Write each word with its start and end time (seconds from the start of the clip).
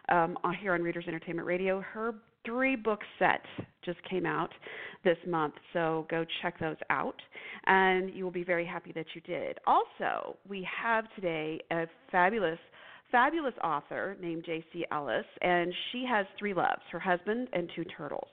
um, 0.09 0.37
here 0.61 0.75
on 0.75 0.83
Readers 0.83 1.05
Entertainment 1.07 1.47
Radio. 1.47 1.81
Her 1.81 2.15
three 2.45 2.77
book 2.77 3.01
set 3.19 3.43
just 3.85 3.99
came 4.09 4.25
out 4.25 4.51
this 5.05 5.17
month, 5.27 5.55
so 5.73 6.07
go 6.09 6.25
check 6.43 6.59
those 6.59 6.77
out, 6.91 7.21
and 7.67 8.15
you 8.15 8.25
will 8.25 8.31
be 8.31 8.45
very 8.45 8.65
happy 8.65 8.93
that 8.93 9.07
you 9.15 9.21
did. 9.23 9.59
Also, 9.67 10.37
we 10.49 10.67
have 10.83 11.05
today 11.15 11.61
a 11.73 11.87
fabulous 12.11 12.59
fabulous 13.17 13.55
author 13.65 14.15
named 14.21 14.45
Jayce 14.45 14.85
Ellis, 14.93 15.25
and 15.41 15.73
she 15.91 16.05
has 16.07 16.27
three 16.39 16.53
loves 16.53 16.83
her 16.93 16.99
husband 16.99 17.49
and 17.55 17.71
two 17.75 17.83
turtles. 17.97 18.29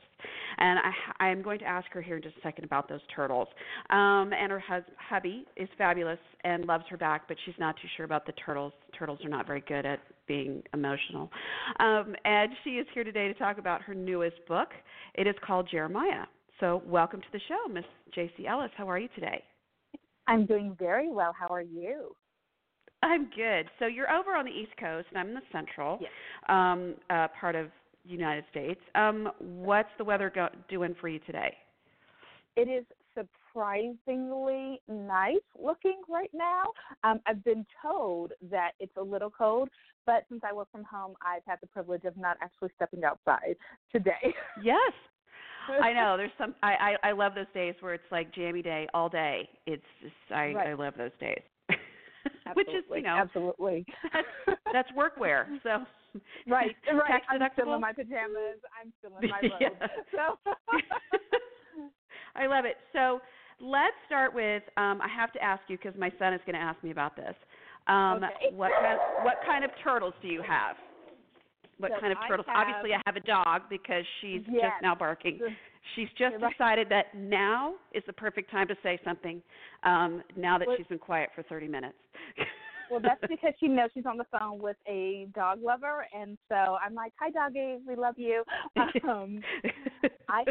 And 0.57 0.77
I, 0.77 1.23
I'm 1.23 1.41
going 1.41 1.59
to 1.59 1.65
ask 1.65 1.89
her 1.93 2.01
here 2.01 2.17
in 2.17 2.21
just 2.21 2.35
a 2.35 2.41
second 2.41 2.65
about 2.65 2.89
those 2.89 2.99
turtles. 3.15 3.47
Um, 3.91 4.31
and 4.37 4.51
her 4.51 4.59
hus- 4.59 4.83
hubby 4.97 5.45
is 5.55 5.69
fabulous 5.77 6.19
and 6.43 6.65
loves 6.65 6.83
her 6.89 6.97
back, 6.97 7.29
but 7.29 7.37
she's 7.45 7.55
not 7.57 7.77
too 7.77 7.87
sure 7.95 8.05
about 8.05 8.25
the 8.25 8.33
turtles. 8.33 8.73
Turtles 8.99 9.19
are 9.23 9.29
not 9.29 9.47
very 9.47 9.61
good 9.61 9.85
at 9.85 10.01
being 10.27 10.61
emotional. 10.73 11.31
Um, 11.79 12.13
and 12.25 12.51
she 12.65 12.71
is 12.71 12.87
here 12.93 13.05
today 13.05 13.29
to 13.29 13.33
talk 13.35 13.59
about 13.59 13.81
her 13.83 13.93
newest 13.93 14.45
book. 14.49 14.67
It 15.15 15.27
is 15.27 15.35
called 15.47 15.69
Jeremiah. 15.71 16.25
So, 16.59 16.83
welcome 16.85 17.21
to 17.21 17.27
the 17.31 17.39
show, 17.47 17.71
Miss 17.71 17.85
Jayce 18.15 18.45
Ellis. 18.45 18.71
How 18.75 18.89
are 18.89 18.99
you 18.99 19.07
today? 19.15 19.41
I'm 20.27 20.45
doing 20.45 20.75
very 20.77 21.09
well. 21.09 21.33
How 21.37 21.47
are 21.47 21.61
you? 21.61 22.15
I'm 23.03 23.29
good. 23.35 23.69
So 23.79 23.85
you're 23.87 24.11
over 24.11 24.35
on 24.35 24.45
the 24.45 24.51
East 24.51 24.71
Coast, 24.79 25.07
and 25.09 25.17
I'm 25.19 25.29
in 25.29 25.35
the 25.35 25.41
Central 25.51 25.99
Yes. 26.01 26.11
um, 26.49 26.95
uh, 27.09 27.27
part 27.39 27.55
of 27.55 27.67
the 28.05 28.11
United 28.11 28.45
States. 28.51 28.79
Um, 28.95 29.29
what's 29.39 29.89
the 29.97 30.03
weather 30.03 30.31
go- 30.33 30.49
doing 30.69 30.95
for 30.99 31.07
you 31.09 31.19
today? 31.19 31.55
It 32.55 32.67
is 32.69 32.85
surprisingly 33.15 34.81
nice 34.87 35.35
looking 35.59 36.01
right 36.09 36.29
now. 36.33 36.63
Um, 37.03 37.19
I've 37.27 37.43
been 37.43 37.65
told 37.81 38.33
that 38.51 38.71
it's 38.79 38.95
a 38.97 39.01
little 39.01 39.29
cold, 39.29 39.69
but 40.05 40.25
since 40.29 40.41
I 40.47 40.53
work 40.53 40.67
from 40.71 40.83
home, 40.83 41.15
I've 41.25 41.43
had 41.45 41.59
the 41.61 41.67
privilege 41.67 42.03
of 42.05 42.15
not 42.17 42.37
actually 42.41 42.69
stepping 42.75 43.03
outside 43.03 43.55
today. 43.91 44.33
Yes, 44.61 44.91
I 45.81 45.93
know. 45.97 46.17
There's 46.17 46.31
some. 46.37 46.55
I, 46.63 46.95
I 47.03 47.09
I 47.09 47.11
love 47.11 47.33
those 47.35 47.45
days 47.53 47.75
where 47.79 47.93
it's 47.93 48.11
like 48.11 48.33
jammy 48.33 48.61
day 48.61 48.87
all 48.93 49.09
day. 49.09 49.47
It's 49.65 49.83
just 50.01 50.13
I 50.31 50.53
Right. 50.53 50.67
I 50.69 50.73
love 50.73 50.93
those 50.97 51.11
days. 51.19 51.41
Absolutely. 52.45 52.73
Which 52.75 52.83
is 52.83 52.89
you 52.95 53.01
know 53.03 53.17
absolutely. 53.17 53.85
that's 54.13 54.59
that's 54.73 54.89
workwear. 54.91 55.45
So 55.63 55.85
right, 56.47 56.75
right. 56.93 57.21
I'm 57.29 57.41
still 57.53 57.73
in 57.73 57.81
my 57.81 57.93
pajamas. 57.93 58.59
I'm 58.81 58.91
still 58.99 59.17
in 59.21 59.29
my 59.29 59.41
robe. 59.41 59.77
Yeah. 60.13 60.37
So 60.43 60.51
I 62.35 62.47
love 62.47 62.65
it. 62.65 62.77
So 62.93 63.21
let's 63.59 63.95
start 64.05 64.33
with. 64.33 64.63
Um, 64.77 65.01
I 65.01 65.07
have 65.07 65.31
to 65.33 65.43
ask 65.43 65.61
you 65.67 65.77
because 65.77 65.93
my 65.99 66.11
son 66.19 66.33
is 66.33 66.41
going 66.45 66.55
to 66.55 66.61
ask 66.61 66.81
me 66.83 66.91
about 66.91 67.15
this. 67.15 67.35
Um, 67.87 68.23
Okay. 68.23 68.55
What 68.55 68.71
kind? 68.81 68.99
What 69.23 69.35
kind 69.45 69.63
of 69.63 69.71
turtles 69.83 70.13
do 70.21 70.27
you 70.27 70.41
have? 70.41 70.75
What 71.77 71.91
So 71.95 71.99
kind 72.01 72.11
of 72.13 72.19
turtles? 72.27 72.47
have- 72.47 72.67
Obviously, 72.67 72.93
I 72.93 73.01
have 73.05 73.15
a 73.15 73.19
dog 73.21 73.63
because 73.69 74.03
she's 74.21 74.41
Yes. 74.47 74.71
just 74.71 74.81
now 74.81 74.95
barking. 74.95 75.39
She's 75.95 76.07
just 76.17 76.35
right. 76.41 76.51
decided 76.51 76.87
that 76.89 77.13
now 77.15 77.75
is 77.93 78.03
the 78.07 78.13
perfect 78.13 78.49
time 78.51 78.67
to 78.67 78.75
say 78.81 78.99
something. 79.03 79.41
Um, 79.83 80.23
now 80.35 80.57
that 80.57 80.67
Well- 80.67 80.77
she's 80.77 80.87
been 80.87 80.99
quiet 80.99 81.29
for 81.35 81.43
30 81.43 81.67
minutes. 81.67 81.97
Well, 82.91 82.99
that's 82.99 83.21
because 83.27 83.53
she 83.59 83.69
knows 83.69 83.89
she's 83.93 84.05
on 84.05 84.17
the 84.17 84.25
phone 84.25 84.59
with 84.59 84.75
a 84.87 85.27
dog 85.33 85.63
lover, 85.63 86.05
and 86.15 86.37
so 86.47 86.77
I'm 86.85 86.93
like, 86.93 87.11
"Hi, 87.19 87.31
doggy, 87.31 87.77
we 87.87 87.95
love 87.95 88.19
you." 88.19 88.43
Um, 89.07 89.41
I 90.29 90.43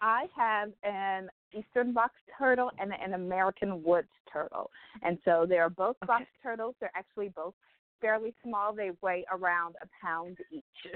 I 0.00 0.26
have 0.34 0.70
an 0.82 1.28
eastern 1.52 1.92
box 1.92 2.14
turtle 2.38 2.70
and 2.78 2.92
an 2.94 3.12
American 3.14 3.82
woods 3.82 4.08
turtle, 4.32 4.70
and 5.02 5.18
so 5.24 5.44
they 5.46 5.58
are 5.58 5.68
both 5.68 5.96
Okay. 6.02 6.06
box 6.06 6.24
turtles. 6.42 6.74
They're 6.80 6.92
actually 6.94 7.28
both 7.28 7.54
fairly 8.00 8.32
small. 8.42 8.72
They 8.72 8.92
weigh 9.02 9.24
around 9.30 9.74
a 9.82 9.88
pound 10.02 10.38
each. 10.50 10.94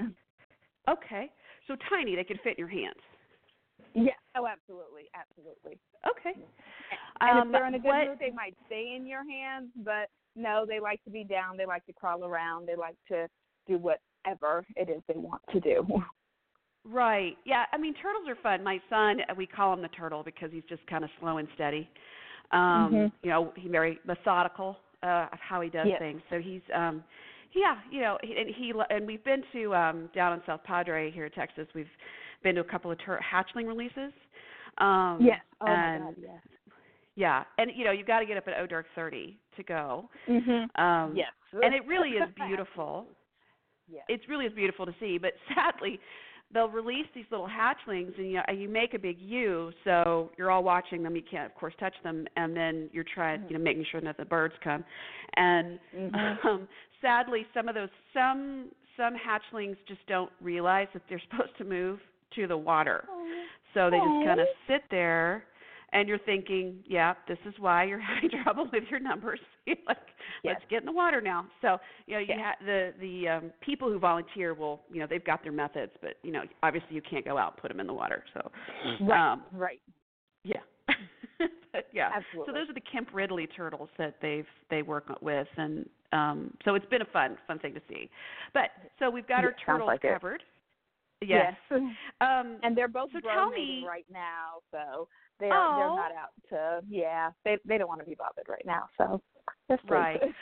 okay, 0.89 1.29
so 1.67 1.75
tiny 1.89 2.15
they 2.15 2.23
could 2.23 2.39
fit 2.43 2.57
in 2.57 2.59
your 2.59 2.67
hands. 2.67 2.99
Yes. 3.93 4.17
Oh, 4.35 4.47
absolutely, 4.47 5.09
absolutely. 5.15 5.79
Okay. 6.07 6.37
And 7.21 7.39
Um, 7.39 7.47
if 7.47 7.51
they're 7.53 7.65
in 7.67 7.75
a 7.75 7.79
good 7.79 7.87
what- 7.87 8.07
mood, 8.07 8.19
they 8.19 8.31
might 8.31 8.55
stay 8.65 8.95
in 8.95 9.05
your 9.07 9.23
hands. 9.29 9.71
But 9.77 10.09
no, 10.35 10.65
they 10.65 10.79
like 10.79 11.01
to 11.05 11.09
be 11.09 11.23
down. 11.23 11.57
They 11.57 11.65
like 11.65 11.85
to 11.85 11.93
crawl 11.93 12.25
around. 12.25 12.67
They 12.67 12.75
like 12.75 12.97
to 13.07 13.27
do 13.67 13.77
whatever 13.77 14.65
it 14.75 14.89
is 14.89 15.01
they 15.07 15.17
want 15.17 15.41
to 15.51 15.59
do. 15.59 15.85
Right. 16.83 17.37
Yeah. 17.45 17.65
I 17.71 17.77
mean, 17.77 17.93
turtles 17.95 18.27
are 18.27 18.35
fun. 18.35 18.63
My 18.63 18.79
son, 18.89 19.21
uh, 19.21 19.33
we 19.35 19.47
call 19.47 19.73
him 19.73 19.81
the 19.81 19.87
turtle 19.89 20.23
because 20.23 20.51
he's 20.51 20.65
just 20.65 20.85
kind 20.87 21.03
of 21.03 21.09
slow 21.19 21.37
and 21.37 21.47
steady. 21.55 21.89
Um, 22.51 22.93
Mhm. 22.93 23.11
You 23.23 23.29
know, 23.29 23.53
he's 23.55 23.71
very 23.71 23.99
methodical 24.05 24.77
uh, 25.01 25.27
of 25.31 25.39
how 25.39 25.61
he 25.61 25.69
does 25.69 25.87
Yes. 25.87 25.99
things. 25.99 26.21
So 26.29 26.39
he's, 26.39 26.61
um, 26.73 27.03
yeah, 27.55 27.75
you 27.89 28.01
know, 28.01 28.17
and 28.21 28.49
he 28.53 28.73
and 28.89 29.07
we've 29.07 29.23
been 29.23 29.43
to 29.53 29.73
um, 29.75 30.09
down 30.13 30.33
in 30.33 30.41
South 30.45 30.63
Padre 30.63 31.09
here 31.11 31.25
in 31.25 31.31
Texas. 31.31 31.67
We've 31.73 31.87
been 32.43 32.55
to 32.55 32.61
a 32.61 32.65
couple 32.65 32.91
of 32.91 32.99
tur- 33.03 33.19
hatchling 33.23 33.65
releases. 33.67 34.11
Um, 34.77 35.19
yes. 35.21 35.39
Oh 35.61 35.67
and 35.67 36.03
my 36.03 36.11
God. 36.11 36.15
Yes. 36.21 36.41
yeah, 37.15 37.43
and 37.57 37.71
you 37.75 37.85
know, 37.85 37.91
you've 37.91 38.07
got 38.07 38.19
to 38.19 38.25
get 38.25 38.37
up 38.37 38.47
at 38.47 38.59
O 38.59 38.67
Dark 38.67 38.85
Thirty 38.93 39.37
to 39.57 39.63
go. 39.63 40.09
Mhm. 40.29 40.77
Um, 40.79 41.15
Yes. 41.15 41.31
and 41.63 41.73
it 41.73 41.85
really 41.87 42.09
is 42.17 42.29
beautiful. 42.35 43.07
Yes. 43.87 44.03
it 44.09 44.21
really 44.27 44.45
is 44.45 44.53
beautiful 44.53 44.85
to 44.85 44.93
see. 44.99 45.17
But 45.19 45.33
sadly, 45.55 45.99
they'll 46.53 46.69
release 46.69 47.05
these 47.13 47.25
little 47.31 47.47
hatchlings, 47.47 48.17
and 48.17 48.27
you, 48.31 48.33
know, 48.37 48.43
you 48.53 48.67
make 48.67 48.93
a 48.95 48.99
big 48.99 49.17
U, 49.19 49.71
so 49.83 50.31
you're 50.37 50.51
all 50.51 50.63
watching 50.63 51.03
them. 51.03 51.15
You 51.15 51.21
can't, 51.29 51.45
of 51.45 51.55
course, 51.55 51.73
touch 51.79 51.93
them, 52.03 52.25
and 52.35 52.55
then 52.55 52.89
you're 52.91 53.05
trying, 53.13 53.43
you 53.47 53.57
know, 53.57 53.63
making 53.63 53.85
sure 53.91 54.01
that 54.01 54.17
the 54.17 54.25
birds 54.25 54.55
come. 54.63 54.83
And 55.37 55.79
Mhm. 55.95 56.45
um, 56.45 56.67
sadly, 57.01 57.45
some 57.53 57.67
of 57.69 57.75
those 57.75 57.89
some 58.13 58.69
some 58.97 59.13
hatchlings 59.15 59.75
just 59.87 60.05
don't 60.07 60.31
realize 60.41 60.87
that 60.93 61.03
they're 61.09 61.21
supposed 61.29 61.57
to 61.57 61.63
move 61.63 61.99
to 62.35 62.47
the 62.47 62.57
water, 62.57 63.05
so 63.73 63.89
they 63.89 63.97
just 63.97 64.25
kind 64.25 64.39
of 64.39 64.47
sit 64.67 64.81
there. 64.91 65.45
And 65.93 66.09
you're 66.09 66.19
thinking, 66.19 66.79
yeah, 66.85 67.13
this 67.25 67.37
is 67.45 67.53
why 67.57 67.85
you're 67.85 67.99
having 68.01 68.29
trouble 68.43 68.67
with 68.73 68.83
your 68.89 68.99
numbers. 68.99 69.39
Like, 69.87 69.97
Yes. 70.43 70.57
let's 70.59 70.65
get 70.69 70.79
in 70.81 70.85
the 70.85 70.91
water 70.91 71.21
now. 71.21 71.47
So, 71.61 71.77
you 72.05 72.13
know, 72.15 72.19
you 72.19 72.27
Yes. 72.29 72.39
ha- 72.59 72.65
the 72.65 72.93
the 72.99 73.27
um, 73.29 73.51
people 73.61 73.89
who 73.91 73.97
volunteer 73.97 74.53
will, 74.53 74.81
you 74.91 74.99
know, 74.99 75.07
they've 75.09 75.23
got 75.23 75.41
their 75.41 75.51
methods, 75.51 75.91
but 76.01 76.15
you 76.23 76.31
know, 76.31 76.41
obviously 76.61 76.95
you 76.95 77.01
can't 77.01 77.25
go 77.25 77.37
out 77.37 77.53
and 77.53 77.61
put 77.61 77.69
them 77.69 77.79
in 77.79 77.87
the 77.87 77.93
water. 77.93 78.23
So, 78.33 78.51
Right. 79.01 79.31
um, 79.33 79.43
right. 79.51 79.79
yeah, 80.43 80.59
but 81.75 81.87
yeah. 81.93 82.09
Absolutely. 82.15 82.51
So 82.53 82.57
those 82.57 82.69
are 82.69 82.73
the 82.73 82.81
Kemp 82.91 83.09
Ridley 83.13 83.47
turtles 83.47 83.89
that 83.97 84.15
they've 84.21 84.45
they 84.69 84.81
work 84.81 85.05
with, 85.21 85.47
and 85.57 85.87
um, 86.11 86.53
so 86.63 86.75
it's 86.75 86.85
been 86.87 87.01
a 87.01 87.05
fun 87.13 87.37
fun 87.47 87.59
thing 87.59 87.73
to 87.73 87.81
see. 87.89 88.09
But 88.53 88.69
so 88.99 89.09
we've 89.09 89.27
got 89.27 89.43
our 89.43 89.51
Yeah, 89.57 89.65
turtles 89.65 89.87
like 89.87 90.03
it. 90.03 90.13
covered. 90.13 90.43
Yes. 91.21 91.55
Um, 91.71 92.59
And 92.61 92.75
they're 92.77 92.87
both 92.87 93.09
So 93.11 93.19
tell 93.21 93.49
me- 93.49 93.83
right 93.87 94.05
now, 94.11 94.59
so 94.71 95.07
they're 95.39 95.53
Oh. 95.53 95.75
they're 95.75 95.95
not 95.95 96.11
out 96.11 96.29
to 96.49 96.85
yeah. 96.87 97.31
They 97.43 97.57
they 97.65 97.77
don't 97.77 97.87
want 97.87 98.01
to 98.01 98.05
be 98.05 98.15
bothered 98.15 98.47
right 98.49 98.65
now, 98.65 98.83
so 98.97 99.21
they're. 99.67 99.79
Right. 99.87 100.21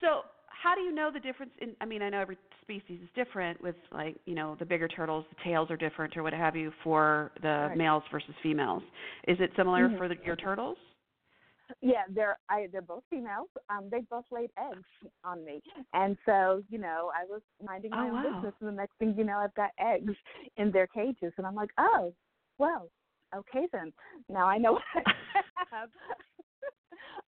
So, 0.00 0.22
how 0.62 0.74
do 0.74 0.80
you 0.80 0.92
know 0.94 1.10
the 1.12 1.20
difference 1.20 1.52
in 1.60 1.74
I 1.80 1.84
mean, 1.84 2.02
I 2.02 2.08
know 2.10 2.20
every 2.20 2.38
species 2.62 3.00
is 3.02 3.08
different 3.14 3.60
with 3.62 3.76
like, 3.92 4.16
you 4.26 4.34
know, 4.34 4.56
the 4.58 4.64
bigger 4.64 4.88
turtles, 4.88 5.24
the 5.30 5.42
tails 5.44 5.70
are 5.70 5.76
different 5.76 6.16
or 6.16 6.22
what 6.22 6.32
have 6.32 6.56
you 6.56 6.72
for 6.82 7.30
the 7.42 7.68
Right. 7.68 7.78
males 7.78 8.02
versus 8.10 8.34
females. 8.42 8.82
Is 9.26 9.38
it 9.40 9.50
similar 9.56 9.88
Mhm. 9.88 9.98
for 9.98 10.08
the, 10.08 10.16
your 10.24 10.36
turtles? 10.36 10.76
yeah, 11.80 12.04
they're 12.10 12.38
I 12.48 12.68
they're 12.72 12.82
both 12.82 13.04
females. 13.10 13.48
Um, 13.70 13.88
they 13.90 14.00
both 14.10 14.24
laid 14.30 14.50
eggs 14.58 14.88
on 15.24 15.44
me, 15.44 15.62
and 15.92 16.16
so 16.24 16.62
you 16.68 16.78
know 16.78 17.10
I 17.16 17.24
was 17.24 17.42
minding 17.64 17.92
my 17.92 18.02
Oh, 18.02 18.06
own 18.08 18.22
wow. 18.22 18.32
business, 18.34 18.54
and 18.60 18.68
the 18.68 18.72
next 18.72 18.96
thing 18.98 19.14
you 19.16 19.24
know, 19.24 19.38
I've 19.38 19.54
got 19.54 19.70
eggs 19.78 20.14
in 20.56 20.70
their 20.72 20.86
cages, 20.86 21.32
and 21.36 21.46
I'm 21.46 21.54
like, 21.54 21.70
oh, 21.78 22.12
well, 22.58 22.90
okay 23.36 23.66
then. 23.72 23.92
Now 24.28 24.46
I 24.46 24.58
know 24.58 24.72
what 24.72 24.82
I 24.94 25.02
have. 25.70 25.90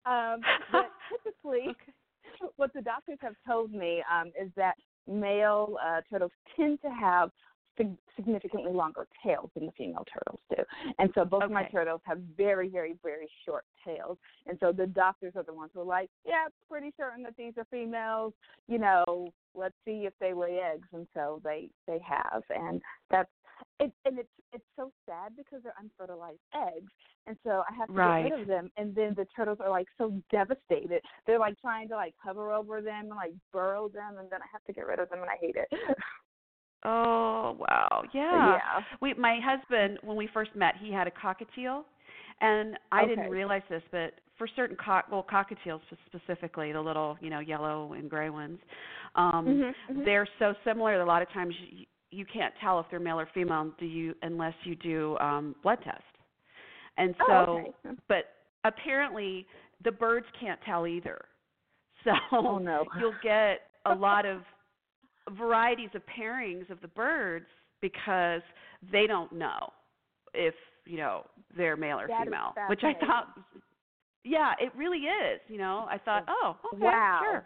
um, 0.41 0.41
but 0.73 0.91
typically, 1.11 1.77
what 2.57 2.73
the 2.75 2.83
doctors 2.83 3.19
have 3.21 3.35
told 3.47 3.73
me 3.73 4.03
um, 4.13 4.29
is 4.41 4.51
that 4.57 4.75
male 5.07 5.77
uh, 5.85 6.01
turtles 6.11 6.33
tend 6.57 6.81
to 6.83 6.89
have 6.89 7.31
significantly 8.17 8.73
longer 8.73 9.07
tails 9.25 9.51
than 9.55 9.67
the 9.67 9.73
female 9.73 10.05
turtles 10.13 10.41
do. 10.51 10.63
And 10.99 11.11
so 11.15 11.25
both 11.25 11.43
of 11.45 11.51
my 11.51 11.65
turtles 11.65 12.01
have 12.05 12.19
very, 12.37 12.69
very, 12.69 12.95
very 13.03 13.29
short 13.45 13.65
tails. 13.85 14.19
And 14.47 14.59
so 14.61 14.73
the 14.73 14.87
doctors 14.87 15.35
are 15.37 15.43
the 15.43 15.55
ones 15.55 15.71
who 15.75 15.81
are 15.81 15.85
like, 15.85 16.11
yeah, 16.25 16.47
pretty 16.69 16.93
certain 16.97 17.23
that 17.25 17.37
these 17.37 17.53
are 17.57 17.67
females. 17.71 18.33
You 18.69 18.79
know, 18.79 19.33
let's 19.55 19.75
see 19.85 20.07
if 20.07 20.13
they 20.21 20.33
lay 20.35 20.61
eggs. 20.61 20.89
And 20.93 21.07
so 21.15 21.41
they 21.45 21.71
they 21.87 21.99
have, 22.07 22.43
and 22.51 22.81
that's 23.11 23.31
it. 23.79 23.93
And 24.05 24.19
it's 24.19 24.29
it's 24.53 24.65
so 24.77 24.93
sad 25.07 25.37
because 25.37 25.63
they're 25.63 25.75
unfertilized 25.81 26.41
eggs, 26.55 26.91
and 27.27 27.37
so 27.45 27.63
I 27.71 27.75
have 27.75 27.87
to 27.89 27.93
Right. 27.93 28.25
get 28.25 28.33
rid 28.33 28.41
of 28.43 28.49
them. 28.49 28.71
And 28.77 28.95
then 28.95 29.15
the 29.17 29.27
turtles 29.37 29.59
are 29.61 29.71
like 29.71 29.87
so 29.97 30.21
devastated. 30.31 31.03
They're 31.27 31.39
like 31.39 31.61
trying 31.61 31.89
to 31.89 31.95
like 31.95 32.15
hover 32.23 32.53
over 32.53 32.81
them 32.81 33.07
and 33.07 33.17
like 33.17 33.33
burrow 33.53 33.89
them, 33.89 34.19
and 34.19 34.31
then 34.31 34.41
I 34.43 34.47
have 34.53 34.65
to 34.65 34.73
get 34.73 34.87
rid 34.87 34.99
of 34.99 35.09
them, 35.11 35.21
and 35.21 35.31
I 35.31 35.37
hate 35.41 35.57
it. 35.57 35.69
Oh 36.85 37.57
wow, 37.59 38.03
yeah. 38.15 38.53
yeah. 38.53 38.85
We, 39.01 39.15
my 39.15 39.39
husband, 39.43 39.99
when 40.03 40.17
we 40.17 40.29
first 40.33 40.55
met, 40.57 40.75
he 40.81 40.93
had 40.93 41.07
a 41.07 41.11
cockatiel, 41.11 41.83
and 42.41 42.79
I 42.91 43.07
didn't 43.07 43.31
realize 43.31 43.63
this, 43.69 43.83
but 43.93 44.15
for 44.39 44.49
certain 44.57 44.77
cock, 44.83 45.07
well, 45.13 45.27
cockatiels 45.31 45.81
specifically, 46.07 46.73
the 46.73 46.81
little, 46.81 47.19
you 47.21 47.29
know, 47.29 47.41
yellow 47.41 47.93
and 47.93 48.09
gray 48.09 48.31
ones, 48.31 48.59
um, 49.15 49.45
Mhm, 49.47 49.75
mhm. 49.91 50.05
they're 50.07 50.27
so 50.39 50.55
similar. 50.65 50.97
that 50.97 51.05
A 51.05 51.05
lot 51.05 51.21
of 51.21 51.29
times 51.31 51.55
you, 51.71 51.85
you 52.11 52.25
can't 52.25 52.55
tell 52.61 52.81
if 52.81 52.87
they're 52.91 52.99
male 53.01 53.21
or 53.21 53.27
female, 53.35 53.71
do 53.79 53.85
you, 53.85 54.15
unless 54.23 54.55
you 54.65 54.75
do 54.77 55.19
um, 55.19 55.55
blood 55.63 55.79
test. 55.85 56.03
And 56.97 57.15
so, 57.19 57.25
Oh, 57.29 57.75
okay. 57.87 57.97
but 58.09 58.25
apparently 58.65 59.47
the 59.85 59.93
birds 59.93 60.27
can't 60.41 60.61
tell 60.65 60.87
either. 60.87 61.21
So 62.05 62.13
Oh 62.33 62.57
no. 62.57 62.87
you'll 62.99 63.13
get 63.23 63.61
a 63.85 63.93
lot 63.95 64.25
of 64.25 64.41
varieties 65.37 65.91
of 65.95 66.03
pairings 66.07 66.69
of 66.71 66.81
the 66.81 66.89
birds 66.89 67.47
because 67.81 68.43
they 68.93 69.07
don't 69.07 69.33
know 69.33 69.71
if 70.35 70.55
you 70.87 70.97
know 70.97 71.25
they're 71.57 71.77
male 71.77 71.99
or 72.01 72.07
That 72.09 72.25
female 72.25 72.55
which 72.69 72.85
i 72.85 72.93
thought 72.95 73.37
yeah 74.25 74.53
it 74.61 74.73
really 74.77 74.99
is 74.99 75.41
you 75.49 75.59
know 75.59 75.87
i 75.91 75.99
thought 75.99 76.25
oh 76.29 76.57
okay 76.75 76.85
Wow. 76.85 77.21
sure 77.23 77.45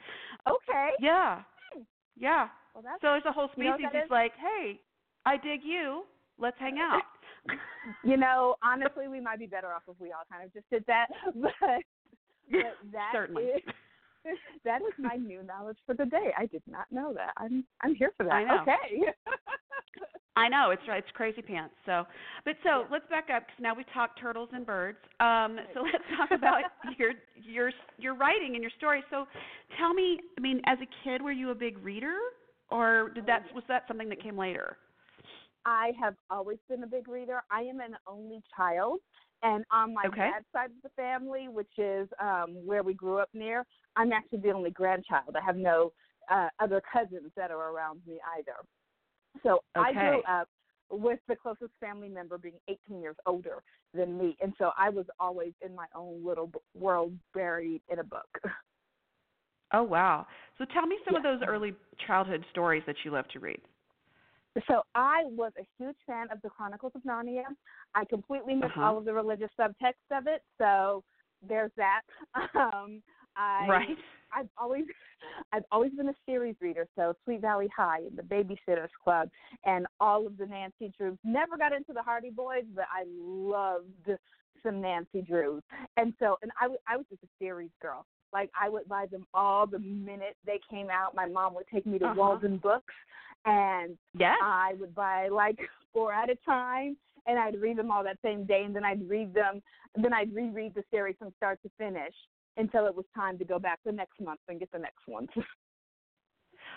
Okay. 0.49 0.91
yeah 1.01 1.43
hmm. 1.73 1.83
yeah 2.17 2.49
Well, 2.75 2.83
that's 2.83 3.01
so 3.01 3.09
there's 3.09 3.23
a 3.27 3.33
whole 3.33 3.49
You 3.57 3.65
know 3.65 3.71
what 3.71 3.79
species 3.81 3.91
that 3.93 4.11
like 4.11 4.33
hey 4.37 4.81
i 5.27 5.37
dig 5.37 5.61
you 5.65 6.05
let's 6.39 6.57
hang 6.59 6.79
out 6.79 7.03
you 8.05 8.17
know, 8.17 8.57
honestly, 8.65 9.07
we 9.07 9.21
might 9.21 9.39
be 9.39 9.47
better 9.47 9.71
off 9.73 9.83
if 9.87 10.01
we 10.01 10.13
all 10.13 10.23
kind 10.33 10.43
of 10.45 10.53
just 10.55 10.65
did 10.71 10.83
that. 10.87 11.09
But, 11.35 11.51
but 12.51 12.77
that 12.93 13.11
Certainly. 13.13 13.43
is- 13.43 13.63
that 14.65 14.81
is 14.83 14.93
my 14.99 15.17
new 15.17 15.43
knowledge 15.43 15.79
for 15.87 15.95
the 15.95 16.07
day. 16.07 16.33
I 16.39 16.47
did 16.47 16.63
not 16.67 16.87
know 16.91 17.13
that. 17.15 17.33
I'm 17.37 17.65
I'm 17.83 17.95
here 17.95 18.13
for 18.17 18.25
that. 18.25 18.33
I 18.33 18.45
know. 18.45 18.63
Okay. 18.63 19.13
I 20.37 20.49
know 20.49 20.71
it's 20.71 20.83
it's 20.89 21.07
crazy 21.15 21.43
pants. 21.43 21.75
So, 21.87 22.05
but 22.45 22.57
so 22.65 22.81
Yeah. 22.81 22.87
let's 22.91 23.07
back 23.09 23.29
up 23.35 23.47
because 23.47 23.61
now 23.61 23.75
we 23.75 23.85
talked 23.95 24.19
turtles 24.21 24.49
and 24.53 24.67
birds. 24.67 24.99
Um, 25.21 25.59
so 25.75 25.83
let's 25.83 26.05
talk 26.17 26.31
about 26.33 26.63
your 26.99 27.13
your 27.37 27.71
your 27.99 28.15
writing 28.15 28.55
and 28.55 28.63
your 28.63 28.73
story. 28.77 29.03
So, 29.11 29.27
tell 29.79 29.95
me, 29.95 30.19
I 30.37 30.41
mean, 30.41 30.61
as 30.67 30.79
a 30.83 30.89
kid, 31.05 31.23
were 31.23 31.33
you 31.33 31.51
a 31.51 31.55
big 31.55 31.79
reader, 31.85 32.17
or 32.71 33.11
did 33.15 33.27
that 33.27 33.43
was 33.55 33.63
that 33.69 33.85
something 33.87 34.09
that 34.09 34.21
came 34.23 34.37
later? 34.37 34.77
I 35.67 35.93
have 36.01 36.15
always 36.31 36.59
been 36.69 36.83
a 36.83 36.87
big 36.87 37.09
reader. 37.09 37.43
I 37.51 37.63
am 37.63 37.81
an 37.81 37.97
only 38.07 38.43
child, 38.57 39.01
and 39.43 39.65
on 39.71 39.95
my 39.95 40.07
Okay. 40.07 40.31
dad's 40.31 40.47
side 40.53 40.71
of 40.71 40.83
the 40.83 40.91
family, 40.91 41.49
which 41.49 41.73
is 41.79 42.09
um, 42.21 42.57
where 42.65 42.83
we 42.83 42.95
grew 42.95 43.19
up 43.19 43.31
near, 43.35 43.65
I'm 43.97 44.13
actually 44.13 44.41
the 44.41 44.51
only 44.51 44.71
grandchild. 44.71 45.37
I 45.37 45.45
have 45.45 45.57
no 45.57 45.93
uh, 46.31 46.49
other 46.61 46.83
cousins 46.93 47.31
that 47.37 47.51
are 47.51 47.71
around 47.73 48.01
me 48.07 48.19
either. 48.39 48.57
So 49.43 49.61
I 49.75 49.93
grew 49.93 50.23
up 50.23 50.49
with 50.91 51.19
the 51.29 51.37
closest 51.37 51.73
family 51.81 52.09
member 52.09 52.39
being 52.39 52.59
18 52.69 53.01
years 53.01 53.17
older 53.27 53.63
than 53.95 54.17
me, 54.19 54.37
and 54.41 54.53
so 54.59 54.71
I 54.79 54.91
was 54.91 55.07
always 55.19 55.53
in 55.65 55.75
my 55.75 55.87
own 55.95 56.25
little 56.25 56.49
b- 56.49 56.59
world, 56.75 57.13
buried 57.33 57.83
in 57.91 57.99
a 57.99 58.05
book. 58.05 58.29
Oh 59.73 59.83
wow! 59.83 60.27
So 60.59 60.65
tell 60.67 60.87
me 60.87 60.97
some 61.05 61.17
of 61.17 61.23
those 61.23 61.41
early 61.47 61.75
childhood 62.07 62.45
stories 62.51 62.83
that 62.87 62.97
you 63.05 63.11
love 63.11 63.27
to 63.29 63.41
read. 63.41 63.61
So 64.69 64.83
I 64.95 65.25
was 65.25 65.53
a 65.59 65.67
huge 65.79 65.97
fan 66.07 66.29
of 66.31 66.41
the 66.43 66.49
Chronicles 66.51 66.93
of 66.95 67.03
Narnia. 67.03 67.45
I 67.95 68.05
completely 68.05 68.55
missed 68.55 68.73
Uh-huh. 68.77 68.85
all 68.87 68.99
of 68.99 69.05
the 69.05 69.13
religious 69.13 69.51
subtext 69.59 70.07
of 70.11 70.27
it, 70.27 70.43
so 70.59 71.03
there's 71.47 71.73
that. 71.77 72.03
Um, 72.55 73.03
I 73.37 73.67
right. 73.69 73.99
I've 74.33 74.49
always 74.57 74.85
I've 75.53 75.65
always 75.73 75.93
been 75.93 76.09
a 76.09 76.15
series 76.25 76.55
reader, 76.61 76.87
so 76.97 77.15
Sweet 77.25 77.41
Valley 77.41 77.69
High 77.77 78.01
and 78.01 78.17
the 78.17 78.23
Babysitters 78.23 78.91
Club 79.03 79.29
and 79.65 79.87
all 80.01 80.25
of 80.27 80.37
the 80.37 80.47
Nancy 80.47 80.93
Drews. 80.97 81.19
Never 81.25 81.57
got 81.57 81.73
into 81.73 81.93
the 81.93 82.03
Hardy 82.03 82.31
Boys, 82.31 82.65
but 82.75 82.85
I 82.93 83.05
loved 83.19 84.09
some 84.63 84.81
Nancy 84.81 85.21
Drews. 85.23 85.63
And 85.97 86.15
so 86.21 86.37
and 86.43 86.53
I, 86.61 86.67
I 86.93 86.97
was 86.97 87.07
just 87.11 87.25
a 87.25 87.29
series 87.41 87.71
girl. 87.83 88.07
Like 88.33 88.51
I 88.61 88.69
would 88.69 88.89
buy 88.89 89.07
them 89.07 89.27
all 89.35 89.67
the 89.67 89.79
minute 89.81 90.37
they 90.47 90.61
came 90.71 90.91
out. 90.91 91.15
My 91.17 91.27
mom 91.27 91.55
would 91.57 91.67
take 91.73 91.87
me 91.87 91.99
to 91.99 92.05
Uh-huh. 92.07 92.15
Walden 92.17 92.59
Books 92.59 92.95
and 93.45 93.97
Yes. 94.19 94.37
I 94.43 94.75
would 94.79 94.95
buy 94.95 95.29
like 95.29 95.59
four 95.93 96.13
at 96.13 96.31
a 96.31 96.37
time, 96.47 96.97
and 97.27 97.39
I'd 97.39 97.61
read 97.61 97.77
them 97.79 97.91
all 97.91 98.05
that 98.05 98.19
same 98.23 98.45
day, 98.45 98.63
and 98.65 98.75
then 98.75 98.85
I'd 98.85 99.09
read 99.09 99.33
them, 99.35 99.63
then 99.97 100.13
I'd 100.13 100.35
reread 100.35 100.75
the 100.75 100.85
series 100.91 101.17
from 101.19 101.33
start 101.37 101.61
to 101.63 101.71
finish 101.79 102.15
until 102.57 102.87
it 102.87 102.95
was 102.95 103.05
time 103.15 103.39
to 103.39 103.45
go 103.45 103.59
back 103.59 103.81
the 103.85 103.93
next 103.93 104.21
month 104.21 104.41
and 104.49 104.59
get 104.61 104.71
the 104.73 104.79
next 104.79 105.07
one. 105.07 105.29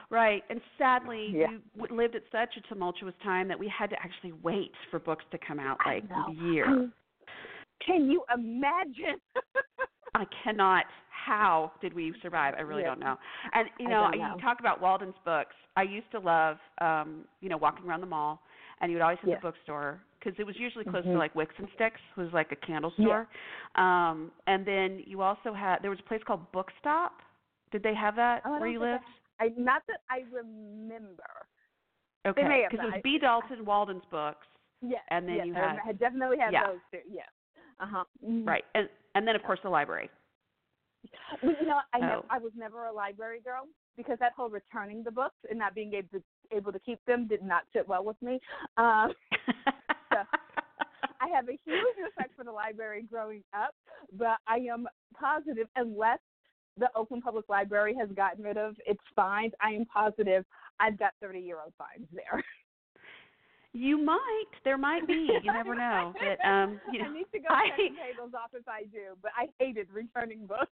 Right, 0.10 0.42
and 0.50 0.62
sadly, 0.78 1.34
Yeah. 1.36 1.58
we 1.75 1.90
lived 1.90 2.16
at 2.16 2.24
such 2.31 2.56
a 2.56 2.62
tumultuous 2.62 3.14
time 3.24 3.50
that 3.50 3.60
we 3.60 3.68
had 3.68 3.90
to 3.90 3.98
actually 4.02 4.31
wait 4.42 4.72
for 4.90 5.00
books 5.00 5.25
to 5.31 5.38
come 5.38 5.60
out 5.60 5.78
like 5.86 6.06
a 6.06 6.31
year. 6.46 6.90
Can 7.86 8.10
you 8.10 8.24
imagine? 8.34 9.19
I 10.16 10.25
cannot. 10.44 10.86
How 11.28 11.74
did 11.82 11.94
we 11.94 12.14
survive? 12.22 12.54
I 12.57 12.62
really 12.62 12.84
Yeah. 12.84 12.88
don't 12.90 13.00
know. 13.00 13.18
And 13.52 13.69
you 13.80 13.90
know, 13.90 14.07
know. 14.10 14.36
you 14.36 14.42
talk 14.42 14.62
about 14.62 14.80
Walden's 14.80 15.18
books. 15.26 15.54
I 15.76 15.81
used 15.84 16.10
to 16.12 16.19
love, 16.19 16.57
um, 16.80 17.28
you 17.42 17.50
know, 17.50 17.57
walking 17.57 17.86
around 17.86 18.00
the 18.00 18.07
mall, 18.07 18.42
and 18.80 18.90
you 18.90 18.98
would 18.98 19.02
always 19.04 19.19
hit 19.19 19.30
Yeah. 19.31 19.36
the 19.36 19.42
bookstore 19.42 20.00
because 20.18 20.40
it 20.40 20.46
was 20.46 20.57
usually 20.57 20.86
close 20.86 21.04
Mhm. 21.04 21.14
to 21.14 21.18
like 21.18 21.36
Wicks 21.36 21.54
and 21.60 21.69
Sticks, 21.76 22.00
was 22.16 22.31
like 22.31 22.54
a 22.54 22.56
candle 22.56 22.94
Yeah. 22.96 23.06
store. 23.06 23.28
Um, 23.76 24.31
and 24.48 24.66
then 24.66 25.00
you 25.06 25.22
also 25.22 25.52
had 25.52 25.81
there 25.81 25.90
was 25.92 26.00
a 26.00 26.04
place 26.04 26.24
called 26.24 26.50
Bookstop. 26.54 27.22
Did 27.72 27.84
they 27.84 27.94
have 27.94 28.16
that 28.16 28.44
Oh, 28.46 28.57
where 28.60 28.69
you 28.69 28.80
lived? 28.80 29.04
I 29.42 29.50
not 29.57 29.86
that 29.88 30.02
I 30.10 30.19
remember. 30.31 31.46
Okay, 32.26 32.68
because 32.69 32.86
it 32.88 32.94
was 32.94 33.02
B. 33.04 33.19
Dalton 33.19 33.66
Walden's 33.66 34.06
books, 34.06 34.48
Yes. 34.81 35.04
And 35.10 35.28
then 35.28 35.36
yes, 35.38 35.48
you 35.48 35.54
had- 35.56 35.80
I 35.86 35.92
definitely 35.94 36.38
had 36.38 36.54
yeah. 36.54 36.68
those 36.68 36.80
too. 36.92 37.02
Yes. 37.10 37.30
Uh 37.80 37.86
huh. 37.86 38.06
right? 38.22 38.64
And 38.76 38.90
and 39.16 39.28
then 39.28 39.36
of 39.36 39.44
course 39.44 39.60
the 39.62 39.69
library. 39.69 40.10
Well, 41.44 41.56
you 41.59 41.68
know, 41.68 41.80
I 41.94 41.99
never, 41.99 42.14
Oh. 42.18 42.26
I 42.30 42.37
was 42.40 42.52
never 42.56 42.85
a 42.85 42.94
library 42.94 43.42
girl 43.42 43.68
because 43.95 44.18
that 44.19 44.33
whole 44.35 44.49
returning 44.49 45.04
the 45.04 45.11
books 45.11 45.35
and 45.49 45.59
not 45.59 45.76
being 45.76 45.94
able 45.94 46.09
to 46.09 46.23
able 46.52 46.71
to 46.71 46.80
keep 46.80 46.99
them 47.06 47.28
did 47.28 47.44
not 47.44 47.64
sit 47.73 47.87
well 47.87 48.06
with 48.06 48.21
me. 48.21 48.40
Um, 48.78 49.11
so 50.14 50.19
I 51.19 51.28
have 51.33 51.49
a 51.49 51.59
huge 51.66 51.97
respect 52.02 52.35
for 52.35 52.45
the 52.45 52.52
library 52.52 53.06
growing 53.09 53.44
up, 53.54 53.73
but 54.14 54.37
I 54.47 54.57
am 54.71 54.87
positive 55.19 55.68
unless 55.76 56.19
the 56.78 56.90
Oakland 56.95 57.23
Public 57.23 57.49
Library 57.49 57.95
has 57.99 58.09
gotten 58.16 58.44
rid 58.44 58.57
of 58.57 58.76
its 58.85 59.02
fines, 59.16 59.52
I 59.61 59.71
am 59.71 59.85
positive 59.85 60.45
I've 60.80 60.97
got 60.97 61.14
30 61.21 61.40
year 61.40 61.57
old 61.64 61.73
fines 61.78 62.07
there. 62.14 62.44
You 63.78 64.04
might. 64.04 64.52
There 64.64 64.78
might 64.78 65.06
be. 65.07 65.30
You 65.44 65.54
never 65.54 65.76
know. 65.76 66.14
But 66.19 66.48
um, 66.48 66.80
you 66.92 67.00
know, 67.00 67.10
I 67.10 67.14
need 67.14 67.28
to 67.34 67.40
go 67.40 67.46
I- 67.50 67.69
check 67.69 67.80
and 67.80 67.96
pay 67.96 68.12
those 68.18 68.34
off 68.34 68.50
if 68.54 68.68
I 68.68 68.84
do, 68.92 69.16
but 69.22 69.31
I 69.38 69.48
hated 69.64 69.88
returning 69.94 70.46
books. 70.48 70.72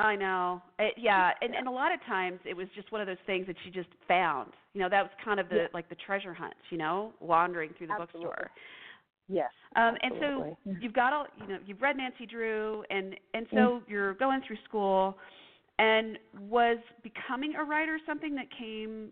I 0.00 0.14
know. 0.16 0.62
It, 0.78 0.94
yeah, 0.96 1.32
and 1.42 1.54
and 1.54 1.66
a 1.68 1.70
lot 1.70 1.92
of 1.92 2.00
times 2.06 2.38
it 2.44 2.54
was 2.56 2.66
just 2.74 2.90
one 2.92 3.00
of 3.00 3.06
those 3.06 3.16
things 3.26 3.46
that 3.46 3.56
you 3.64 3.70
just 3.72 3.88
found. 4.06 4.52
You 4.72 4.80
know, 4.82 4.88
that 4.88 5.02
was 5.02 5.10
kind 5.24 5.38
of 5.40 5.48
the 5.48 5.56
Yeah. 5.56 5.66
like 5.74 5.88
the 5.88 5.96
treasure 6.06 6.32
hunt. 6.32 6.54
You 6.70 6.78
know, 6.78 7.12
wandering 7.20 7.70
through 7.76 7.88
the 7.88 7.94
Absolutely. 7.94 8.24
bookstore. 8.26 8.50
Yes. 9.28 9.50
Um, 9.76 9.94
and 10.02 10.14
so 10.20 10.56
you've 10.80 10.94
got 10.94 11.12
all 11.12 11.26
you 11.40 11.46
know. 11.48 11.58
You've 11.66 11.82
read 11.82 11.96
Nancy 11.98 12.26
Drew, 12.26 12.84
and 12.90 13.16
and 13.34 13.46
so 13.50 13.56
Mm. 13.56 13.82
you're 13.88 14.14
going 14.14 14.40
through 14.46 14.58
school. 14.68 15.18
And 15.80 16.18
was 16.48 16.78
becoming 17.04 17.54
a 17.54 17.62
writer 17.62 18.00
something 18.04 18.34
that 18.34 18.46
came, 18.58 19.10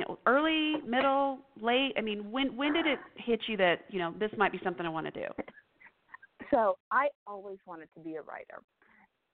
you 0.00 0.06
know, 0.06 0.18
early, 0.26 0.76
middle, 0.86 1.38
late? 1.60 1.92
I 1.96 2.00
mean, 2.00 2.30
when 2.30 2.56
when 2.56 2.72
did 2.72 2.86
it 2.86 2.98
hit 3.16 3.40
you 3.46 3.56
that 3.58 3.80
you 3.90 3.98
know 3.98 4.14
this 4.18 4.30
might 4.36 4.52
be 4.52 4.60
something 4.64 4.84
I 4.84 4.88
want 4.88 5.06
to 5.06 5.12
do? 5.12 5.26
So 6.50 6.78
I 6.90 7.06
always 7.28 7.58
wanted 7.64 7.90
to 7.94 8.00
be 8.00 8.16
a 8.16 8.22
writer. 8.22 8.60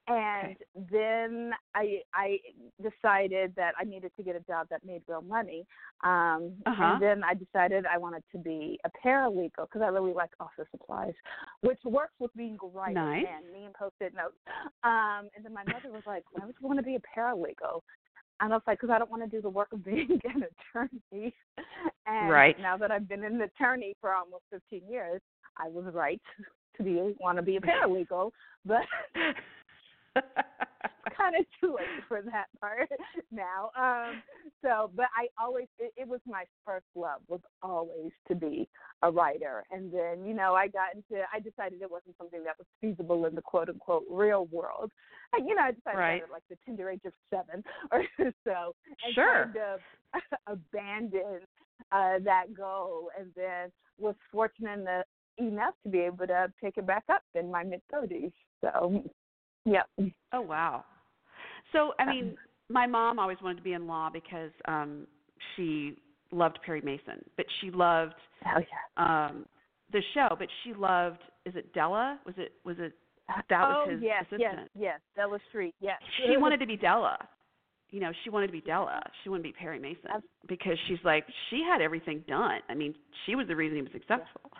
And 0.07 0.55
okay. 0.55 0.87
then 0.93 1.53
I 1.75 2.01
I 2.13 2.39
decided 2.83 3.55
that 3.57 3.73
I 3.81 3.85
needed 3.85 4.13
to 4.19 4.23
get 4.23 4.37
a 4.37 4.41
job 4.41 4.67
that 4.69 4.85
made 4.85 5.01
real 5.09 5.23
money. 5.23 5.65
Um, 6.05 6.53
uh-huh. 6.67 6.85
And 6.85 7.03
then 7.03 7.25
I 7.25 7.33
decided 7.33 7.87
I 7.87 7.97
wanted 7.97 8.23
to 8.33 8.39
be 8.39 8.79
a 8.85 8.91
paralegal 8.91 9.67
because 9.67 9.81
I 9.83 9.87
really 9.87 10.13
like 10.13 10.31
office 10.41 10.67
supplies, 10.73 11.15
which 11.63 11.79
works 11.87 12.13
with 12.19 12.35
being 12.37 12.59
a 12.63 12.67
writer 12.67 12.95
nice. 12.95 13.25
and 13.27 13.51
me 13.51 13.65
and 13.65 13.75
post-it 13.75 14.13
notes. 14.15 14.37
Um, 14.85 15.31
and 15.35 15.43
then 15.43 15.55
my 15.55 15.65
mother 15.65 15.91
was 15.91 16.03
like, 16.07 16.25
"Why 16.33 16.45
would 16.45 16.57
you 16.61 16.67
want 16.67 16.81
to 16.81 16.85
be 16.85 16.97
a 16.97 17.19
paralegal?" 17.19 17.81
And 18.41 18.53
I 18.53 18.57
was 18.57 18.63
like, 18.67 18.81
because 18.81 18.93
I 18.93 18.99
don't 18.99 19.11
want 19.11 19.23
to 19.23 19.29
do 19.29 19.41
the 19.41 19.49
work 19.49 19.73
of 19.73 19.85
being 19.85 20.21
an 20.25 20.45
attorney. 20.75 21.35
And 22.07 22.31
right. 22.31 22.57
now 22.61 22.77
that 22.77 22.91
I've 22.91 23.09
been 23.09 23.25
an 23.25 23.41
attorney 23.41 23.95
for 24.01 24.13
almost 24.13 24.45
15 24.51 24.83
years, 24.91 25.21
I 25.59 25.69
was 25.69 25.93
right 25.95 26.21
to 26.77 26.83
be 26.83 27.15
want 27.19 27.39
to 27.39 27.43
be 27.43 27.57
a 27.57 27.61
paralegal, 27.63 28.31
but 28.65 28.83
kind 31.17 31.37
of 31.37 31.47
too 31.61 31.75
late 31.77 32.05
for 32.09 32.23
that 32.23 32.47
part 32.61 32.89
now. 33.31 33.71
Um, 33.79 34.23
so, 34.63 34.91
but 34.95 35.07
I 35.17 35.29
always 35.43 35.67
it, 35.79 35.93
it 35.97 36.09
was 36.09 36.21
my 36.27 36.45
first 36.65 36.87
love 36.95 37.21
was 37.29 37.41
always 37.63 38.13
to 38.29 38.35
be 38.35 38.69
a 39.03 39.11
writer, 39.11 39.65
and 39.71 39.93
then 39.93 40.27
you 40.27 40.35
know 40.35 40.55
I 40.55 40.69
got 40.69 40.95
into 40.95 41.25
I 41.33 41.41
decided 41.41 41.83
it 41.83 41.91
wasn't 41.91 42.17
something 42.19 42.43
that 42.45 42.57
was 42.59 42.67
feasible 42.81 43.27
in 43.27 43.35
the 43.35 43.43
quote 43.43 43.69
unquote 43.69 44.05
real 44.11 44.47
world. 44.47 44.91
And, 45.33 45.49
you 45.49 45.55
know, 45.55 45.63
I 45.63 45.73
decided 45.73 45.99
right. 45.99 46.23
at 46.23 46.31
like 46.31 46.45
the 46.49 46.57
tender 46.65 46.89
age 46.91 47.01
of 47.05 47.13
seven 47.31 47.65
or 47.93 48.05
so, 48.45 48.75
and 49.05 49.15
sure. 49.15 49.45
kind 49.45 49.57
of 49.57 50.21
abandoned 50.47 51.45
uh, 51.93 52.19
that 52.25 52.55
goal, 52.57 53.11
and 53.19 53.31
then 53.37 53.71
was 53.99 54.15
fortunate 54.33 55.05
enough 55.39 55.75
to 55.83 55.89
be 55.89 56.01
able 56.01 56.27
to 56.27 56.53
pick 56.63 56.77
it 56.77 56.87
back 56.87 57.05
up 57.11 57.23
in 57.35 57.51
my 57.51 57.63
mid 57.63 57.83
thirties. 57.91 58.33
So, 58.63 59.05
yep. 59.67 59.87
Oh 60.33 60.41
wow. 60.41 60.85
So 61.73 61.93
I 61.99 62.07
mean, 62.07 62.37
my 62.71 62.87
mom 62.87 63.19
always 63.19 63.39
wanted 63.43 63.57
to 63.57 63.63
be 63.63 63.73
in 63.75 63.87
law 63.87 64.09
because 64.11 64.51
um 64.67 65.07
she 65.55 65.97
loved 66.33 66.59
Perry 66.65 66.81
Mason, 66.81 67.23
but 67.37 67.47
she 67.61 67.71
loved 67.71 68.15
Oh 68.47 68.61
yeah. 68.61 69.27
um 69.29 69.47
the 69.93 70.03
show, 70.15 70.29
but 70.39 70.49
she 70.65 70.73
loved 70.75 71.21
is 71.45 71.55
it 71.57 71.73
Della? 71.75 72.19
Was 72.27 72.35
it 72.39 72.53
was 72.65 72.77
it 72.79 72.93
that 73.49 73.65
oh 73.65 73.85
was 73.87 73.95
his 73.95 74.03
yes, 74.03 74.25
yes, 74.31 74.41
assistant? 74.41 74.71
yes. 74.79 75.01
Della 75.17 75.39
Street. 75.49 75.75
Yes. 75.81 76.01
She 76.17 76.37
wanted 76.37 76.61
to 76.61 76.67
be 76.67 76.77
Della. 76.77 77.19
You 77.91 78.01
know, 78.01 78.11
she 78.25 78.31
wanted 78.31 78.49
to 78.49 78.53
be 78.53 78.61
Della. 78.61 79.01
She 79.23 79.29
wanted 79.29 79.45
to 79.45 79.49
be 79.49 79.53
Perry 79.53 79.79
Mason 79.79 80.11
because 80.49 80.77
she's 80.89 80.99
like 81.05 81.25
she 81.51 81.63
had 81.63 81.81
everything 81.81 82.25
done. 82.29 82.61
I 82.69 82.75
mean, 82.75 82.95
she 83.25 83.35
was 83.35 83.47
the 83.49 83.57
reason 83.57 83.77
he 83.77 83.83
was 83.83 83.93
successful. 83.93 84.51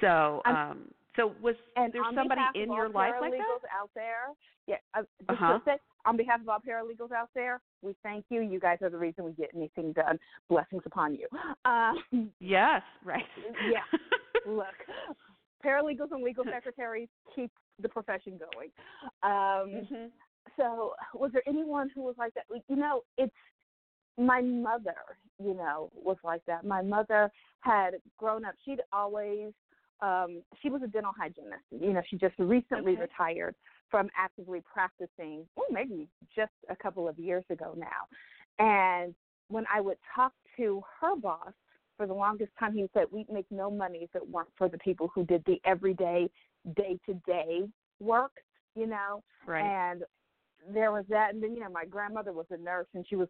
So, 0.00 0.42
um 0.44 0.88
so 1.18 1.32
was 1.42 1.56
And 1.76 1.92
there 1.92 2.02
somebody 2.14 2.40
in 2.54 2.72
your 2.72 2.88
life 2.88 3.14
like 3.20 3.32
that? 3.32 3.60
out 3.78 3.90
there, 3.94 4.28
yeah, 4.66 4.76
uh, 4.94 5.02
just 5.28 5.42
Uh-huh. 5.42 5.58
to 5.58 5.64
say, 5.64 5.76
on 6.04 6.16
behalf 6.16 6.40
of 6.40 6.48
all 6.48 6.58
paralegals 6.60 7.12
out 7.12 7.28
there, 7.34 7.60
we 7.82 7.94
thank 8.02 8.24
you. 8.30 8.40
You 8.40 8.60
guys 8.60 8.78
are 8.82 8.88
the 8.90 8.96
reason 8.98 9.24
we 9.24 9.32
get 9.32 9.50
anything 9.54 9.92
done. 9.92 10.18
Blessings 10.48 10.82
upon 10.86 11.14
you. 11.14 11.26
Um, 11.64 12.32
Yes, 12.40 12.82
right. 13.04 13.26
Yeah. 13.70 13.82
look, 14.46 14.74
paralegals 15.64 16.12
and 16.12 16.22
legal 16.22 16.44
secretaries 16.44 17.08
keep 17.34 17.50
the 17.80 17.88
profession 17.88 18.38
going. 18.38 18.70
Um, 19.22 19.86
Mhm. 19.86 20.10
so, 20.56 20.94
was 21.14 21.30
there 21.32 21.42
anyone 21.46 21.88
who 21.90 22.02
was 22.02 22.16
like 22.16 22.32
that? 22.34 22.44
You 22.68 22.76
know, 22.76 23.02
it's 23.16 23.34
my 24.16 24.40
mother. 24.40 24.96
You 25.40 25.54
know, 25.54 25.90
was 25.94 26.16
like 26.24 26.44
that. 26.46 26.64
My 26.64 26.82
mother 26.82 27.30
had 27.60 28.00
grown 28.16 28.44
up. 28.44 28.54
She'd 28.64 28.80
always. 28.92 29.52
Um, 30.00 30.42
she 30.62 30.70
was 30.70 30.82
a 30.82 30.86
dental 30.86 31.12
hygienist. 31.18 31.64
You 31.70 31.92
know, 31.92 32.02
she 32.08 32.16
just 32.16 32.34
recently 32.38 32.92
Okay. 32.92 33.00
retired 33.02 33.54
from 33.90 34.10
actively 34.16 34.60
practicing. 34.60 35.48
Well, 35.56 35.66
maybe 35.70 36.08
just 36.34 36.52
a 36.68 36.76
couple 36.76 37.08
of 37.08 37.18
years 37.18 37.44
ago 37.50 37.74
now. 37.76 38.06
And 38.58 39.14
when 39.48 39.64
I 39.72 39.80
would 39.80 39.98
talk 40.14 40.32
to 40.56 40.82
her 41.00 41.16
boss, 41.16 41.52
for 41.96 42.06
the 42.06 42.14
longest 42.14 42.52
time, 42.58 42.74
he 42.74 42.88
said 42.94 43.06
we'd 43.10 43.28
make 43.28 43.46
no 43.50 43.70
money 43.70 43.98
if 44.02 44.14
it 44.14 44.26
weren't 44.26 44.48
for 44.56 44.68
the 44.68 44.78
people 44.78 45.10
who 45.14 45.24
did 45.24 45.42
the 45.46 45.60
everyday, 45.64 46.30
day 46.76 46.98
to 47.06 47.14
day 47.26 47.68
work. 48.00 48.32
You 48.76 48.86
know, 48.86 49.24
Right. 49.44 49.64
and 49.64 50.04
there 50.72 50.92
was 50.92 51.04
that 51.08 51.32
and 51.32 51.42
then 51.42 51.54
you 51.54 51.60
know 51.60 51.70
my 51.70 51.84
grandmother 51.84 52.32
was 52.32 52.46
a 52.50 52.56
nurse 52.56 52.86
and 52.94 53.06
she 53.08 53.16
was 53.16 53.28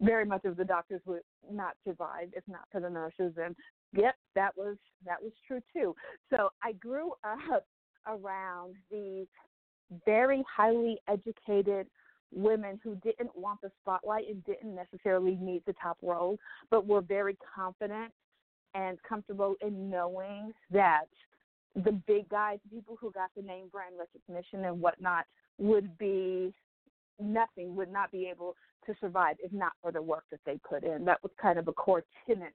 very 0.00 0.24
much 0.24 0.44
of 0.44 0.56
the 0.56 0.64
doctors 0.64 1.00
would 1.06 1.22
not 1.50 1.74
survive 1.86 2.28
if 2.32 2.44
not 2.48 2.62
for 2.70 2.80
the 2.80 2.90
nurses 2.90 3.32
and 3.42 3.54
yep 3.92 4.14
that 4.34 4.56
was 4.56 4.76
that 5.04 5.22
was 5.22 5.32
true 5.46 5.60
too. 5.72 5.94
So 6.30 6.50
i 6.62 6.72
grew 6.72 7.12
up 7.24 7.66
around 8.06 8.74
these 8.90 9.26
very 10.04 10.44
highly 10.54 10.98
educated 11.08 11.86
women 12.32 12.78
who 12.82 12.96
didn't 12.96 13.34
want 13.36 13.60
the 13.62 13.70
spotlight 13.80 14.28
and 14.28 14.44
didn't 14.44 14.74
necessarily 14.74 15.36
need 15.40 15.62
the 15.66 15.74
top 15.80 15.96
role 16.02 16.38
but 16.70 16.86
were 16.86 17.00
very 17.00 17.36
confident 17.54 18.12
and 18.74 18.98
comfortable 19.08 19.54
in 19.60 19.88
knowing 19.88 20.52
that 20.70 21.06
the 21.84 21.92
big 22.06 22.28
guys, 22.28 22.58
people 22.70 22.96
who 23.00 23.10
got 23.12 23.30
the 23.36 23.42
name 23.42 23.68
brand 23.70 23.94
recognition 23.98 24.64
and 24.64 24.80
whatnot, 24.80 25.24
would 25.58 25.96
be 25.98 26.54
nothing, 27.20 27.74
would 27.76 27.92
not 27.92 28.10
be 28.10 28.26
able 28.26 28.56
to 28.86 28.94
survive 29.00 29.36
if 29.40 29.52
not 29.52 29.72
for 29.82 29.92
the 29.92 30.02
work 30.02 30.24
that 30.30 30.40
they 30.46 30.58
put 30.68 30.84
in. 30.84 31.04
That 31.04 31.22
was 31.22 31.32
kind 31.40 31.58
of 31.58 31.68
a 31.68 31.72
core 31.72 32.04
tenet 32.26 32.54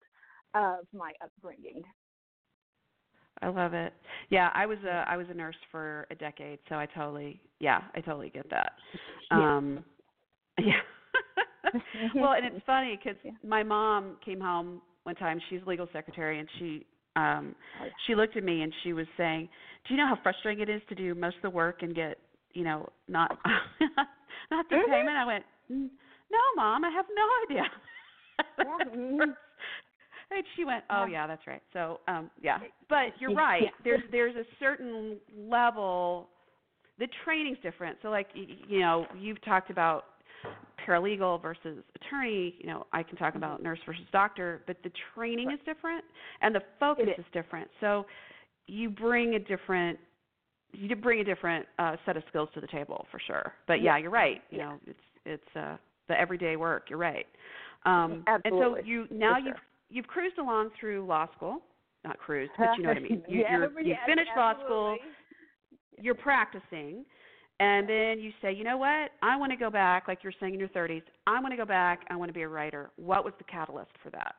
of 0.55 0.87
my 0.93 1.12
upbringing. 1.23 1.85
I 3.41 3.49
love 3.49 3.73
it. 3.73 3.93
Yeah, 4.31 4.50
I 4.55 4.67
was 4.67 4.79
a 4.85 5.05
I 5.09 5.17
was 5.17 5.27
a 5.31 5.35
nurse 5.35 5.57
for 5.71 6.07
a 6.11 6.15
decade, 6.15 6.59
so 6.69 6.75
I 6.75 6.87
totally 6.87 7.41
yeah, 7.61 7.83
I 7.95 8.00
totally 8.00 8.31
get 8.31 8.49
that. 8.50 8.73
Yeah. 9.31 9.57
Um 9.57 9.85
yeah. 10.59 10.81
well, 12.15 12.33
and 12.33 12.47
it's 12.47 12.65
funny 12.65 12.99
cuz 13.03 13.15
Yeah. 13.23 13.33
my 13.45 13.62
mom 13.62 14.17
came 14.25 14.41
home 14.41 14.81
one 15.03 15.15
time, 15.17 15.41
she's 15.49 15.61
legal 15.67 15.87
secretary 15.93 16.38
and 16.38 16.49
she 16.59 16.87
um 17.17 17.55
Oh, 17.81 17.85
yeah. 17.85 17.91
she 18.07 18.15
looked 18.15 18.37
at 18.37 18.43
me 18.43 18.62
and 18.62 18.73
she 18.83 18.93
was 18.93 19.07
saying, 19.17 19.49
"Do 19.85 19.95
you 19.95 20.00
know 20.00 20.07
how 20.07 20.17
frustrating 20.23 20.62
it 20.62 20.69
is 20.69 20.83
to 20.88 20.95
do 20.95 21.15
most 21.15 21.37
of 21.37 21.43
the 21.43 21.50
work 21.50 21.83
and 21.83 21.95
get, 21.95 22.19
you 22.55 22.65
know, 22.65 22.88
not 23.07 23.38
not 24.50 24.68
the 24.71 24.76
Mhm. 24.76 24.87
payment?" 24.87 25.16
I 25.16 25.25
went, 25.25 25.45
"Mm, 25.71 25.90
"No, 26.30 26.38
mom, 26.57 26.85
I 26.85 26.90
have 26.90 27.07
no 27.14 27.26
idea." 27.45 27.64
Yeah, 28.62 28.78
mhm. 28.95 29.35
And 30.30 30.45
she 30.57 30.64
went, 30.64 30.85
"Oh 30.90 31.04
Yeah. 31.04 31.07
yeah, 31.07 31.26
that's 31.26 31.47
right." 31.47 31.62
So, 31.73 32.00
um 32.09 32.30
yeah. 32.42 32.61
But 32.88 33.21
you're 33.21 33.33
right. 33.35 33.62
Yeah. 33.62 33.71
There's 33.85 34.02
there's 34.11 34.37
a 34.37 34.45
certain 34.61 35.18
level 35.37 36.28
the 36.99 37.09
training's 37.25 37.59
different. 37.62 37.99
So 38.02 38.11
like 38.11 38.28
you 38.35 38.80
know, 38.80 39.07
you've 39.18 39.40
talked 39.42 39.71
about 39.71 40.04
paralegal 40.87 41.40
versus 41.42 41.83
attorney, 41.97 42.54
you 42.61 42.66
know, 42.66 42.87
I 42.92 43.02
can 43.02 43.16
talk 43.16 43.35
Mm-hmm. 43.37 43.37
about 43.37 43.62
nurse 43.62 43.78
versus 43.87 44.04
doctor, 44.12 44.62
but 44.66 44.76
the 44.83 44.90
training 45.14 45.50
is 45.50 45.59
different 45.64 46.04
and 46.40 46.54
the 46.54 46.62
focus 46.80 47.09
is 47.18 47.25
different. 47.33 47.68
So 47.80 48.07
you 48.66 48.90
bring 48.90 49.35
a 49.35 49.38
different 49.38 49.99
you 50.78 50.94
bring 50.97 51.20
a 51.20 51.25
different 51.25 51.66
uh 51.78 51.97
set 52.06 52.16
of 52.16 52.23
skills 52.28 52.49
to 52.54 52.61
the 52.61 52.66
table 52.66 53.06
for 53.11 53.20
sure. 53.26 53.52
But 53.66 53.82
yeah, 53.82 53.97
Yeah. 53.97 53.99
you're 53.99 54.11
right. 54.11 54.42
You 54.50 54.58
Yeah. 54.58 54.64
know, 54.64 54.80
it's 54.87 54.99
it's 55.26 55.56
uh 55.56 55.76
the 56.08 56.18
everyday 56.18 56.56
work. 56.56 56.88
You're 56.88 56.99
right. 56.99 57.26
Um 57.85 58.25
and 58.26 58.42
so 58.58 58.76
you 58.85 59.06
now 59.11 59.35
For 59.35 59.47
you've 59.47 59.56
you've 59.90 60.06
cruised 60.06 60.38
along 60.38 60.70
through 60.78 61.06
law 61.06 61.26
school. 61.37 61.58
Not 62.04 62.18
cruised, 62.18 62.52
but 62.58 62.70
you 62.76 62.85
know 62.85 62.90
what 62.90 62.97
I 62.99 63.00
mean. 63.00 63.23
You 63.28 63.40
Yeah, 63.40 63.58
you 63.62 63.85
yes, 63.85 63.99
finished 64.06 64.30
law 64.37 64.54
school, 64.64 64.97
you're 66.00 66.14
practicing 66.14 67.04
and 67.61 67.88
then 67.88 68.20
you 68.20 68.30
say, 68.40 68.52
"You 68.52 68.62
know 68.62 68.76
what? 68.76 69.11
I 69.20 69.37
want 69.37 69.50
to 69.50 69.56
go 69.56 69.68
back 69.68 70.06
like 70.06 70.23
you're 70.23 70.32
saying 70.38 70.54
in 70.54 70.61
your 70.61 70.68
30s. 70.68 71.02
I 71.26 71.40
want 71.40 71.52
to 71.52 71.56
go 71.56 71.64
back. 71.64 72.02
I 72.08 72.14
want 72.14 72.28
to 72.28 72.32
be 72.32 72.42
a 72.42 72.49
writer." 72.49 72.90
What 72.97 73.25
was 73.25 73.35
the 73.38 73.44
catalyst 73.44 73.90
for 74.02 74.11
that? 74.11 74.37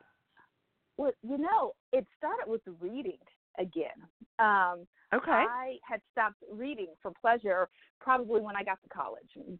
Well, 0.96 1.12
you 1.22 1.38
know, 1.38 1.72
it 1.92 2.06
started 2.18 2.50
with 2.50 2.64
the 2.64 2.72
reading 2.72 3.18
again. 3.58 3.98
Um, 4.38 4.86
Okay. 5.12 5.32
I 5.32 5.76
had 5.82 6.00
stopped 6.12 6.36
reading 6.52 6.88
for 7.02 7.12
pleasure 7.20 7.68
probably 8.00 8.40
when 8.40 8.54
I 8.54 8.62
got 8.62 8.78
to 8.82 8.88
college. 8.88 9.58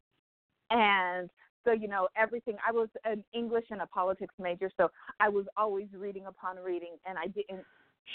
And 0.70 1.28
so, 1.64 1.72
you 1.72 1.88
know, 1.88 2.08
everything, 2.16 2.56
I 2.66 2.70
was 2.70 2.88
an 3.04 3.24
English 3.34 3.64
and 3.70 3.82
a 3.82 3.86
politics 3.86 4.34
major, 4.38 4.70
so 4.76 4.90
I 5.18 5.28
was 5.28 5.46
always 5.56 5.88
reading 5.92 6.26
upon 6.26 6.56
reading, 6.56 6.96
and 7.04 7.18
I 7.18 7.26
didn't 7.26 7.64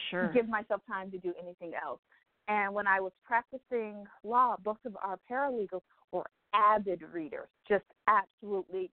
sure. 0.09 0.31
give 0.31 0.47
myself 0.47 0.81
time 0.87 1.11
to 1.11 1.17
do 1.17 1.33
anything 1.41 1.73
else. 1.85 1.99
And 2.47 2.73
when 2.73 2.87
I 2.87 3.01
was 3.01 3.11
practicing 3.25 4.05
law, 4.23 4.55
both 4.63 4.77
of 4.85 4.95
our 5.03 5.19
paralegals 5.29 5.81
were 6.13 6.25
avid 6.53 7.01
readers, 7.11 7.49
just 7.67 7.85
absolutely. 8.07 8.91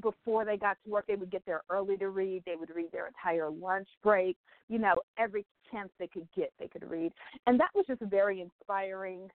Before 0.00 0.44
they 0.44 0.56
got 0.56 0.76
to 0.84 0.90
work, 0.90 1.06
they 1.06 1.16
would 1.16 1.30
get 1.30 1.42
there 1.46 1.62
early 1.70 1.96
to 1.98 2.10
read. 2.10 2.42
They 2.44 2.56
would 2.56 2.70
read 2.74 2.92
their 2.92 3.06
entire 3.06 3.50
lunch 3.50 3.88
break. 4.02 4.36
You 4.68 4.78
know, 4.78 4.96
every 5.18 5.46
chance 5.70 5.90
they 5.98 6.06
could 6.06 6.28
get, 6.36 6.52
they 6.58 6.68
could 6.68 6.88
read. 6.88 7.12
And 7.46 7.58
that 7.60 7.70
was 7.74 7.86
just 7.86 8.02
very 8.02 8.40
inspiring 8.40 9.28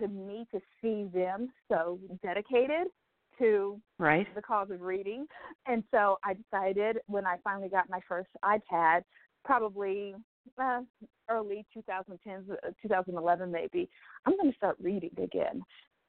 to 0.00 0.08
me 0.08 0.46
to 0.52 0.60
see 0.80 1.08
them 1.12 1.48
so 1.68 1.98
dedicated 2.22 2.88
to 3.38 3.80
right. 3.98 4.26
the 4.34 4.42
cause 4.42 4.70
of 4.70 4.80
reading. 4.80 5.26
And 5.66 5.82
so 5.90 6.18
I 6.24 6.34
decided 6.34 6.98
when 7.06 7.26
I 7.26 7.36
finally 7.42 7.68
got 7.68 7.88
my 7.88 8.00
first 8.08 8.28
iPad, 8.44 9.02
probably 9.44 10.14
uh, 10.60 10.80
early 11.30 11.64
2010s, 11.76 12.50
uh, 12.50 12.70
2011 12.82 13.50
maybe, 13.50 13.88
I'm 14.26 14.36
going 14.36 14.50
to 14.50 14.56
start 14.56 14.76
reading 14.80 15.12
again. 15.22 15.62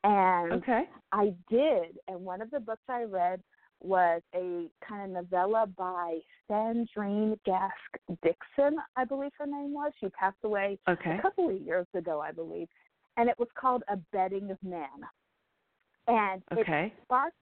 And 0.04 0.54
okay. 0.54 0.84
I 1.12 1.34
did. 1.50 1.98
And 2.08 2.20
one 2.22 2.42
of 2.42 2.52
the 2.52 2.60
books 2.60 2.84
I 2.90 3.04
read 3.04 3.42
was 3.84 4.22
a 4.34 4.68
kind 4.88 5.18
of 5.18 5.24
novella 5.32 5.68
by 5.68 6.20
Sandrine 6.50 7.38
Gask 7.48 7.72
Dixon, 8.24 8.78
I 8.96 9.06
believe 9.06 9.32
her 9.38 9.46
name 9.46 9.74
was. 9.74 9.92
She 10.00 10.10
passed 10.10 10.38
away 10.44 10.80
Okay. 10.88 11.18
a 11.18 11.22
couple 11.22 11.50
of 11.50 11.62
years 11.62 11.88
ago, 11.94 12.22
I 12.22 12.32
believe. 12.32 12.68
And 13.18 13.30
it 13.30 13.38
was 13.38 13.50
called 13.56 13.84
A 13.90 13.98
Betting 14.12 14.50
of 14.52 14.58
Man. 14.64 14.88
And 16.08 16.42
it 16.52 16.94
sparked 17.04 17.38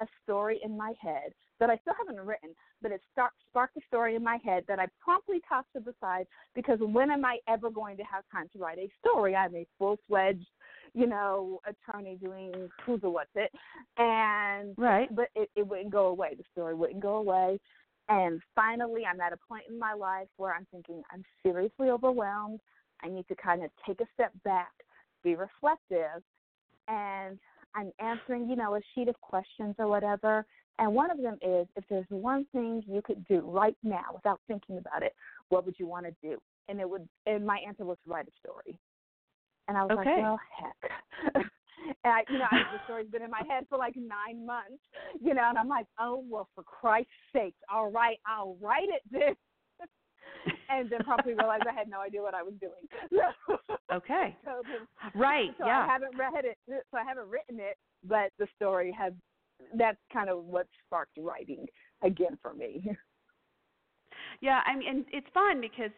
a 0.00 0.06
story 0.22 0.60
in 0.64 0.76
my 0.76 0.92
head 1.00 1.32
that 1.60 1.70
I 1.70 1.76
still 1.78 1.94
haven't 1.96 2.20
written, 2.20 2.50
but 2.82 2.90
it 2.90 3.00
start, 3.12 3.32
sparked 3.48 3.76
a 3.76 3.80
story 3.86 4.16
in 4.16 4.24
my 4.24 4.38
head 4.44 4.64
that 4.66 4.80
I 4.80 4.86
promptly 5.00 5.40
tossed 5.48 5.68
to 5.76 5.80
the 5.80 5.94
side 6.00 6.26
because 6.54 6.78
when 6.80 7.10
am 7.10 7.24
I 7.24 7.38
ever 7.48 7.70
going 7.70 7.96
to 7.98 8.02
have 8.02 8.24
time 8.32 8.48
to 8.52 8.58
write 8.58 8.78
a 8.78 8.90
story? 8.98 9.36
I'm 9.36 9.54
a 9.54 9.66
full 9.78 9.96
fledged, 10.08 10.46
you 10.94 11.06
know, 11.06 11.60
attorney 11.66 12.18
doing 12.22 12.68
who's 12.84 13.00
a 13.02 13.10
what's 13.10 13.30
it, 13.34 13.50
and 13.96 14.74
Right. 14.76 15.14
but 15.14 15.28
it, 15.34 15.50
it 15.56 15.66
wouldn't 15.66 15.90
go 15.90 16.06
away. 16.06 16.34
The 16.34 16.44
story 16.52 16.74
wouldn't 16.74 17.00
go 17.00 17.16
away. 17.16 17.58
And 18.08 18.42
finally, 18.54 19.02
I'm 19.06 19.20
at 19.20 19.32
a 19.32 19.38
point 19.48 19.64
in 19.68 19.78
my 19.78 19.94
life 19.94 20.28
where 20.36 20.54
I'm 20.54 20.66
thinking 20.70 21.02
I'm 21.12 21.24
seriously 21.42 21.88
overwhelmed. 21.88 22.60
I 23.02 23.08
need 23.08 23.26
to 23.28 23.34
kind 23.36 23.64
of 23.64 23.70
take 23.86 24.00
a 24.00 24.06
step 24.14 24.32
back, 24.44 24.72
be 25.24 25.34
reflective, 25.34 26.22
and 26.88 27.38
I'm 27.74 27.92
answering, 28.00 28.48
you 28.48 28.56
know, 28.56 28.74
a 28.74 28.80
sheet 28.94 29.08
of 29.08 29.18
questions 29.20 29.74
or 29.78 29.88
whatever. 29.88 30.44
And 30.78 30.94
one 30.94 31.10
of 31.10 31.18
them 31.18 31.38
is 31.42 31.66
if 31.76 31.84
there's 31.88 32.06
one 32.08 32.46
thing 32.52 32.82
you 32.86 33.02
could 33.02 33.26
do 33.28 33.40
right 33.40 33.76
now 33.82 34.06
without 34.12 34.40
thinking 34.48 34.78
about 34.78 35.02
it, 35.02 35.14
what 35.48 35.64
would 35.64 35.76
you 35.78 35.86
want 35.86 36.06
to 36.06 36.12
do? 36.22 36.38
And 36.68 36.80
it 36.80 36.88
would 36.88 37.08
and 37.26 37.46
my 37.46 37.58
answer 37.66 37.84
was 37.84 37.98
write 38.06 38.26
a 38.26 38.32
story. 38.40 38.78
And 39.68 39.76
I 39.76 39.84
was 39.84 39.96
like, 39.96 40.06
Okay. 40.06 40.20
well, 40.20 40.40
heck. 40.58 40.92
and 42.04 42.12
I, 42.12 42.22
you 42.28 42.38
know, 42.38 42.46
I, 42.50 42.58
the 42.72 42.80
story's 42.84 43.08
been 43.08 43.22
in 43.22 43.30
my 43.30 43.42
head 43.48 43.66
for 43.68 43.78
like 43.78 43.94
nine 43.96 44.44
months, 44.44 44.82
you 45.20 45.34
know, 45.34 45.48
and 45.48 45.58
I'm 45.58 45.68
like, 45.68 45.86
oh 45.98 46.24
well, 46.28 46.48
for 46.54 46.64
Christ's 46.64 47.10
sake, 47.32 47.54
all 47.72 47.90
right, 47.90 48.18
I'll 48.26 48.56
write 48.60 48.88
it 48.88 49.02
then. 49.10 49.34
and 50.68 50.90
then 50.90 51.00
probably 51.04 51.34
realized 51.34 51.64
I 51.68 51.74
had 51.74 51.88
no 51.88 52.00
idea 52.00 52.22
what 52.22 52.34
I 52.34 52.42
was 52.42 52.54
doing. 52.60 53.20
Okay. 53.92 54.34
so, 54.42 54.62
Right. 55.14 55.50
so 55.58 55.66
yeah. 55.66 55.80
I 55.80 55.86
haven't 55.86 56.16
read 56.16 56.46
it, 56.46 56.56
so 56.66 56.96
I 56.96 57.04
haven't 57.04 57.28
written 57.28 57.60
it, 57.60 57.76
but 58.02 58.32
the 58.38 58.46
story 58.56 58.90
has. 58.98 59.12
That's 59.74 59.98
kind 60.10 60.30
of 60.30 60.44
what 60.44 60.66
sparked 60.86 61.18
writing 61.18 61.66
again 62.02 62.38
for 62.40 62.54
me. 62.54 62.96
Yeah, 64.40 64.60
I 64.66 64.76
mean, 64.76 64.88
and 64.88 65.04
it's 65.12 65.26
fun 65.34 65.60
because 65.60 65.90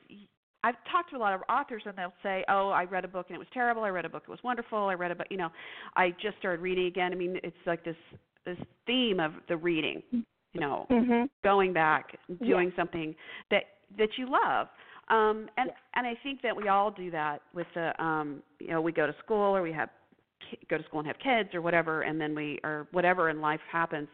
I've 0.65 0.77
talked 0.91 1.11
to 1.11 1.17
a 1.17 1.19
lot 1.19 1.35
of 1.35 1.43
authors, 1.51 1.83
and 1.85 1.97
they'll 1.97 2.13
say, 2.23 2.43
"Oh, 2.49 2.71
I 2.71 2.85
read 2.85 3.05
a 3.05 3.09
book 3.09 3.27
and 3.29 3.37
it 3.37 3.39
was 3.39 3.49
terrible. 3.53 3.85
I 3.85 3.91
read 3.91 4.07
a 4.07 4.09
book 4.09 4.25
it 4.27 4.31
was 4.31 4.43
wonderful. 4.43 4.79
I 4.79 4.95
read 4.95 5.11
a 5.11 5.15
book, 5.15 5.27
you 5.31 5.37
know, 5.37 5.51
I 5.95 6.11
just 6.23 6.39
started 6.39 6.63
reading 6.63 6.87
again." 6.87 7.13
I 7.13 7.17
mean, 7.17 7.39
it's 7.45 7.67
like 7.67 7.85
this 7.85 7.97
this 8.45 8.59
theme 8.87 9.21
of 9.21 9.33
the 9.49 9.57
reading, 9.57 10.03
you 10.53 10.61
know, 10.61 10.87
Mhm. 10.91 11.29
going 11.43 11.73
back, 11.73 12.19
doing 12.43 12.73
something 12.77 13.15
that 13.51 13.65
that 13.99 14.17
you 14.17 14.27
love. 14.27 14.69
Um, 15.09 15.51
and 15.59 15.69
Yes. 15.69 15.79
and 15.95 16.07
I 16.07 16.15
think 16.17 16.41
that 16.41 16.57
we 16.57 16.69
all 16.69 16.91
do 16.91 17.11
that 17.11 17.43
with 17.53 17.67
the, 17.75 18.03
um, 18.03 18.43
you 18.59 18.69
know, 18.69 18.81
we 18.81 18.91
go 18.93 19.07
to 19.07 19.13
school 19.19 19.55
or 19.55 19.61
we 19.61 19.73
have 19.73 19.91
go 20.69 20.79
to 20.79 20.85
school 20.85 21.01
and 21.01 21.07
have 21.07 21.19
kids 21.19 21.55
or 21.55 21.61
whatever, 21.61 22.03
and 22.03 22.19
then 22.21 22.35
we 22.35 22.59
or 22.65 22.87
whatever 22.93 23.29
in 23.29 23.41
life 23.41 23.61
happens, 23.71 24.09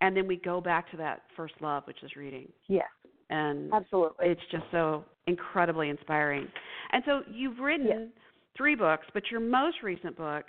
and 0.00 0.16
then 0.16 0.26
we 0.26 0.36
go 0.36 0.60
back 0.60 0.90
to 0.90 0.96
that 0.96 1.22
first 1.36 1.54
love, 1.60 1.86
which 1.86 2.02
is 2.02 2.16
reading 2.16 2.52
Yes, 2.66 2.88
and 3.30 3.72
absolutely. 3.72 4.26
it's 4.28 4.40
just 4.50 4.64
so 4.70 5.04
incredibly 5.26 5.88
inspiring. 5.88 6.46
And 6.92 7.02
so 7.06 7.22
you've 7.30 7.58
written 7.58 7.86
Yes. 7.88 8.08
three 8.56 8.74
books, 8.74 9.06
but 9.14 9.22
your 9.30 9.40
most 9.40 9.82
recent 9.82 10.16
book 10.16 10.44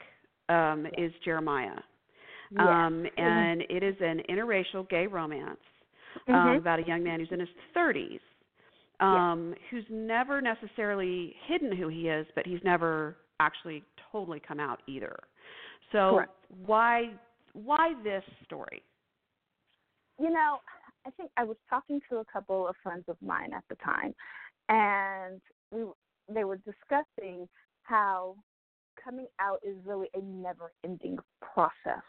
um, 0.49 0.85
is 0.97 1.11
Jeremiah, 1.23 1.79
Yes. 2.51 2.61
um, 2.61 3.05
and 3.17 3.61
it 3.69 3.83
is 3.83 3.95
an 3.99 4.21
interracial 4.29 4.87
gay 4.89 5.07
romance 5.07 5.59
um, 6.27 6.33
Mhm. 6.33 6.57
about 6.57 6.79
a 6.79 6.83
young 6.83 7.03
man 7.03 7.19
who's 7.19 7.31
in 7.31 7.39
his 7.39 7.49
30s, 7.75 8.19
um, 8.99 9.55
who's 9.69 9.85
never 9.89 10.41
necessarily 10.41 11.35
hidden 11.47 11.71
who 11.71 11.87
he 11.87 12.07
is, 12.09 12.27
but 12.35 12.45
he's 12.45 12.63
never 12.63 13.17
actually 13.39 13.83
totally 14.11 14.39
come 14.39 14.59
out 14.59 14.81
either. 14.87 15.17
So 15.91 16.11
Correct. 16.11 16.31
why 16.65 17.11
why 17.53 17.93
this 18.03 18.23
story? 18.45 18.83
You 20.19 20.29
know, 20.29 20.59
I 21.05 21.11
think 21.11 21.31
I 21.37 21.43
was 21.43 21.57
talking 21.69 22.01
to 22.09 22.17
a 22.17 22.25
couple 22.25 22.67
of 22.67 22.75
friends 22.81 23.05
of 23.07 23.17
mine 23.21 23.53
at 23.53 23.63
the 23.69 23.75
time, 23.75 24.13
and 24.69 25.41
we 25.71 25.83
they 26.27 26.43
were 26.43 26.57
discussing 26.57 27.47
how 27.83 28.35
coming 29.01 29.27
out 29.39 29.59
is 29.63 29.75
really 29.85 30.09
a 30.15 30.21
never-ending 30.21 31.19
process, 31.41 32.03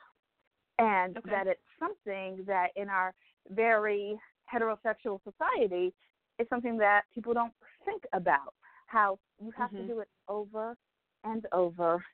and 0.79 1.17
Okay. 1.19 1.31
that 1.31 1.47
it's 1.47 1.61
something 1.79 2.43
that 2.47 2.69
in 2.77 2.89
our 2.89 3.13
very 3.51 4.19
heterosexual 4.53 5.21
society 5.25 5.93
is 6.39 6.49
something 6.49 6.79
that 6.79 7.03
people 7.15 7.35
don't 7.35 7.53
think 7.85 8.03
about. 8.13 8.55
How 8.87 9.19
you 9.41 9.51
have 9.51 9.71
Mhm. 9.73 9.79
to 9.79 9.87
do 9.87 10.01
it 10.01 10.09
over 10.29 10.77
and 11.25 11.47
over 11.53 12.05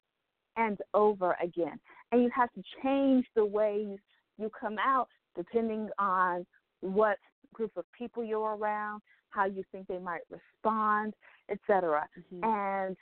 and 0.56 0.80
over 0.94 1.34
again, 1.40 1.78
and 2.10 2.22
you 2.22 2.30
have 2.30 2.52
to 2.54 2.62
change 2.82 3.30
the 3.34 3.44
way 3.44 3.98
you 4.38 4.50
come 4.50 4.78
out 4.78 5.08
depending 5.36 5.88
on 5.98 6.46
what 6.82 7.18
group 7.54 7.72
of 7.76 7.84
people 7.92 8.22
you're 8.22 8.56
around, 8.56 9.00
how 9.30 9.46
you 9.46 9.64
think 9.72 9.86
they 9.86 9.98
might 9.98 10.22
respond, 10.30 11.14
etc. 11.48 12.08
Mhm. 12.16 12.44
And 12.44 12.96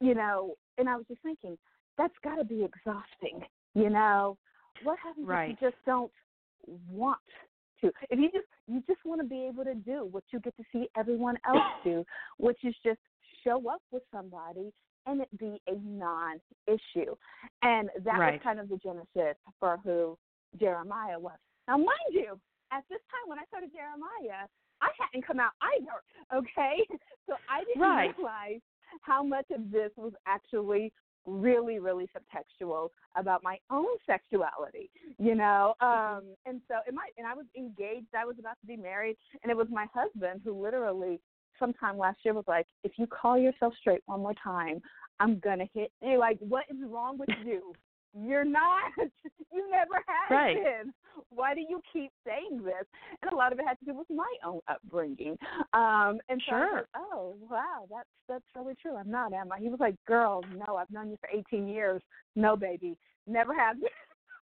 you 0.00 0.14
know, 0.14 0.56
and 0.78 0.88
I 0.88 0.96
was 0.96 1.06
just 1.06 1.22
thinking 1.22 1.58
that's 1.96 2.16
got 2.22 2.36
to 2.36 2.44
be 2.44 2.64
exhausting. 2.64 3.44
You 3.74 3.90
know, 3.90 4.36
what 4.82 4.98
happens 4.98 5.26
Right. 5.26 5.50
if 5.50 5.60
you 5.60 5.70
just 5.70 5.84
don't 5.84 6.12
want 6.90 7.20
to? 7.80 7.92
If 8.10 8.18
you 8.18 8.30
just 8.30 8.46
you 8.66 8.82
just 8.86 9.04
want 9.04 9.20
to 9.20 9.26
be 9.26 9.46
able 9.46 9.64
to 9.64 9.74
do 9.74 10.06
what 10.10 10.24
you 10.30 10.40
get 10.40 10.56
to 10.56 10.64
see 10.72 10.88
everyone 10.96 11.38
else 11.46 11.58
do, 11.84 12.04
which 12.38 12.62
is 12.64 12.74
just 12.82 13.00
show 13.44 13.68
up 13.70 13.82
with 13.90 14.02
somebody 14.12 14.72
and 15.06 15.20
it 15.22 15.38
be 15.38 15.60
a 15.66 15.74
non-issue. 15.76 17.16
And 17.62 17.90
that 18.04 18.18
Right. 18.18 18.34
was 18.34 18.42
kind 18.42 18.60
of 18.60 18.68
the 18.68 18.76
genesis 18.76 19.36
for 19.58 19.78
who 19.78 20.18
Jeremiah 20.58 21.18
was. 21.18 21.38
Now, 21.66 21.78
mind 21.78 22.10
you, 22.10 22.38
at 22.72 22.84
this 22.88 23.00
time 23.10 23.26
when 23.28 23.38
I 23.38 23.44
started 23.46 23.70
Jeremiah, 23.72 24.46
I 24.80 24.88
hadn't 24.98 25.26
come 25.26 25.40
out 25.40 25.52
either. 25.62 26.00
Okay, 26.32 26.86
so 27.26 27.34
I 27.48 27.64
didn't 27.64 27.82
Right. 27.82 28.14
realize 28.16 28.60
how 29.02 29.20
much 29.22 29.46
of 29.50 29.70
this 29.72 29.90
was 29.96 30.12
actually 30.26 30.92
really, 31.26 31.80
really 31.80 32.08
subtextual 32.16 32.88
about 33.16 33.42
my 33.42 33.58
own 33.70 33.88
sexuality. 34.06 34.90
You 35.18 35.34
know, 35.34 35.74
um, 35.80 36.22
and 36.46 36.60
so 36.68 36.76
it 36.86 36.94
might. 36.94 37.10
And 37.18 37.26
I 37.26 37.34
was 37.34 37.46
engaged. 37.56 38.14
I 38.16 38.24
was 38.24 38.36
about 38.38 38.60
to 38.60 38.66
be 38.66 38.76
married, 38.76 39.16
and 39.42 39.50
it 39.50 39.56
was 39.56 39.66
my 39.70 39.86
husband 39.92 40.42
who 40.44 40.52
literally 40.62 41.18
sometime 41.58 41.98
last 41.98 42.18
year 42.24 42.32
was 42.32 42.44
like, 42.46 42.66
"If 42.84 42.92
you 42.96 43.08
call 43.08 43.36
yourself 43.36 43.74
straight 43.80 44.02
one 44.06 44.20
more 44.20 44.34
time, 44.34 44.80
I'm 45.18 45.40
gonna 45.40 45.66
hit 45.74 45.90
you." 46.00 46.16
Like, 46.18 46.38
what 46.38 46.64
is 46.70 46.76
wrong 46.86 47.18
with 47.18 47.28
you? 47.44 47.74
You're 48.14 48.44
not. 48.44 48.92
you 49.52 49.68
never 49.70 49.96
have 50.06 50.30
Right. 50.30 50.56
been. 50.56 50.94
Why 51.30 51.54
do 51.54 51.60
you 51.60 51.80
keep 51.92 52.12
saying 52.26 52.62
this? 52.64 52.84
And 53.22 53.32
a 53.32 53.36
lot 53.36 53.52
of 53.52 53.58
it 53.58 53.66
had 53.66 53.78
to 53.80 53.84
do 53.84 53.94
with 53.94 54.08
my 54.10 54.32
own 54.44 54.60
upbringing. 54.68 55.36
Um, 55.72 56.18
and 56.28 56.40
so 56.48 56.50
Sure. 56.50 56.76
like, 56.76 56.86
oh 56.96 57.36
wow, 57.50 57.86
that's 57.90 58.08
that's 58.28 58.44
really 58.56 58.74
true. 58.80 58.96
I'm 58.96 59.10
not, 59.10 59.32
am 59.32 59.52
I? 59.52 59.58
He 59.58 59.68
was 59.68 59.80
like, 59.80 59.96
girl, 60.06 60.42
no, 60.66 60.76
I've 60.76 60.90
known 60.90 61.10
you 61.10 61.18
for 61.20 61.28
18 61.32 61.68
years. 61.68 62.02
No, 62.36 62.56
baby, 62.56 62.96
never 63.26 63.54
have. 63.54 63.76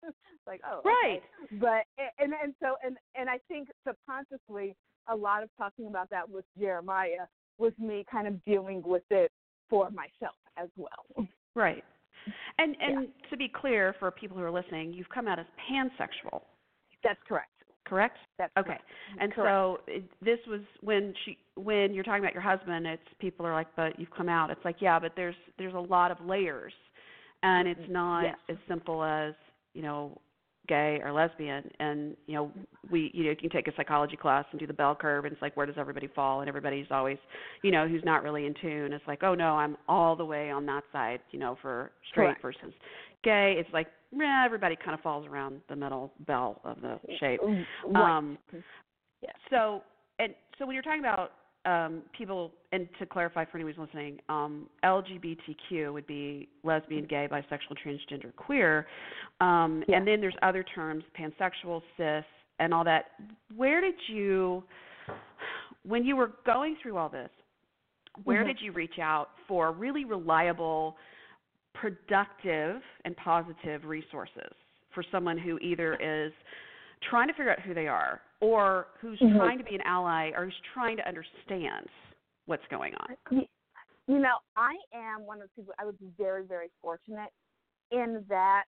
like, 0.47 0.62
oh, 0.69 0.80
okay. 0.80 0.89
Right. 0.89 1.21
But 1.60 2.06
and 2.19 2.34
and 2.41 2.54
so 2.62 2.76
and 2.84 2.97
and 3.15 3.30
I 3.30 3.39
think 3.47 3.69
subconsciously, 3.88 4.76
a 5.08 5.15
lot 5.15 5.43
of 5.43 5.49
talking 5.58 5.88
about 5.88 6.10
that 6.10 6.30
with 6.30 6.45
Jeremiah 6.60 7.28
was 7.58 7.73
me 7.78 8.06
kind 8.12 8.28
of 8.28 8.43
dealing 8.45 8.82
with 8.86 9.04
it 9.10 9.32
for 9.69 9.89
myself 9.91 10.36
as 10.58 10.69
well. 10.78 11.28
Right. 11.56 11.84
And 12.58 12.76
and 12.80 13.08
to 13.30 13.38
be 13.38 13.49
clear 13.49 13.95
for 13.99 14.10
people 14.12 14.38
who 14.38 14.43
are 14.43 14.52
listening, 14.52 14.93
you've 14.93 15.10
come 15.10 15.28
out 15.28 15.39
as 15.39 15.45
pansexual, 15.69 16.41
That's 17.04 17.20
correct. 17.28 17.50
correct? 17.86 18.18
That's 18.38 18.52
Okay. 18.58 18.68
correct. 18.70 18.84
And 19.20 19.34
Correct. 19.34 19.54
so 19.54 19.78
it, 19.88 20.04
this 20.22 20.39
was 20.48 20.62
when 20.82 21.13
she 21.26 21.38
when 21.56 21.94
you're 21.94 22.04
talking 22.04 22.24
about 22.24 22.34
your 22.34 22.42
husband, 22.42 22.88
it's 22.88 23.02
people 23.20 23.46
are 23.46 23.54
like, 23.54 23.68
"But 23.76 24.00
you've 24.00 24.12
come 24.12 24.30
out." 24.30 24.50
It's 24.50 24.63
like, 24.66 24.78
"Yeah, 24.80 25.00
but 25.00 25.13
there's 25.16 25.36
there's 25.58 25.74
a 25.76 25.80
lot 25.80 26.12
of 26.12 26.20
layers." 26.26 26.74
And 27.44 27.68
it's 27.68 27.89
not 27.89 28.24
Yes. 28.24 28.38
as 28.50 28.58
simple 28.70 29.04
as, 29.04 29.34
you 29.74 29.82
know, 29.82 30.18
gay 30.67 30.99
or 31.04 31.12
lesbian 31.12 31.69
and 31.80 32.15
you 32.26 32.36
know 32.36 32.49
we 32.89 33.12
you 33.13 33.26
know 33.26 33.30
you 33.32 33.36
can 33.36 33.49
take 33.49 33.67
a 33.67 33.76
psychology 33.76 34.15
class 34.15 34.45
and 34.52 34.60
do 34.60 34.67
the 34.67 34.73
bell 34.73 34.95
curve 34.95 35.26
and 35.26 35.34
it's 35.34 35.41
like 35.41 35.56
where 35.58 35.65
does 35.65 35.76
everybody 35.78 36.08
fall 36.08 36.39
and 36.39 36.47
everybody's 36.47 36.86
always 36.89 37.17
you 37.63 37.71
know 37.71 37.86
who's 37.86 38.04
not 38.06 38.23
really 38.23 38.45
in 38.45 38.54
tune 38.62 38.93
it's 38.93 39.04
like 39.06 39.23
oh 39.23 39.36
no 39.36 39.56
i'm 39.56 39.76
all 39.89 40.15
the 40.15 40.23
way 40.23 40.49
on 40.49 40.65
that 40.65 40.84
side 40.93 41.19
you 41.32 41.39
know 41.39 41.58
for 41.62 41.91
straight 42.10 42.28
Correct. 42.28 42.41
versus 42.41 42.73
gay 43.23 43.56
it's 43.58 43.69
like 43.73 43.88
everybody 44.45 44.78
kind 44.78 44.93
of 44.93 45.02
falls 45.02 45.26
around 45.28 45.60
the 45.67 45.76
middle 45.76 46.13
bell 46.28 46.62
of 46.63 46.80
the 46.82 46.97
shape 47.19 47.41
Right. 47.88 48.17
um 48.17 48.38
Yes. 49.21 49.36
so 49.49 49.82
and 50.19 50.34
so 50.58 50.65
when 50.65 50.76
you're 50.76 50.84
talking 50.84 50.99
about 51.02 51.32
um, 51.65 52.02
people, 52.17 52.52
and 52.71 52.88
to 52.99 53.06
clarify 53.06 53.45
for 53.45 53.58
anyone 53.58 53.73
who's 53.73 53.86
listening, 53.86 54.19
um, 54.30 54.67
LGBTQ 54.84 55.93
would 55.93 56.06
be 56.08 56.49
lesbian, 56.63 57.06
gay, 57.06 57.28
bisexual, 57.32 57.78
transgender, 57.86 58.36
queer, 58.36 58.88
um, 59.39 59.84
Yeah. 59.88 59.97
and 59.97 60.08
then 60.08 60.19
there's 60.19 60.36
other 60.41 60.63
terms, 60.63 61.04
pansexual, 61.17 61.82
cis, 61.97 62.26
and 62.60 62.73
all 62.73 62.84
that. 62.84 63.12
Where 63.56 63.82
did 63.82 63.95
you, 64.08 64.63
when 65.84 66.06
you 66.06 66.15
were 66.15 66.32
going 66.45 66.76
through 66.82 66.97
all 66.97 67.10
this, 67.10 67.32
where 68.26 68.43
Mhm. 68.43 68.47
did 68.47 68.62
you 68.62 68.71
reach 68.71 68.99
out 68.99 69.32
for 69.47 69.71
really 69.71 70.06
reliable, 70.06 70.97
productive, 71.73 72.84
and 73.06 73.15
positive 73.17 73.86
resources 73.86 74.54
for 74.91 75.02
someone 75.04 75.38
who 75.38 75.58
either 75.60 75.95
is 75.95 76.34
trying 77.10 77.28
to 77.28 77.34
figure 77.34 77.52
out 77.52 77.60
who 77.62 77.74
they 77.74 77.88
are 77.88 78.22
or 78.39 78.88
who's 79.00 79.20
Mhm. 79.20 79.38
trying 79.38 79.58
to 79.58 79.63
be 79.63 79.76
an 79.76 79.82
ally 79.82 80.32
or 80.36 80.46
who's 80.46 80.60
trying 80.74 80.98
to 80.98 81.08
understand 81.08 81.89
what's 82.46 82.66
going 82.68 82.94
on? 82.96 83.18
You, 84.08 84.20
know, 84.20 84.39
I 84.58 84.78
am 84.94 85.26
one 85.26 85.42
of 85.42 85.48
the 85.48 85.62
people. 85.62 85.74
I 85.80 85.86
was 85.86 85.96
very, 86.18 86.44
very 86.44 86.70
fortunate 86.82 87.32
in 87.92 88.26
that 88.28 88.66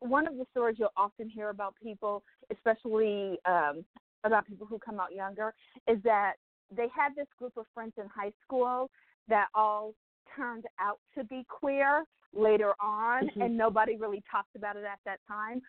one 0.00 0.26
of 0.26 0.36
the 0.36 0.46
stories 0.50 0.78
you'll 0.78 0.92
often 0.96 1.28
hear 1.28 1.48
about 1.48 1.74
people, 1.82 2.22
especially 2.50 3.38
um, 3.46 3.84
about 4.24 4.46
people 4.46 4.66
who 4.66 4.78
come 4.78 5.00
out 5.00 5.14
younger, 5.14 5.54
is 5.88 6.02
that 6.02 6.34
they 6.70 6.88
had 6.94 7.14
this 7.16 7.26
group 7.38 7.56
of 7.56 7.66
friends 7.72 7.92
in 7.96 8.06
high 8.06 8.32
school 8.42 8.90
that 9.28 9.48
all 9.54 9.94
turned 10.36 10.64
out 10.78 10.98
to 11.16 11.24
be 11.24 11.44
queer 11.48 12.04
later 12.32 12.74
on, 12.80 13.28
Mhm. 13.28 13.46
and 13.46 13.56
nobody 13.56 13.96
really 13.96 14.22
talked 14.30 14.54
about 14.56 14.76
it 14.76 14.84
at 14.84 15.00
that 15.04 15.20
time. 15.26 15.62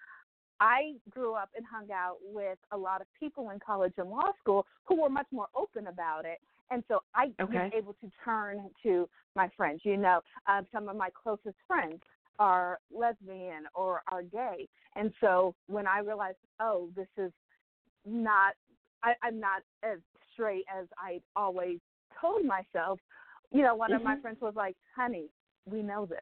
I 0.62 0.94
grew 1.10 1.34
up 1.34 1.50
and 1.58 1.66
hung 1.66 1.92
out 1.92 2.18
with 2.24 2.60
a 2.72 2.78
lot 2.78 3.02
of 3.02 3.08
people 3.20 3.50
in 3.50 3.60
college 3.60 3.94
and 3.98 4.10
law 4.10 4.32
school 4.40 4.68
who 4.86 5.02
were 5.02 5.10
much 5.10 5.26
more 5.32 5.48
open 5.56 5.88
about 5.88 6.24
it. 6.24 6.40
And 6.70 6.84
so 6.88 7.02
I 7.16 7.32
Okay. 7.42 7.58
was 7.58 7.72
able 7.76 7.94
to 7.94 8.12
turn 8.24 8.70
to 8.84 9.10
my 9.36 9.50
friends. 9.58 9.82
You 9.84 9.98
know, 9.98 10.22
uh, 10.48 10.62
some 10.72 10.88
of 10.88 10.96
my 10.96 11.10
closest 11.10 11.56
friends 11.68 12.00
are 12.38 12.80
lesbian 12.96 13.64
or 13.74 14.04
are 14.10 14.22
gay. 14.22 14.68
And 14.96 15.12
so 15.20 15.56
when 15.68 15.88
I 15.88 16.00
realized, 16.00 16.38
oh, 16.60 16.90
this 16.96 17.08
is 17.18 17.32
not, 18.06 18.54
I, 19.04 19.14
I'm 19.24 19.40
not 19.40 19.64
as 19.84 19.98
straight 20.32 20.66
as 20.74 20.86
I 20.98 21.22
always 21.36 21.80
told 22.20 22.46
myself, 22.46 23.00
you 23.52 23.64
know, 23.64 23.74
one 23.74 23.94
of 23.94 24.04
my 24.04 24.16
Mhm. 24.16 24.22
friends 24.22 24.42
was 24.42 24.56
like, 24.56 24.78
honey, 24.96 25.30
we 25.66 25.82
know 25.82 26.06
this. 26.06 26.20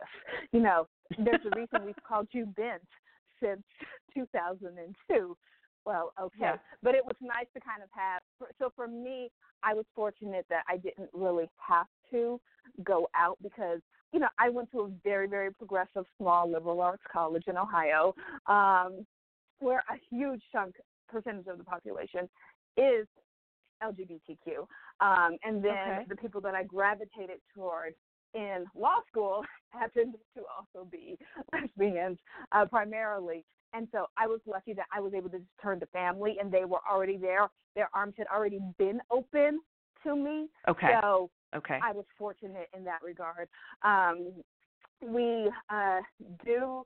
You 0.53 0.61
know, 0.61 0.87
there's 1.17 1.45
a 1.45 1.49
reason 1.49 1.83
we've 1.83 2.03
called 2.07 2.27
you 2.31 2.45
Bent 2.45 2.81
since 3.41 3.63
2002. 4.13 5.37
Well, 5.85 6.13
okay. 6.21 6.37
Yeah. 6.39 6.55
But 6.83 6.95
it 6.95 7.03
was 7.03 7.15
nice 7.21 7.47
to 7.53 7.59
kind 7.61 7.81
of 7.81 7.89
have, 7.95 8.21
so 8.59 8.71
for 8.75 8.87
me, 8.87 9.29
I 9.63 9.73
was 9.73 9.85
fortunate 9.95 10.45
that 10.49 10.63
I 10.67 10.77
didn't 10.77 11.09
really 11.13 11.49
have 11.57 11.87
to 12.11 12.39
go 12.83 13.09
out 13.15 13.37
because, 13.41 13.79
you 14.13 14.19
know, 14.19 14.27
I 14.37 14.49
went 14.49 14.71
to 14.71 14.81
a 14.81 14.89
very, 15.03 15.27
very 15.27 15.53
progressive 15.53 16.05
small 16.17 16.51
liberal 16.51 16.81
arts 16.81 17.03
college 17.11 17.43
in 17.47 17.57
Ohio 17.57 18.13
um, 18.47 19.05
where 19.59 19.79
a 19.89 19.95
huge 20.09 20.41
chunk, 20.51 20.75
percentage 21.07 21.47
of 21.47 21.57
the 21.57 21.63
population 21.63 22.29
is 22.77 23.07
LGBTQ. 23.81 24.67
Um, 25.01 25.37
and 25.43 25.63
then 25.63 25.71
Okay. 25.71 26.05
the 26.07 26.15
people 26.15 26.41
that 26.41 26.55
I 26.55 26.63
gravitated 26.63 27.39
toward 27.55 27.93
in 28.33 28.65
law 28.75 28.97
school 29.09 29.43
happened 29.69 30.15
to 30.35 30.41
also 30.55 30.87
be 30.89 31.17
lesbians 31.53 32.17
uh, 32.51 32.65
primarily. 32.65 33.45
And 33.73 33.87
so 33.91 34.07
I 34.17 34.25
was 34.27 34.39
lucky 34.47 34.73
that 34.73 34.85
I 34.91 34.99
was 34.99 35.13
able 35.13 35.29
to 35.29 35.37
just 35.37 35.49
turn 35.61 35.79
to 35.79 35.85
family 35.87 36.37
and 36.41 36.51
they 36.51 36.65
were 36.65 36.79
already 36.89 37.17
there. 37.17 37.49
Their 37.75 37.89
arms 37.93 38.15
had 38.17 38.27
already 38.27 38.59
been 38.77 38.99
open 39.11 39.59
to 40.03 40.15
me. 40.15 40.47
Okay. 40.67 40.95
So 41.01 41.29
Okay. 41.55 41.79
I 41.81 41.91
was 41.91 42.05
fortunate 42.17 42.69
in 42.77 42.83
that 42.83 42.99
regard. 43.03 43.49
Um, 43.83 44.33
we 45.01 45.49
uh, 45.69 45.99
do 46.45 46.85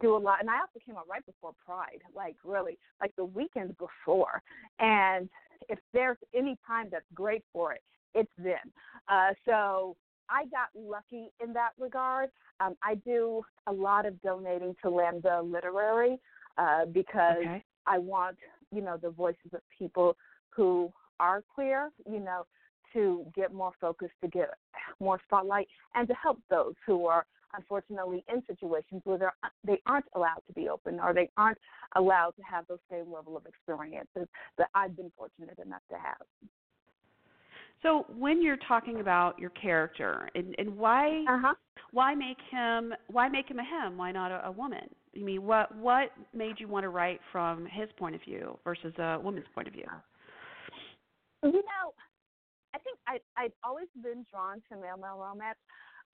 do 0.00 0.16
a 0.16 0.18
lot, 0.18 0.40
and 0.40 0.50
I 0.50 0.54
also 0.54 0.80
came 0.84 0.96
out 0.96 1.06
right 1.08 1.24
before 1.24 1.52
Pride, 1.64 2.00
like 2.16 2.36
really, 2.42 2.78
like 3.00 3.14
the 3.16 3.24
weekend 3.24 3.76
before. 3.78 4.42
And 4.80 5.28
if 5.68 5.78
there's 5.92 6.16
any 6.34 6.58
time 6.66 6.88
that's 6.90 7.04
great 7.14 7.44
for 7.52 7.72
it, 7.72 7.82
it's 8.12 8.30
then. 8.36 8.72
Uh, 9.08 9.30
so 9.44 9.96
I 10.28 10.44
got 10.46 10.68
lucky 10.74 11.30
in 11.42 11.52
that 11.54 11.70
regard. 11.78 12.30
Um, 12.60 12.76
I 12.82 12.96
do 12.96 13.42
a 13.66 13.72
lot 13.72 14.06
of 14.06 14.20
donating 14.22 14.74
to 14.82 14.90
Lambda 14.90 15.42
Literary 15.42 16.18
uh, 16.58 16.86
because 16.86 17.38
Okay. 17.40 17.64
I 17.86 17.98
want, 17.98 18.36
you 18.72 18.80
know, 18.80 18.96
the 18.96 19.10
voices 19.10 19.52
of 19.52 19.60
people 19.76 20.16
who 20.50 20.92
are 21.20 21.42
queer, 21.54 21.90
you 22.10 22.20
know, 22.20 22.46
to 22.92 23.26
get 23.34 23.52
more 23.52 23.72
focus, 23.80 24.08
to 24.22 24.28
get 24.28 24.50
more 25.00 25.20
spotlight, 25.26 25.68
and 25.94 26.08
to 26.08 26.14
help 26.14 26.38
those 26.48 26.74
who 26.86 27.06
are 27.06 27.26
unfortunately 27.56 28.24
in 28.32 28.42
situations 28.46 29.00
where 29.04 29.18
they're, 29.18 29.34
they 29.64 29.80
aren't 29.86 30.06
allowed 30.14 30.42
to 30.46 30.52
be 30.54 30.68
open 30.68 30.98
or 30.98 31.12
they 31.14 31.30
aren't 31.36 31.58
allowed 31.96 32.32
to 32.36 32.42
have 32.42 32.66
those 32.66 32.78
same 32.90 33.12
level 33.12 33.36
of 33.36 33.46
experiences 33.46 34.28
that 34.58 34.68
I've 34.74 34.96
been 34.96 35.12
fortunate 35.16 35.58
enough 35.64 35.82
to 35.90 35.96
have. 35.96 36.26
So 37.84 38.06
when 38.16 38.40
you're 38.42 38.56
talking 38.66 39.00
about 39.00 39.38
your 39.38 39.50
character 39.50 40.28
and, 40.34 40.54
and 40.58 40.74
why 40.76 41.24
Uh 41.28 41.38
huh. 41.40 41.54
why 41.92 42.14
make 42.14 42.38
him 42.50 42.94
why 43.08 43.28
make 43.28 43.48
him 43.48 43.58
a 43.58 43.62
him? 43.62 43.98
Why 43.98 44.10
not 44.10 44.32
a, 44.32 44.46
a 44.46 44.50
woman? 44.50 44.88
I 45.14 45.20
mean, 45.20 45.44
what 45.44 45.76
what 45.76 46.10
made 46.32 46.58
you 46.58 46.66
want 46.66 46.84
to 46.84 46.88
write 46.88 47.20
from 47.30 47.66
his 47.66 47.88
point 47.98 48.14
of 48.14 48.22
view 48.22 48.58
versus 48.64 48.92
a 48.98 49.20
woman's 49.22 49.46
point 49.54 49.68
of 49.68 49.74
view? 49.74 49.86
You 51.42 51.52
know, 51.52 51.92
I 52.74 52.78
think 52.78 52.98
I 53.06 53.18
I'd 53.36 53.52
always 53.62 53.88
been 54.02 54.24
drawn 54.32 54.62
to 54.70 54.76
male 54.80 54.96
male 54.96 55.18
romance. 55.18 55.58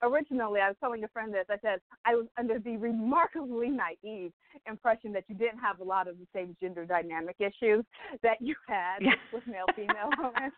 Originally, 0.03 0.59
I 0.59 0.67
was 0.67 0.77
telling 0.79 1.03
a 1.03 1.07
friend 1.07 1.33
this. 1.33 1.45
I 1.49 1.57
said 1.61 1.79
I 2.05 2.15
was 2.15 2.25
under 2.37 2.59
the 2.59 2.75
remarkably 2.75 3.69
naive 3.69 4.33
impression 4.67 5.13
that 5.13 5.23
you 5.29 5.35
didn't 5.35 5.59
have 5.59 5.79
a 5.79 5.83
lot 5.83 6.09
of 6.09 6.17
the 6.17 6.27
same 6.35 6.57
gender 6.59 6.85
dynamic 6.85 7.37
issues 7.39 7.85
that 8.23 8.41
you 8.41 8.55
had 8.67 8.99
Yeah. 8.99 9.13
with 9.31 9.47
male 9.47 9.67
female 9.75 10.09
romance. 10.17 10.53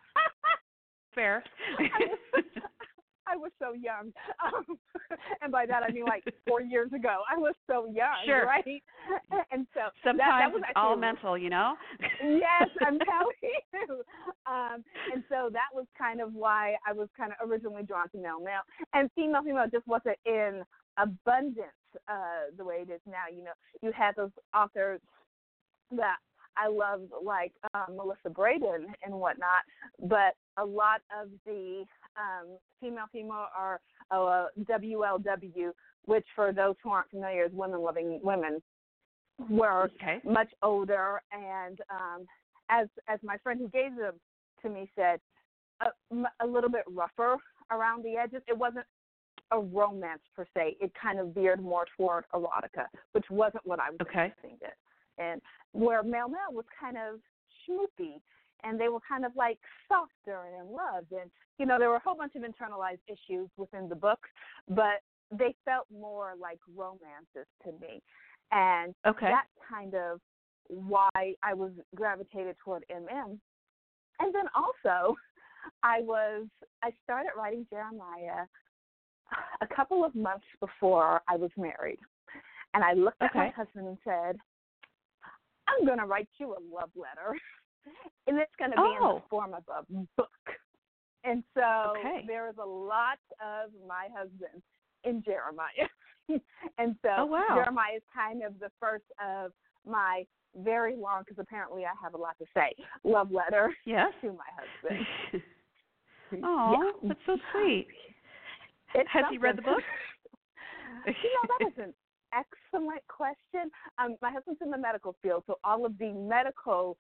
Fair. 1.14 1.42
I 1.78 1.82
was, 2.32 2.44
I 3.26 3.36
was 3.36 3.50
so 3.58 3.72
young, 3.72 4.12
um, 4.44 4.78
and 5.42 5.50
by 5.50 5.64
that 5.66 5.82
I 5.82 5.90
mean 5.90 6.04
like 6.04 6.24
four 6.46 6.60
years 6.60 6.92
ago. 6.92 7.22
I 7.30 7.38
was 7.38 7.54
so 7.66 7.86
young, 7.86 8.16
Sure. 8.26 8.46
right? 8.46 8.64
And 9.50 9.66
so 9.74 9.80
that, 9.84 9.92
Sometimes 10.04 10.42
that 10.42 10.52
was 10.52 10.62
it's 10.68 10.72
all 10.76 10.96
mental, 10.96 11.38
you 11.38 11.48
know. 11.50 11.74
yes, 12.22 12.68
I'm 12.80 12.98
telling 12.98 13.40
you. 13.42 14.02
Um, 14.46 14.84
and 15.12 15.22
so 15.28 15.48
that 15.52 15.70
was 15.72 15.86
kind 15.96 16.20
of 16.20 16.34
why 16.34 16.74
I 16.86 16.92
was 16.92 17.08
kind 17.16 17.32
of 17.32 17.48
originally 17.48 17.82
drawn 17.82 18.08
to 18.10 18.18
male 18.18 18.40
male, 18.40 18.62
and 18.92 19.10
female 19.14 19.42
female 19.42 19.66
just 19.70 19.86
wasn't 19.86 20.16
in 20.26 20.62
abundance 20.98 21.70
uh, 22.08 22.50
the 22.56 22.64
way 22.64 22.84
it 22.86 22.90
is 22.90 23.00
now. 23.06 23.24
You 23.34 23.44
know, 23.44 23.52
you 23.82 23.92
had 23.92 24.14
those 24.16 24.30
authors 24.54 25.00
that 25.92 26.16
I 26.56 26.68
loved, 26.68 27.10
like 27.24 27.52
um, 27.74 27.96
Melissa 27.96 28.30
Braden 28.30 28.86
and 29.04 29.14
whatnot, 29.14 29.62
but 30.00 30.34
a 30.58 30.64
lot 30.64 31.00
of 31.20 31.28
the 31.44 31.84
um, 32.16 32.58
female 32.80 33.06
female 33.12 33.46
are 33.56 33.80
uh, 34.10 34.46
WLW, 34.70 35.70
which 36.04 36.26
for 36.34 36.52
those 36.52 36.74
who 36.82 36.90
aren't 36.90 37.10
familiar 37.10 37.44
is 37.44 37.52
women 37.52 37.80
loving 37.82 38.20
women, 38.22 38.62
were 39.48 39.90
Okay. 39.94 40.20
much 40.24 40.50
older 40.62 41.20
and 41.32 41.80
um 41.90 42.24
as 42.70 42.88
as 43.08 43.18
my 43.22 43.36
friend 43.38 43.60
who 43.60 43.68
gave 43.68 43.96
them 43.96 44.14
to 44.62 44.68
me 44.68 44.88
said 44.94 45.20
a 46.40 46.46
little 46.46 46.70
bit 46.70 46.84
rougher 46.88 47.36
around 47.70 48.04
the 48.04 48.16
edges 48.16 48.42
it 48.46 48.56
wasn't 48.56 48.84
a 49.50 49.58
romance 49.58 50.22
per 50.36 50.46
se 50.54 50.76
it 50.80 50.92
kind 51.00 51.18
of 51.18 51.34
veered 51.34 51.60
more 51.62 51.84
toward 51.96 52.24
erotica 52.32 52.86
which 53.12 53.24
wasn't 53.28 53.64
what 53.66 53.80
i 53.80 53.90
was 53.90 53.98
Okay. 54.02 54.26
expecting 54.26 54.56
it 54.62 54.74
and 55.18 55.40
where 55.72 56.02
male 56.02 56.28
male 56.28 56.52
was 56.52 56.64
kind 56.80 56.96
of 56.96 57.18
schmoopy 57.68 58.20
and 58.64 58.80
they 58.80 58.88
were 58.88 59.00
kind 59.06 59.24
of 59.24 59.32
like 59.36 59.58
softer 59.88 60.46
and 60.46 60.66
in 60.66 60.74
love 60.74 61.04
and 61.10 61.30
you 61.58 61.66
know 61.66 61.78
there 61.78 61.90
were 61.90 61.96
a 61.96 62.00
whole 62.00 62.16
bunch 62.16 62.34
of 62.34 62.42
internalized 62.42 63.00
issues 63.08 63.48
within 63.56 63.88
the 63.88 63.94
book 63.94 64.20
but 64.68 65.00
they 65.30 65.54
felt 65.64 65.86
more 65.92 66.34
like 66.40 66.58
romances 66.74 67.48
to 67.62 67.72
me 67.80 68.02
and 68.52 68.94
Okay. 69.06 69.28
that's 69.30 69.48
kind 69.68 69.94
of 69.94 70.20
why 70.68 71.08
I 71.42 71.54
was 71.54 71.72
gravitated 71.94 72.56
toward 72.62 72.84
MM. 72.90 73.38
And 74.20 74.34
then 74.34 74.44
also, 74.54 75.16
I 75.82 76.00
was 76.00 76.46
I 76.82 76.90
started 77.02 77.30
writing 77.36 77.66
Jeremiah 77.70 78.46
a 79.60 79.66
couple 79.66 80.04
of 80.04 80.14
months 80.14 80.44
before 80.60 81.22
I 81.28 81.36
was 81.36 81.50
married, 81.56 81.98
and 82.74 82.84
I 82.84 82.92
looked 82.92 83.20
at 83.22 83.34
my 83.34 83.48
husband 83.50 83.88
and 83.88 83.98
said, 84.04 84.36
"I'm 85.66 85.84
going 85.86 85.98
to 85.98 86.06
write 86.06 86.28
you 86.38 86.52
a 86.52 86.60
love 86.72 86.90
letter, 86.94 87.36
and 88.26 88.38
it's 88.38 88.54
going 88.58 88.70
to 88.72 88.76
be 88.76 88.82
in 88.82 89.02
Oh. 89.02 89.14
the 89.22 89.28
form 89.28 89.54
of 89.54 89.64
a 89.68 89.82
book." 90.16 90.30
And 91.24 91.42
so 91.54 91.94
Okay. 91.98 92.24
there 92.26 92.48
is 92.48 92.56
a 92.58 92.64
lot 92.66 93.18
of 93.40 93.70
my 93.86 94.08
husband 94.14 94.62
in 95.04 95.22
Jeremiah. 95.22 95.88
and 96.78 96.96
so 97.02 97.08
Oh, 97.18 97.26
wow. 97.26 97.46
Jeremiah 97.54 97.96
is 97.96 98.02
kind 98.14 98.42
of 98.42 98.58
the 98.58 98.70
first 98.80 99.04
of 99.24 99.52
my 99.86 100.26
very 100.56 100.96
long, 100.96 101.22
because 101.22 101.38
apparently 101.38 101.84
I 101.84 101.92
have 102.02 102.14
a 102.14 102.16
lot 102.16 102.38
to 102.38 102.46
say, 102.54 102.72
love 103.02 103.30
letter 103.32 103.74
Yes. 103.84 104.12
to 104.20 104.32
my 104.32 104.44
husband. 104.56 105.06
Oh, 106.42 106.72
yeah. 106.72 107.08
that's 107.08 107.20
so 107.26 107.36
sweet. 107.52 107.86
It's 108.94 109.08
Has 109.12 109.24
he 109.30 109.38
read 109.38 109.56
the 109.56 109.62
book? 109.62 109.82
you 111.06 111.12
know, 111.12 111.54
that 111.58 111.68
is 111.68 111.78
an 111.78 111.94
excellent 112.32 113.02
question. 113.06 113.70
Um, 113.98 114.16
my 114.20 114.32
husband's 114.32 114.60
in 114.60 114.70
the 114.70 114.78
medical 114.78 115.14
field, 115.22 115.44
so 115.46 115.58
all 115.62 115.86
of 115.86 115.96
the 115.98 116.12
medical 116.12 116.96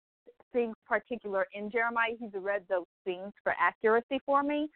things 0.52 0.74
particular 0.86 1.46
in 1.54 1.70
Jeremiah, 1.70 2.12
he's 2.18 2.30
read 2.34 2.62
those 2.68 2.86
things 3.04 3.32
for 3.42 3.54
accuracy 3.58 4.20
for 4.24 4.42
me. 4.42 4.68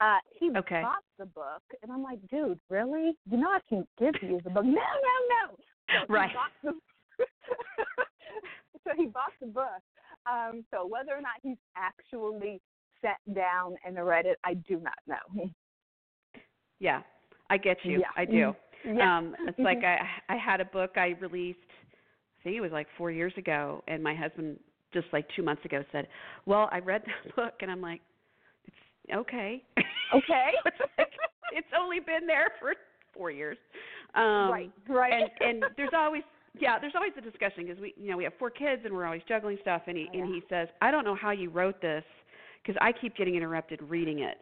Uh, 0.00 0.18
he 0.38 0.50
Okay. 0.56 0.82
bought 0.82 1.04
the 1.18 1.26
book, 1.26 1.62
and 1.82 1.92
I'm 1.92 2.02
like, 2.02 2.18
dude, 2.28 2.58
really? 2.68 3.16
You 3.30 3.38
know, 3.38 3.48
I 3.48 3.60
can 3.68 3.86
give 3.98 4.14
you 4.22 4.40
the 4.42 4.50
book. 4.50 4.64
No, 4.64 4.72
no, 4.72 5.50
no. 5.50 5.56
So 5.88 6.12
Right. 6.12 6.30
He 6.62 6.68
so 8.84 8.90
he 8.96 9.06
bought 9.06 9.32
the 9.40 9.46
book. 9.46 9.82
Um, 10.30 10.64
so 10.72 10.86
whether 10.86 11.12
or 11.12 11.20
not 11.20 11.34
he's 11.42 11.58
actually 11.76 12.60
sat 13.02 13.18
down 13.34 13.76
and 13.84 13.96
read 14.04 14.26
it, 14.26 14.38
I 14.44 14.54
do 14.54 14.80
not 14.80 14.98
know. 15.06 15.50
Yeah, 16.80 17.02
I 17.50 17.56
get 17.56 17.78
you. 17.84 18.00
Yeah. 18.00 18.06
I 18.16 18.24
do. 18.24 18.54
Yeah. 18.84 19.18
Um, 19.18 19.36
it's 19.46 19.58
like 19.58 19.84
I 19.84 19.98
I 20.28 20.36
had 20.36 20.60
a 20.60 20.64
book 20.66 20.92
I 20.96 21.16
released. 21.20 21.58
I 22.40 22.42
think 22.42 22.56
it 22.56 22.60
was 22.60 22.72
like 22.72 22.88
four 22.98 23.10
years 23.10 23.32
ago, 23.36 23.82
and 23.88 24.02
my 24.02 24.14
husband 24.14 24.58
just 24.94 25.06
like 25.12 25.26
two 25.36 25.42
months 25.42 25.64
ago 25.64 25.84
said, 25.92 26.08
"Well, 26.46 26.68
I 26.72 26.78
read 26.78 27.02
that 27.06 27.36
book," 27.36 27.54
and 27.60 27.70
I'm 27.70 27.80
like, 27.82 28.00
"It's 28.66 29.16
okay." 29.16 29.62
Okay. 30.14 30.50
it's, 30.66 30.78
like, 30.98 31.12
it's 31.52 31.66
only 31.78 32.00
been 32.00 32.26
there 32.26 32.52
for 32.60 32.74
four 33.12 33.30
years. 33.30 33.58
Um, 34.14 34.50
right. 34.50 34.70
Right. 34.88 35.12
and 35.12 35.62
and 35.62 35.64
there's 35.76 35.90
always 35.94 36.22
yeah 36.58 36.78
there's 36.78 36.94
always 36.94 37.12
a 37.18 37.20
discussion 37.20 37.64
because 37.66 37.80
we 37.80 37.94
you 37.96 38.10
know 38.10 38.16
we 38.16 38.24
have 38.24 38.32
four 38.38 38.50
kids 38.50 38.82
and 38.84 38.94
we're 38.94 39.04
always 39.04 39.22
juggling 39.28 39.58
stuff 39.60 39.82
and 39.86 39.96
he 39.96 40.08
Oh, 40.14 40.18
and 40.18 40.34
he 40.34 40.42
says 40.48 40.68
i 40.80 40.90
don't 40.90 41.04
know 41.04 41.16
how 41.16 41.32
you 41.32 41.50
wrote 41.50 41.80
this 41.80 42.04
because 42.62 42.78
i 42.80 42.92
keep 42.92 43.16
getting 43.16 43.34
interrupted 43.34 43.80
reading 43.82 44.20
it 44.20 44.38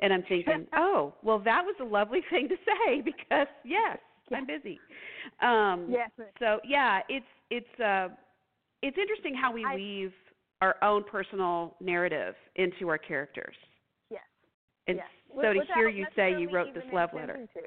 and 0.00 0.12
i'm 0.12 0.22
thinking 0.28 0.66
oh 0.76 1.12
well 1.22 1.40
that 1.40 1.62
was 1.64 1.74
a 1.80 1.84
lovely 1.84 2.20
thing 2.30 2.48
to 2.48 2.54
say 2.56 3.00
because 3.04 3.48
yes 3.64 3.98
i'm 4.32 4.46
busy 4.46 4.78
um 5.42 5.86
yes. 5.88 6.10
so 6.38 6.60
yeah 6.64 7.00
it's 7.08 7.26
it's 7.50 7.80
uh 7.80 8.08
it's 8.82 8.98
interesting 8.98 9.34
how 9.34 9.52
we 9.52 9.64
I- 9.64 9.74
weave 9.74 10.12
our 10.60 10.76
own 10.82 11.02
personal 11.04 11.76
narrative 11.80 12.34
into 12.56 12.88
our 12.88 12.98
characters 12.98 13.56
Yes. 14.10 14.22
and 14.86 14.98
yes. 14.98 15.06
so 15.34 15.52
to 15.52 15.58
without 15.58 15.74
hear 15.76 15.88
you 15.88 16.06
say 16.14 16.38
you 16.38 16.50
wrote 16.50 16.72
this 16.74 16.84
love 16.92 17.10
letter 17.14 17.48
to. 17.54 17.60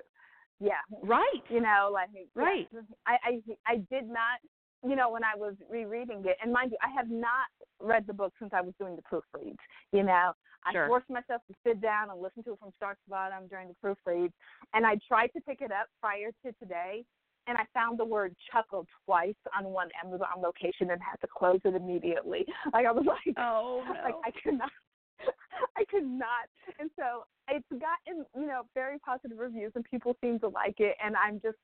Yeah. 0.62 0.74
right 1.04 1.44
You 1.50 1.60
know, 1.62 1.90
like. 1.92 2.10
Right. 2.36 2.70
I, 3.06 3.18
I 3.24 3.42
I 3.68 3.76
did 3.92 4.08
not 4.08 4.40
you 4.88 4.96
know, 4.96 5.10
when 5.10 5.24
I 5.24 5.36
was 5.36 5.56
rereading 5.70 6.24
it 6.26 6.38
and 6.44 6.54
mind 6.54 6.72
you, 6.72 6.78
I 6.84 6.90
have 6.96 7.10
not 7.10 7.48
read 7.82 8.06
the 8.06 8.14
book 8.14 8.34
since 8.40 8.52
I 8.54 8.62
was 8.62 8.74
doing 8.80 8.96
the 8.96 9.02
proofreads. 9.02 9.58
You 9.92 10.04
know. 10.04 10.34
I 10.68 10.72
Sure. 10.72 10.88
forced 10.88 11.10
myself 11.12 11.42
to 11.48 11.54
sit 11.64 11.80
down 11.80 12.10
and 12.10 12.20
listen 12.20 12.44
to 12.44 12.54
it 12.54 12.60
from 12.60 12.72
start 12.76 12.98
to 13.04 13.10
bottom 13.10 13.48
during 13.48 13.68
the 13.68 13.76
proofreads. 13.84 14.32
And 14.74 14.84
I 14.86 14.98
tried 15.08 15.28
to 15.36 15.42
pick 15.42 15.62
it 15.62 15.72
up 15.72 15.88
prior 16.02 16.32
to 16.44 16.52
today 16.54 17.04
and 17.48 17.58
I 17.58 17.64
found 17.74 18.00
the 18.00 18.06
word 18.06 18.36
chuckle 18.52 18.88
twice 19.06 19.36
on 19.58 19.66
one 19.66 19.90
Amazon 20.04 20.42
location 20.42 20.92
and 20.92 21.02
had 21.02 21.20
to 21.22 21.28
close 21.28 21.60
it 21.64 21.76
immediately. 21.76 22.46
Like 22.74 22.86
I 22.86 22.92
was 22.92 23.06
like 23.08 23.36
oh 23.38 23.84
no 23.86 23.94
like 24.04 24.16
I 24.26 24.32
could 24.44 24.58
not 24.58 24.72
I 25.78 25.86
could 25.90 26.06
not. 26.06 26.50
And 26.80 26.90
so 26.98 27.26
it's 27.50 27.66
gotten, 27.70 28.26
you 28.36 28.48
know, 28.48 28.64
very 28.74 29.00
positive 29.00 29.38
reviews 29.38 29.72
and 29.76 29.86
people 29.86 30.16
seem 30.22 30.40
to 30.40 30.50
like 30.50 30.80
it 30.80 30.96
and 31.04 31.16
I'm 31.16 31.40
just 31.42 31.58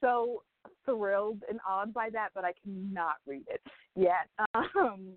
so 0.00 0.42
thrilled 0.84 1.42
and 1.48 1.60
awed 1.68 1.94
by 1.94 2.10
that, 2.10 2.30
but 2.34 2.44
I 2.44 2.52
cannot 2.62 3.16
read 3.26 3.44
it 3.48 3.60
yet. 3.94 4.28
Um 4.76 5.12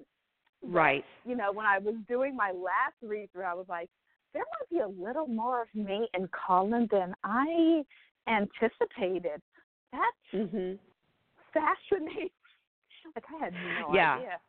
right 0.61 1.05
you 1.25 1.35
know, 1.35 1.53
when 1.53 1.65
I 1.65 1.79
was 1.79 1.95
doing 2.07 2.35
my 2.35 2.51
last 2.51 2.95
read 3.01 3.31
through 3.31 3.45
I 3.45 3.53
was 3.53 3.65
like, 3.69 3.89
there 4.33 4.43
might 4.43 4.69
be 4.69 4.83
a 4.83 5.03
little 5.03 5.27
more 5.27 5.61
of 5.61 5.67
me 5.73 6.07
in 6.13 6.27
Colin 6.47 6.87
than 6.91 7.13
I 7.23 7.83
anticipated. 8.27 9.41
That's 9.91 10.43
mhm 10.51 10.77
fascinating. 11.53 12.29
Like 13.15 13.23
I 13.33 13.43
had 13.45 13.53
no 13.63 13.93
Yeah. 13.93 14.15
idea. 14.15 14.39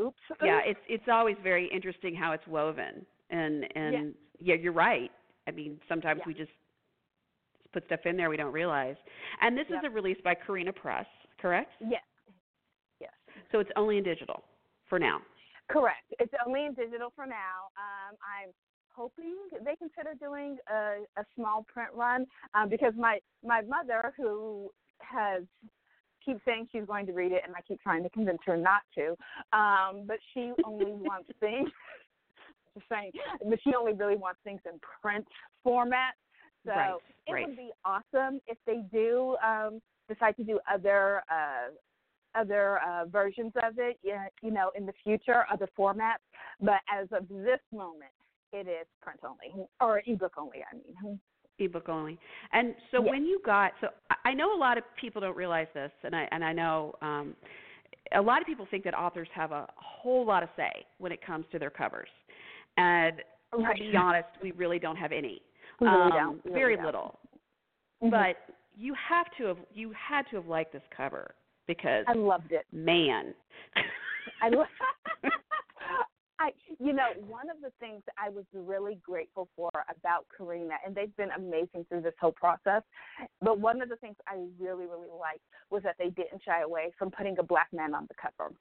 Oops. 0.00 0.18
yeah 0.44 0.60
it's 0.64 0.80
it's 0.88 1.08
always 1.10 1.36
very 1.42 1.66
interesting 1.72 2.14
how 2.14 2.32
it's 2.32 2.46
woven 2.46 3.04
and 3.30 3.66
and 3.76 4.14
yeah, 4.38 4.54
you're 4.54 4.72
right 4.72 5.10
i 5.48 5.50
mean 5.50 5.80
sometimes 5.88 6.18
Yeah. 6.20 6.24
we 6.26 6.34
just 6.34 6.52
put 7.72 7.84
stuff 7.86 8.00
in 8.04 8.16
there 8.16 8.30
we 8.30 8.36
don't 8.36 8.52
realize 8.52 8.94
and 9.40 9.56
this 9.58 9.66
Yep. 9.70 9.78
is 9.84 9.84
a 9.86 9.90
release 9.90 10.18
by 10.22 10.34
Carina 10.34 10.72
Press 10.72 11.06
correct 11.40 11.72
Yes. 11.80 12.02
Yes. 13.00 13.12
so 13.50 13.58
it's 13.58 13.70
only 13.74 13.96
in 13.98 14.04
digital 14.04 14.44
for 14.88 14.98
now 14.98 15.20
Correct. 15.70 16.04
It's 16.18 16.32
only 16.46 16.64
in 16.64 16.72
digital 16.72 17.10
for 17.14 17.26
now. 17.26 17.68
Um, 17.76 18.16
I'm 18.24 18.50
hoping 18.98 19.36
they 19.64 19.76
consider 19.76 20.14
doing 20.18 20.58
a, 20.68 21.20
a 21.20 21.24
small 21.36 21.64
print 21.72 21.90
run 21.94 22.26
um, 22.54 22.68
because 22.68 22.92
my 22.98 23.18
my 23.44 23.62
mother, 23.62 24.12
who 24.16 24.70
has 25.00 25.42
keeps 26.24 26.40
saying 26.44 26.68
she's 26.72 26.84
going 26.84 27.06
to 27.06 27.12
read 27.12 27.32
it, 27.32 27.42
and 27.46 27.54
I 27.56 27.60
keep 27.62 27.80
trying 27.80 28.02
to 28.02 28.10
convince 28.10 28.40
her 28.44 28.56
not 28.56 28.82
to, 28.96 29.10
um, 29.56 30.02
but 30.06 30.18
she 30.34 30.52
only 30.64 30.92
wants 30.92 31.30
things. 31.40 31.70
Just 32.74 32.88
saying, 32.90 33.12
but 33.48 33.58
she 33.64 33.72
only 33.74 33.94
really 33.94 34.16
wants 34.16 34.40
things 34.44 34.60
in 34.66 34.78
print 35.00 35.26
format. 35.64 36.14
So 36.66 36.72
Right, 36.72 36.94
it 37.26 37.32
right. 37.32 37.46
would 37.46 37.56
be 37.56 37.70
awesome 37.84 38.40
if 38.46 38.58
they 38.66 38.82
do 38.92 39.36
um, 39.44 39.80
decide 40.08 40.36
to 40.36 40.44
do 40.44 40.58
other 40.72 41.22
uh, 41.30 41.70
other 42.34 42.78
uh, 42.86 43.06
versions 43.06 43.52
of 43.64 43.78
it, 43.78 43.98
yeah, 44.02 44.26
you 44.42 44.50
know, 44.50 44.70
in 44.76 44.86
the 44.86 44.92
future, 45.02 45.44
other 45.52 45.68
formats. 45.78 46.24
But 46.60 46.80
as 46.92 47.08
of 47.12 47.26
this 47.28 47.60
moment, 47.72 48.12
it 48.52 48.66
is 48.68 48.86
print 49.02 49.20
only 49.24 49.66
or 49.80 50.02
ebook 50.06 50.32
only. 50.38 50.58
I 50.70 50.74
mean, 50.76 51.20
ebook 51.58 51.88
only 51.88 52.16
and 52.52 52.74
so 52.92 53.02
Yes. 53.02 53.10
when 53.10 53.24
you 53.26 53.40
got 53.44 53.72
so 53.80 53.88
I- 54.24 54.32
know 54.34 54.54
a 54.54 54.60
lot 54.60 54.78
of 54.78 54.84
people 54.96 55.20
don't 55.20 55.36
realize 55.36 55.66
this 55.74 55.90
and 56.04 56.14
i 56.14 56.28
and 56.30 56.44
i 56.44 56.52
know 56.52 56.94
um 57.02 57.34
a 58.12 58.22
lot 58.22 58.40
of 58.40 58.46
people 58.46 58.64
think 58.70 58.84
that 58.84 58.94
authors 58.94 59.26
have 59.34 59.50
a 59.50 59.66
whole 59.74 60.24
lot 60.24 60.44
of 60.44 60.48
say 60.56 60.86
when 60.98 61.10
it 61.10 61.20
comes 61.20 61.44
to 61.50 61.58
their 61.58 61.70
covers 61.70 62.08
and 62.76 63.22
Right. 63.52 63.76
to 63.76 63.90
be 63.90 63.96
honest 63.96 64.28
we 64.40 64.52
really 64.52 64.78
don't 64.78 64.94
have 64.96 65.10
any 65.10 65.42
really 65.80 66.12
um, 66.12 66.40
really 66.44 66.54
very 66.60 66.76
don't. 66.76 66.84
little 66.86 67.18
Mhm. 68.02 68.10
but 68.12 68.54
you 68.76 68.94
have 68.94 69.26
to 69.38 69.46
have 69.46 69.58
you 69.72 69.90
had 69.92 70.28
to 70.28 70.36
have 70.36 70.46
liked 70.46 70.72
this 70.72 70.82
cover 70.96 71.34
because 71.66 72.04
I 72.06 72.12
loved 72.12 72.52
it. 72.52 72.66
man 72.72 73.34
I, 74.42 74.48
lo- 74.50 74.64
I, 76.40 76.50
you 76.78 76.92
know, 76.92 77.08
one 77.26 77.50
of 77.50 77.60
the 77.60 77.72
things 77.80 78.02
I 78.16 78.28
was 78.28 78.44
really 78.52 78.98
grateful 79.02 79.48
for 79.56 79.70
about 79.90 80.26
Carina, 80.36 80.74
and 80.86 80.94
they've 80.94 81.14
been 81.16 81.30
amazing 81.32 81.84
through 81.88 82.02
this 82.02 82.14
whole 82.20 82.32
process, 82.32 82.82
but 83.42 83.58
one 83.58 83.82
of 83.82 83.88
the 83.88 83.96
things 83.96 84.16
I 84.26 84.36
really, 84.58 84.86
really 84.86 85.10
liked 85.18 85.42
was 85.70 85.82
that 85.82 85.96
they 85.98 86.10
didn't 86.10 86.42
shy 86.44 86.62
away 86.62 86.92
from 86.98 87.10
putting 87.10 87.38
a 87.38 87.42
black 87.42 87.68
man 87.72 87.94
on 87.94 88.06
the 88.08 88.14
cover. 88.14 88.52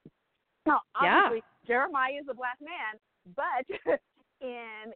Now, 0.65 0.81
Yeah. 1.01 1.25
obviously, 1.25 1.43
Jeremiah 1.65 2.19
is 2.19 2.27
a 2.29 2.33
black 2.33 2.57
man, 2.61 2.99
but 3.35 3.99
in 4.41 4.93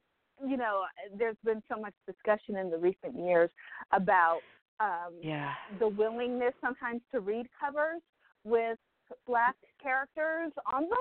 you 0.48 0.58
know, 0.58 0.86
there's 1.18 1.38
been 1.44 1.62
so 1.72 1.80
much 1.80 1.94
discussion 2.08 2.58
in 2.58 2.72
the 2.72 2.78
recent 2.78 3.16
years 3.16 3.52
about 3.92 4.42
um, 4.80 5.14
yeah 5.22 5.54
the 5.80 5.88
willingness 5.88 6.54
sometimes 6.60 7.02
to 7.14 7.20
read 7.20 7.48
covers 7.60 8.02
with 8.44 8.80
black 9.26 9.56
characters 9.82 10.52
on 10.72 10.84
them 10.84 11.00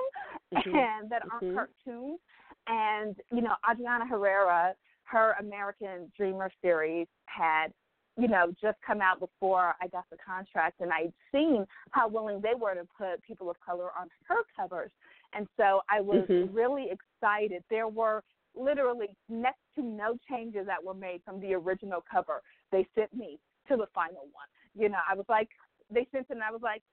Mhm. 0.53 0.61
and 1.01 1.09
that 1.09 1.23
aren't 1.31 1.43
Mhm. 1.43 1.55
cartoons. 1.55 2.19
And, 2.67 3.19
you 3.31 3.41
know, 3.41 3.55
Adriana 3.69 4.05
Herrera, 4.05 4.75
her 5.03 5.35
American 5.39 6.11
Dreamer 6.15 6.51
series 6.61 7.07
had, 7.25 7.73
you 8.17 8.27
know, 8.27 8.53
just 8.61 8.79
come 8.81 9.01
out 9.01 9.19
before 9.19 9.75
I 9.81 9.87
got 9.87 10.05
the 10.09 10.17
contract 10.17 10.79
and 10.81 10.91
I'd 10.91 11.13
seen 11.31 11.65
how 11.91 12.07
willing 12.07 12.41
they 12.41 12.53
were 12.53 12.75
to 12.75 12.85
put 12.97 13.21
people 13.23 13.49
of 13.49 13.59
color 13.59 13.89
on 13.99 14.09
her 14.27 14.43
covers. 14.55 14.91
And 15.33 15.47
so 15.57 15.81
I 15.89 16.01
was 16.01 16.27
Mhm. 16.29 16.53
really 16.53 16.91
excited. 16.91 17.63
There 17.69 17.87
were 17.87 18.23
literally 18.53 19.15
next 19.29 19.61
to 19.75 19.81
no 19.81 20.17
changes 20.29 20.65
that 20.67 20.83
were 20.83 20.93
made 20.93 21.23
from 21.23 21.39
the 21.39 21.53
original 21.53 22.01
cover 22.01 22.43
they 22.71 22.85
sent 22.95 23.13
me 23.13 23.39
to 23.67 23.77
the 23.77 23.87
final 23.87 24.27
one. 24.33 24.47
You 24.75 24.89
know, 24.89 24.99
I 25.09 25.15
was 25.15 25.25
like, 25.29 25.49
they 25.89 26.05
sent 26.11 26.27
it 26.29 26.33
and 26.33 26.43
I 26.43 26.51
was 26.51 26.61
like, 26.61 26.83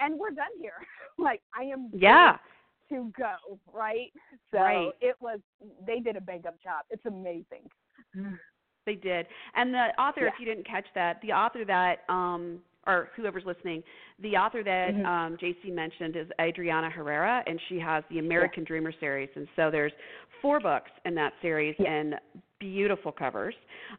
and 0.00 0.18
we're 0.18 0.30
done 0.30 0.46
here. 0.60 0.74
like 1.18 1.42
I 1.58 1.64
am 1.64 1.90
yeah 1.92 2.36
to 2.88 3.12
go, 3.18 3.58
right? 3.72 4.10
So 4.50 4.58
Right. 4.58 4.90
it 5.00 5.16
was 5.20 5.40
they 5.86 6.00
did 6.00 6.16
a 6.16 6.20
bang 6.20 6.44
up 6.46 6.60
job. 6.62 6.84
It's 6.90 7.04
amazing. 7.06 7.68
They 8.86 8.94
did. 8.94 9.26
And 9.54 9.74
the 9.74 9.88
author, 10.00 10.22
Yeah. 10.22 10.28
if 10.28 10.34
you 10.40 10.46
didn't 10.46 10.66
catch 10.66 10.86
that, 10.94 11.20
the 11.20 11.32
author 11.32 11.64
that 11.64 12.04
um 12.08 12.62
or 12.86 13.10
whoever's 13.16 13.44
listening, 13.44 13.82
the 14.20 14.36
author 14.36 14.62
that 14.62 14.94
Mhm. 14.94 15.04
um 15.04 15.36
Jayce 15.36 15.70
mentioned 15.72 16.16
is 16.16 16.26
Adriana 16.40 16.88
Herrera 16.88 17.42
and 17.46 17.60
she 17.68 17.78
has 17.78 18.02
the 18.08 18.18
American 18.18 18.64
Dreamer 18.64 18.92
series 18.92 19.28
and 19.36 19.46
so 19.56 19.70
there's 19.70 19.92
four 20.40 20.58
books 20.60 20.90
in 21.04 21.14
that 21.16 21.34
series 21.42 21.76
Yeah. 21.78 21.90
and 21.92 22.18
beautiful 22.60 23.12
covers. 23.12 23.54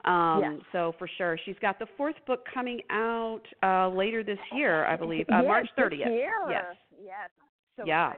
Um 0.05 0.39
Yeah. 0.41 0.57
so 0.71 0.95
for 0.97 1.07
sure. 1.17 1.37
She's 1.45 1.57
got 1.61 1.79
the 1.79 1.87
fourth 1.97 2.15
book 2.25 2.45
coming 2.53 2.81
out 2.89 3.41
uh 3.63 3.89
later 3.89 4.23
this 4.23 4.39
year, 4.53 4.85
I 4.85 4.95
believe. 4.95 5.25
Uh 5.31 5.41
Yes, 5.41 5.47
March 5.47 5.69
30th. 5.77 5.99
Yes. 6.49 6.75
Yes. 7.01 7.29
So 7.77 7.85
Yeah. 7.85 8.13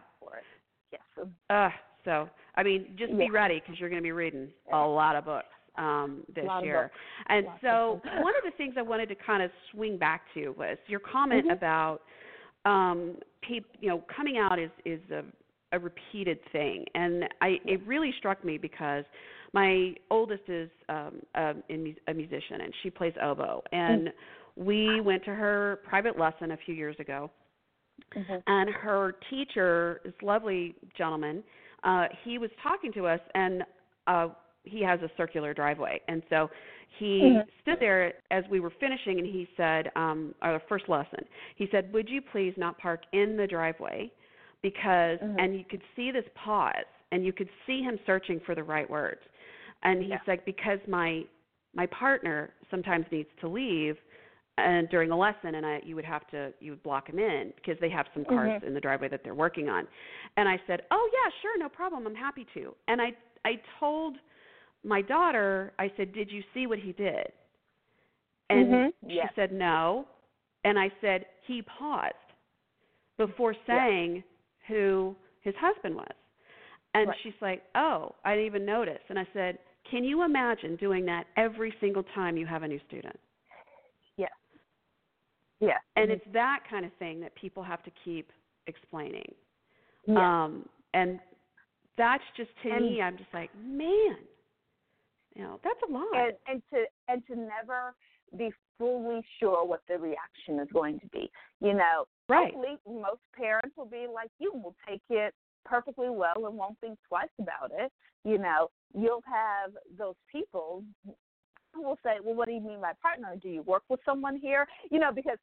Yes. 0.91 1.01
Uh, 1.49 1.69
so 2.04 2.30
I 2.56 2.63
mean, 2.63 2.95
just 2.97 3.17
be 3.17 3.30
ready 3.30 3.60
because 3.60 3.80
you're 3.80 3.89
going 3.89 4.01
to 4.01 4.04
be 4.04 4.12
reading 4.12 4.49
a 4.73 4.77
lot 4.77 5.15
of 5.15 5.25
books 5.25 5.47
um, 5.77 6.23
this 6.36 6.49
year. 6.63 6.91
And 7.30 7.45
Lots 7.45 7.62
so, 7.62 8.01
one 8.21 8.34
of 8.36 8.43
the 8.43 8.51
things 8.58 8.75
I 8.77 8.82
wanted 8.82 9.08
to 9.10 9.15
kind 9.15 9.41
of 9.41 9.51
swing 9.71 9.97
back 9.97 10.21
to 10.34 10.49
was 10.49 10.77
your 10.88 10.99
comment 10.99 11.47
Mhm. 11.47 11.54
about 11.54 12.01
um, 12.65 13.17
peop, 13.41 13.65
you 13.80 13.89
know, 13.89 14.04
coming 14.15 14.38
out 14.38 14.60
is 14.60 14.69
is 14.86 14.99
a, 15.12 15.23
a 15.71 15.80
repeated 15.80 16.39
thing, 16.51 16.86
and 16.93 17.27
I 17.41 17.60
it 17.65 17.82
really 17.88 18.12
struck 18.19 18.43
me 18.43 18.58
because 18.58 19.04
my 19.54 19.94
oldest 20.10 20.44
is 20.48 20.70
um, 20.90 21.22
a, 21.36 21.54
a 22.08 22.14
musician 22.14 22.62
and 22.62 22.74
she 22.84 22.90
plays 22.90 23.14
oboe, 23.22 23.62
and 23.72 24.10
we 24.56 25.02
went 25.02 25.24
to 25.26 25.34
her 25.34 25.80
private 25.88 26.18
lesson 26.18 26.52
a 26.52 26.58
few 26.66 26.74
years 26.76 26.96
ago, 27.00 27.30
Mm-hmm. 28.16 28.36
and 28.48 28.70
her 28.70 29.16
teacher, 29.30 30.02
this 30.04 30.14
lovely 30.22 30.76
gentleman, 30.98 31.44
uh, 31.84 32.08
he 32.24 32.38
was 32.38 32.50
talking 32.62 32.92
to 32.94 33.08
us, 33.08 33.20
and 33.36 33.64
uh, 34.08 34.28
he 34.64 34.84
has 34.84 35.00
a 35.02 35.10
circular 35.16 35.54
driveway, 35.54 36.02
and 36.08 36.22
so 36.30 36.50
he 37.00 37.22
Mhm. 37.22 37.48
stood 37.62 37.80
there 37.80 38.14
as 38.32 38.44
we 38.50 38.60
were 38.60 38.74
finishing, 38.80 39.20
and 39.20 39.26
he 39.26 39.48
said, 39.56 39.92
um, 39.96 40.36
our 40.42 40.62
first 40.68 40.90
lesson, 40.90 41.26
he 41.56 41.68
said, 41.72 41.92
"Would 41.94 42.10
you 42.10 42.22
please 42.22 42.54
not 42.58 42.78
park 42.78 43.04
in 43.14 43.38
the 43.38 43.48
driveway?" 43.48 44.12
Because, 44.62 45.20
Mhm. 45.22 45.40
and 45.40 45.56
you 45.58 45.64
could 45.64 45.82
see 45.96 46.12
this 46.12 46.26
pause, 46.36 46.86
and 47.12 47.26
you 47.26 47.34
could 47.34 47.50
see 47.66 47.82
him 47.82 47.98
searching 48.06 48.40
for 48.42 48.56
the 48.56 48.64
right 48.64 48.90
words, 48.90 49.22
and 49.84 50.02
he's 50.02 50.10
Yeah. 50.10 50.20
like, 50.28 50.46
"Because 50.46 50.80
my 50.88 51.24
my 51.74 51.86
partner 51.88 52.54
sometimes 52.70 53.06
needs 53.12 53.30
to 53.41 53.48
leave." 53.48 53.98
and 54.58 54.89
during 54.89 55.12
a 55.12 55.17
lesson 55.17 55.56
and 55.56 55.65
I 55.65 55.80
you 55.84 55.96
would 55.96 56.06
have 56.06 56.28
to 56.28 56.54
you 56.60 56.72
would 56.72 56.84
block 56.84 57.08
him 57.10 57.20
in 57.20 57.54
because 57.56 57.80
they 57.80 57.89
have 57.89 58.06
some 58.13 58.26
cars 58.26 58.52
Mhm. 58.52 58.67
in 58.67 58.74
the 58.74 58.82
driveway 58.82 59.08
that 59.10 59.24
they're 59.24 59.34
working 59.34 59.70
on. 59.70 59.88
And 60.38 60.48
I 60.48 60.60
said, 60.67 60.84
"Oh 60.91 61.10
yeah, 61.13 61.32
sure, 61.41 61.58
no 61.58 61.70
problem. 61.70 62.06
I'm 62.06 62.15
happy 62.15 62.46
to." 62.54 62.76
And 62.88 63.02
I 63.02 63.15
I 63.46 63.62
told 63.80 64.17
my 64.84 65.02
daughter, 65.02 65.74
I 65.80 65.91
said, 65.98 66.13
"Did 66.13 66.32
you 66.32 66.44
see 66.54 66.67
what 66.67 66.80
he 66.80 66.91
did?" 66.94 67.32
And 68.50 68.67
Mhm. 68.67 68.94
she 69.08 69.15
Yes. 69.15 69.34
said, 69.36 69.52
"No." 69.52 70.08
And 70.63 70.78
I 70.78 70.91
said, 71.02 71.26
"He 71.48 71.62
paused 71.62 72.15
before 73.17 73.56
saying 73.65 74.24
who 74.67 75.15
his 75.41 75.56
husband 75.56 75.96
was." 75.96 76.13
And 76.94 77.08
Right. 77.08 77.17
she's 77.24 77.41
like, 77.41 77.63
"Oh, 77.76 78.15
I 78.26 78.36
didn't 78.36 78.48
even 78.48 78.65
notice." 78.65 79.02
And 79.10 79.17
I 79.17 79.26
said, 79.34 79.60
"Can 79.91 80.04
you 80.04 80.23
imagine 80.23 80.75
doing 80.77 81.06
that 81.06 81.27
every 81.36 81.71
single 81.80 82.04
time 82.15 82.38
you 82.38 82.45
have 82.47 82.63
a 82.63 82.67
new 82.67 82.80
student?" 82.88 83.19
Yes. 84.17 84.32
Yes. 85.60 85.80
and 85.95 86.10
it's 86.10 86.25
that 86.34 86.63
kind 86.69 86.86
of 86.86 86.93
thing 86.93 87.19
that 87.19 87.36
people 87.36 87.62
have 87.62 87.84
to 87.84 87.91
keep 88.04 88.32
explaining 88.67 89.32
Yes. 90.08 90.17
um 90.17 90.67
and 90.93 91.19
that's 91.97 92.23
just 92.36 92.49
to 92.63 92.71
And- 92.71 92.86
me 92.86 93.01
i'm 93.01 93.17
just 93.17 93.32
like 93.34 93.54
man 93.56 94.17
you 95.36 95.43
know 95.43 95.60
that's 95.63 95.80
a 95.88 95.91
lot 95.91 96.08
and 96.15 96.34
and 96.47 96.63
to 96.71 96.86
and 97.08 97.25
to 97.27 97.36
never 97.36 97.93
be 98.38 98.51
fully 98.77 99.21
sure 99.39 99.65
what 99.65 99.82
the 99.88 99.97
reaction 99.97 100.60
is 100.60 100.67
going 100.73 100.99
to 101.01 101.08
be. 101.08 101.30
You 101.60 101.73
know, 101.73 102.06
right 102.30 102.54
hopefully 102.54 102.77
most 102.88 103.21
parents 103.36 103.75
will 103.77 103.86
be 103.86 104.08
like 104.12 104.32
you, 104.39 104.51
will 104.54 104.75
take 104.88 105.01
it 105.10 105.34
perfectly 105.65 106.10
well 106.10 106.45
and 106.45 106.58
won't 106.58 106.80
think 106.80 106.97
twice 107.08 107.30
about 107.39 107.71
it. 107.71 107.91
You 108.24 108.38
know, 108.38 108.69
you'll 108.93 109.24
have 109.26 109.71
those 109.97 110.15
people 110.32 110.84
who 111.74 111.82
will 111.84 111.97
say, 112.04 112.19
"Well, 112.21 112.36
what 112.36 112.47
do 112.47 112.54
you 112.54 112.62
mean 112.62 112.82
by 112.82 112.93
partner? 113.02 113.36
Do 113.36 113.50
you 113.50 113.62
work 113.63 113.84
with 113.89 114.00
someone 114.04 114.36
here?" 114.38 114.67
You 114.89 115.00
know, 115.00 115.12
because 115.12 115.38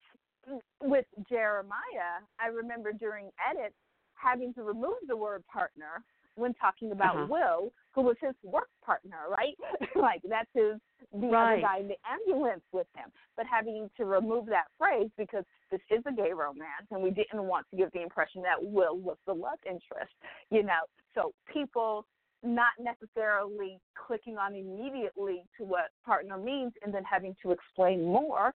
with 0.82 1.06
Jeremiah, 1.28 2.22
I 2.38 2.46
remember 2.46 2.92
during 2.92 3.30
edits 3.50 3.74
having 4.14 4.52
to 4.54 4.62
remove 4.62 4.96
the 5.06 5.16
word 5.16 5.44
partner 5.46 6.02
when 6.36 6.54
talking 6.54 6.92
about 6.92 7.16
Uh-huh. 7.16 7.26
Will, 7.28 7.72
who 7.92 8.02
was 8.02 8.16
his 8.20 8.34
work 8.42 8.68
partner, 8.84 9.28
right? 9.28 9.56
like 9.96 10.22
that's 10.28 10.50
his 10.54 10.80
the 11.12 11.26
Right. 11.28 11.52
other 11.54 11.60
guy 11.62 11.78
in 11.78 11.88
the 11.88 11.96
ambulance 12.08 12.62
with 12.72 12.86
him. 12.94 13.10
But 13.36 13.46
having 13.46 13.90
to 13.96 14.04
remove 14.04 14.46
that 14.46 14.66
phrase 14.78 15.10
because 15.16 15.44
this 15.70 15.80
is 15.90 16.02
a 16.06 16.12
gay 16.12 16.32
romance 16.32 16.86
and 16.90 17.02
we 17.02 17.10
didn't 17.10 17.42
want 17.42 17.66
to 17.70 17.76
give 17.76 17.90
the 17.92 18.02
impression 18.02 18.42
that 18.42 18.62
Will 18.62 18.96
was 18.96 19.16
the 19.26 19.32
love 19.34 19.58
interest, 19.66 20.12
you 20.50 20.62
know. 20.62 20.84
So 21.14 21.32
people 21.52 22.06
not 22.42 22.72
necessarily 22.78 23.78
clicking 24.06 24.36
on 24.38 24.54
immediately 24.54 25.42
to 25.58 25.64
what 25.64 25.90
partner 26.04 26.38
means 26.38 26.72
and 26.84 26.94
then 26.94 27.02
having 27.04 27.34
to 27.42 27.50
explain 27.50 28.04
more. 28.04 28.52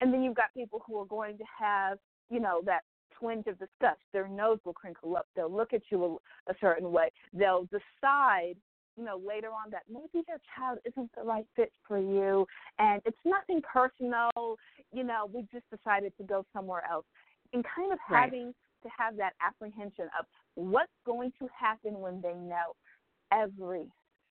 And 0.00 0.12
then 0.12 0.22
you've 0.22 0.36
got 0.36 0.54
people 0.54 0.82
who 0.86 1.00
are 1.00 1.06
going 1.06 1.38
to 1.38 1.44
have, 1.58 1.98
you 2.30 2.40
know, 2.40 2.60
that 2.64 2.82
twinge 3.18 3.46
of 3.46 3.58
disgust. 3.58 4.00
Their 4.12 4.28
nose 4.28 4.58
will 4.64 4.72
crinkle 4.72 5.16
up. 5.16 5.26
They'll 5.34 5.54
look 5.54 5.72
at 5.72 5.82
you 5.90 6.18
a, 6.48 6.52
a 6.52 6.54
certain 6.60 6.92
way. 6.92 7.10
They'll 7.32 7.64
decide, 7.64 8.54
you 8.96 9.04
know, 9.04 9.20
later 9.26 9.48
on 9.48 9.70
that 9.70 9.82
maybe 9.88 10.24
their 10.26 10.38
child 10.56 10.78
isn't 10.84 11.10
the 11.16 11.22
right 11.22 11.46
fit 11.56 11.72
for 11.86 11.98
you. 11.98 12.46
And 12.78 13.02
it's 13.04 13.18
nothing 13.24 13.60
personal. 13.62 14.30
You 14.92 15.04
know, 15.04 15.28
we 15.32 15.46
just 15.52 15.64
decided 15.70 16.12
to 16.18 16.24
go 16.24 16.44
somewhere 16.52 16.82
else. 16.90 17.06
And 17.52 17.64
kind 17.64 17.92
of 17.92 17.98
Right. 18.10 18.24
having 18.24 18.54
to 18.82 18.88
have 18.96 19.16
that 19.16 19.32
apprehension 19.40 20.08
of 20.18 20.26
what's 20.54 20.92
going 21.06 21.32
to 21.38 21.48
happen 21.58 22.00
when 22.00 22.20
they 22.20 22.34
know 22.34 22.74
every 23.32 23.86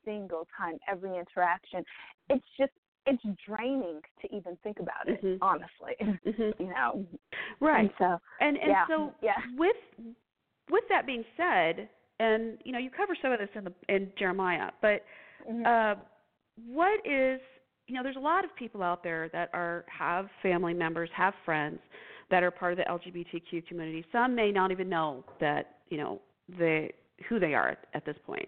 single 0.06 0.48
time, 0.58 0.78
every 0.88 1.18
interaction. 1.18 1.84
It's 2.30 2.46
just 2.60 2.72
it's 3.08 3.24
draining 3.48 4.00
to 4.22 4.36
even 4.36 4.56
think 4.64 4.80
about 4.80 5.08
it, 5.08 5.24
Mhm. 5.24 5.40
honestly. 5.42 5.96
Mhm. 6.00 6.54
You 6.60 6.68
know. 6.68 7.06
right 7.60 7.80
And 7.80 7.92
so 7.98 8.20
and 8.40 8.58
and 8.58 8.70
yeah, 8.70 8.88
so 8.88 9.16
yeah. 9.22 9.38
with 9.58 9.76
with 10.70 10.84
that 10.90 11.06
being 11.06 11.26
said 11.36 11.90
and 12.22 12.58
you 12.64 12.72
know 12.72 12.80
you 12.80 12.90
cover 12.90 13.16
some 13.22 13.32
of 13.32 13.40
this 13.40 13.50
in 13.56 13.64
the 13.64 13.74
in 13.90 14.12
jeremiah 14.18 14.70
but 14.82 15.04
Mhm. 15.50 15.66
uh 15.66 16.00
what 16.68 17.00
is 17.06 17.42
you 17.88 17.96
know 17.96 18.04
there's 18.04 18.16
a 18.16 18.20
lot 18.20 18.46
of 18.46 18.56
people 18.56 18.84
out 18.84 19.04
there 19.04 19.28
that 19.30 19.50
are 19.54 19.86
have 19.88 20.30
family 20.42 20.74
members 20.74 21.10
have 21.16 21.34
friends 21.44 21.80
that 22.30 22.44
are 22.44 22.52
part 22.52 22.72
of 22.74 22.78
the 22.78 22.84
lgbtq 22.86 23.68
community 23.68 24.06
some 24.12 24.36
may 24.36 24.52
not 24.52 24.72
even 24.72 24.88
know 24.88 25.24
that 25.40 25.78
you 25.90 25.98
know 25.98 26.22
they 26.60 26.92
who 27.28 27.40
they 27.40 27.54
are 27.54 27.70
at, 27.70 27.86
at 27.94 28.06
this 28.06 28.18
point 28.26 28.48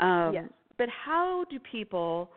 um 0.00 0.32
Yes. 0.34 0.48
but 0.78 0.88
how 0.88 1.44
do 1.50 1.58
people 1.58 2.30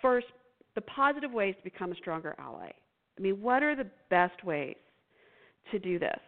first 0.00 0.26
the 0.74 0.80
positive 0.82 1.32
ways 1.32 1.54
to 1.58 1.62
become 1.64 1.92
a 1.92 1.96
stronger 1.96 2.34
ally 2.38 2.70
i 3.18 3.20
mean 3.20 3.40
what 3.42 3.62
are 3.62 3.76
the 3.76 3.86
best 4.10 4.42
ways 4.44 4.76
to 5.70 5.78
do 5.78 5.98
this 5.98 6.20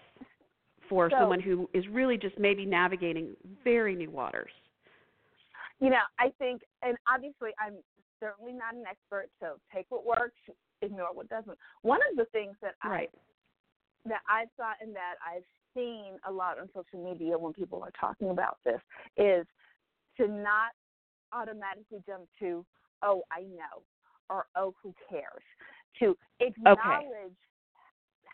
for 0.88 1.10
So- 1.10 1.18
someone 1.18 1.40
who 1.40 1.68
is 1.72 1.86
really 1.88 2.16
just 2.16 2.38
maybe 2.38 2.64
navigating 2.64 3.36
very 3.64 3.94
new 3.94 4.10
waters 4.10 4.52
You 5.78 5.90
know, 5.90 6.02
I 6.18 6.30
think, 6.38 6.62
and 6.82 6.96
obviously, 7.06 7.50
I'm 7.58 7.76
certainly 8.18 8.52
not 8.54 8.74
an 8.74 8.84
expert, 8.88 9.28
so 9.40 9.58
take 9.74 9.84
what 9.90 10.06
works, 10.06 10.38
ignore 10.80 11.12
what 11.12 11.28
doesn't. 11.28 11.58
One 11.82 12.00
of 12.10 12.16
the 12.16 12.24
things 12.32 12.56
that 12.62 12.74
right 12.82 13.10
I 13.12 14.08
that 14.08 14.22
I've 14.28 14.50
thought 14.56 14.76
and 14.80 14.94
that 14.94 15.16
I've 15.26 15.44
seen 15.74 16.18
a 16.26 16.32
lot 16.32 16.58
on 16.58 16.68
social 16.72 17.04
media 17.04 17.36
when 17.36 17.52
people 17.52 17.82
are 17.82 17.92
talking 18.00 18.30
about 18.30 18.58
this 18.64 18.80
is 19.16 19.46
to 20.16 20.28
not 20.28 20.70
automatically 21.32 22.02
jump 22.06 22.24
to, 22.38 22.64
oh, 23.02 23.22
I 23.30 23.42
know, 23.42 23.82
or 24.30 24.46
oh, 24.56 24.74
who 24.82 24.94
cares? 25.10 25.42
To 26.00 26.16
acknowledge 26.40 27.36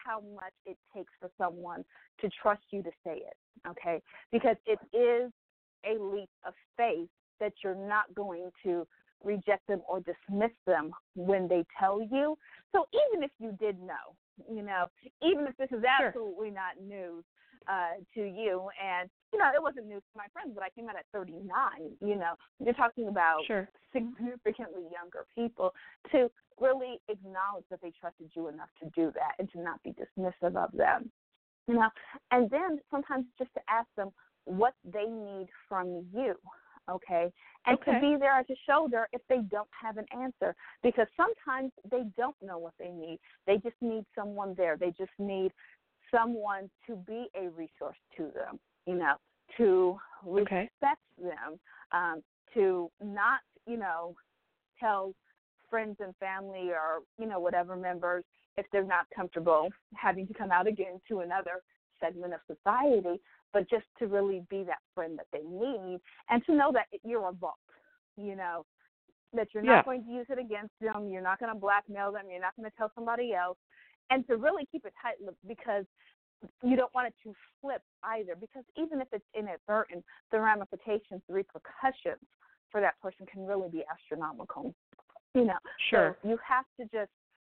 how 0.04 0.22
much 0.34 0.52
it 0.66 0.76
takes 0.94 1.12
for 1.20 1.30
someone 1.38 1.84
to 2.20 2.28
trust 2.40 2.62
you 2.70 2.82
to 2.82 2.90
say 3.04 3.16
it, 3.16 3.36
okay? 3.68 4.00
Because 4.30 4.56
it 4.66 4.78
is 4.96 5.30
a 5.84 6.02
leap 6.02 6.30
of 6.46 6.54
faith 6.76 7.08
that 7.40 7.52
you're 7.62 7.74
not 7.74 8.12
going 8.14 8.50
to 8.62 8.86
reject 9.24 9.66
them 9.68 9.82
or 9.88 10.00
dismiss 10.00 10.52
them 10.66 10.92
when 11.14 11.48
they 11.48 11.64
tell 11.78 12.00
you. 12.00 12.36
So 12.72 12.86
even 12.92 13.22
if 13.22 13.30
you 13.38 13.56
did 13.60 13.80
know, 13.80 14.16
you 14.50 14.62
know, 14.62 14.86
even 15.22 15.46
if 15.46 15.56
this 15.56 15.68
is 15.70 15.84
Sure. 15.98 16.08
absolutely 16.08 16.50
not 16.50 16.80
news 16.82 17.24
uh, 17.68 18.00
to 18.14 18.20
you, 18.20 18.68
and 18.82 19.08
you 19.32 19.38
know, 19.38 19.50
it 19.54 19.62
wasn't 19.62 19.86
new 19.86 19.96
to 19.96 20.14
my 20.16 20.26
friends, 20.32 20.52
but 20.54 20.62
I 20.62 20.70
came 20.70 20.88
out 20.88 20.96
at 20.96 21.06
39. 21.12 21.48
You 22.00 22.16
know, 22.16 22.34
you're 22.62 22.74
talking 22.74 23.08
about 23.08 23.40
sure 23.46 23.68
significantly 23.92 24.83
younger 24.92 25.26
people 25.35 25.74
to 26.10 26.30
really 26.60 27.00
acknowledge 27.08 27.64
that 27.70 27.80
they 27.83 27.92
trusted 27.98 28.30
you 28.35 28.48
enough 28.48 28.68
to 28.83 28.88
do 28.94 29.12
that 29.14 29.33
and 29.38 29.50
to 29.52 29.60
not 29.60 29.83
be 29.83 29.92
dismissive 29.92 30.56
of 30.56 30.70
them. 30.72 31.10
You 31.68 31.74
know, 31.74 31.88
and 32.30 32.50
then 32.50 32.80
sometimes 32.90 33.26
just 33.38 33.52
to 33.54 33.60
ask 33.68 33.88
them 33.96 34.10
what 34.44 34.74
they 34.85 35.04
need 35.04 35.48
from 35.68 36.04
you. 36.12 36.35
Okay. 36.90 37.33
And 37.66 37.78
Okay. 37.78 37.92
to 37.92 38.00
be 38.00 38.16
there 38.16 38.33
as 38.33 38.46
a 38.50 38.56
shoulder 38.66 39.08
if 39.12 39.22
they 39.28 39.38
don't 39.38 39.68
have 39.80 39.98
an 39.98 40.06
answer. 40.12 40.56
Because 40.83 41.06
sometimes 41.16 41.70
they 41.88 42.02
don't 42.16 42.35
know 42.42 42.58
what 42.58 42.74
they 42.78 42.90
need. 42.90 43.20
They 43.46 43.58
just 43.58 43.80
need 43.80 44.04
someone 44.16 44.54
there. 44.54 44.76
They 44.76 44.90
just 44.90 45.12
need 45.18 45.52
someone 46.10 46.68
to 46.87 46.96
be 46.96 47.28
a 47.35 47.48
resource 47.50 47.96
to 48.16 48.30
them, 48.35 48.58
you 48.87 48.94
know, 48.94 49.14
to 49.56 49.98
Okay. 50.26 50.68
respect 50.70 51.00
them, 51.18 51.58
um, 51.92 52.22
to 52.54 52.90
not, 53.02 53.40
you 53.66 53.76
know, 53.76 54.14
tell 54.78 55.14
friends 55.68 55.96
and 56.00 56.14
family 56.16 56.70
or, 56.70 57.02
you 57.18 57.26
know, 57.26 57.40
whatever 57.40 57.76
members 57.76 58.24
if 58.56 58.66
they're 58.70 58.85
not 58.85 59.06
comfortable 59.14 59.70
having 59.94 60.26
to 60.26 60.35
come 60.35 60.50
out 60.52 60.66
again 60.66 61.00
to 61.08 61.20
another 61.20 61.62
segment 61.98 62.35
of 62.35 62.40
society, 62.46 63.20
but 63.52 63.68
just 63.70 63.87
to 63.98 64.06
really 64.06 64.44
be 64.50 64.62
that 64.64 64.80
friend 64.94 65.18
that 65.18 65.26
they 65.33 65.42
need 65.42 66.00
and 66.28 66.44
to 66.44 66.54
know 66.54 66.70
that 66.72 66.87
you're 67.02 67.28
a 67.28 67.33
vault, 67.33 67.54
you 68.16 68.37
know, 68.37 68.66
that 69.33 69.48
you're 69.54 69.62
not 69.62 69.78
Yeah. 69.78 69.83
going 69.85 70.04
to 70.04 70.10
use 70.10 70.26
it 70.28 70.38
against 70.38 70.78
them, 70.80 71.08
you're 71.08 71.22
not 71.22 71.38
going 71.38 71.52
to 71.52 71.58
blackmail 71.58 72.12
them, 72.12 72.30
you're 72.30 72.40
not 72.40 72.54
going 72.56 72.70
to 72.70 72.76
tell 72.76 72.92
somebody 72.94 73.33
else, 73.33 73.58
and 74.10 74.26
to 74.26 74.37
really 74.37 74.66
keep 74.66 74.85
it 74.85 74.92
tight 75.00 75.16
because 75.46 75.87
you 76.62 76.76
don't 76.76 76.92
want 76.94 77.08
it 77.08 77.14
to 77.24 77.34
flip 77.60 77.82
either. 78.02 78.34
Because 78.38 78.64
even 78.76 79.00
if 79.00 79.08
it's 79.12 79.24
inadvertent, 79.36 80.04
the 80.30 80.40
ramifications, 80.40 81.22
the 81.28 81.34
repercussions 81.34 82.26
for 82.70 82.80
that 82.80 83.00
person 83.00 83.26
can 83.26 83.46
really 83.46 83.68
be 83.68 83.84
astronomical. 83.90 84.74
You 85.34 85.46
know, 85.46 85.58
Sure. 85.90 86.16
so 86.22 86.28
you 86.28 86.38
have 86.46 86.64
to 86.78 86.84
just 86.92 87.10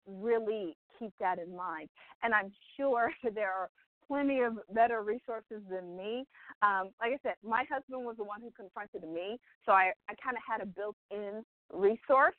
really 0.08 0.76
keep 1.00 1.14
that 1.20 1.40
in 1.40 1.56
mind. 1.56 1.90
And 2.22 2.34
I'm 2.34 2.52
sure 2.78 3.12
there 3.36 3.52
are 3.52 3.70
plenty 4.08 4.42
of 4.42 4.60
better 4.74 5.02
resources 5.02 5.62
than 5.70 5.96
me. 5.96 6.26
Um, 6.62 6.92
like 7.00 7.14
I 7.14 7.20
said, 7.24 7.36
my 7.44 7.64
husband 7.72 8.06
was 8.06 8.18
the 8.18 8.24
one 8.24 8.42
who 8.42 8.52
confronted 8.52 9.04
me, 9.04 9.40
so 9.66 9.72
I, 9.72 9.92
I 10.10 10.14
kind 10.24 10.36
of 10.36 10.44
had 10.48 10.62
a 10.62 10.66
built-in 10.66 11.44
resource 11.72 12.36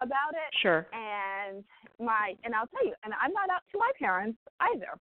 about 0.00 0.32
it. 0.32 0.50
Sure. 0.60 0.86
And 0.92 1.64
my 1.98 2.34
and 2.44 2.54
I'll 2.54 2.66
tell 2.68 2.84
you, 2.84 2.94
and 3.04 3.12
I'm 3.20 3.32
not 3.32 3.50
out 3.50 3.62
to 3.72 3.78
my 3.78 3.90
parents 3.98 4.38
either. 4.60 4.98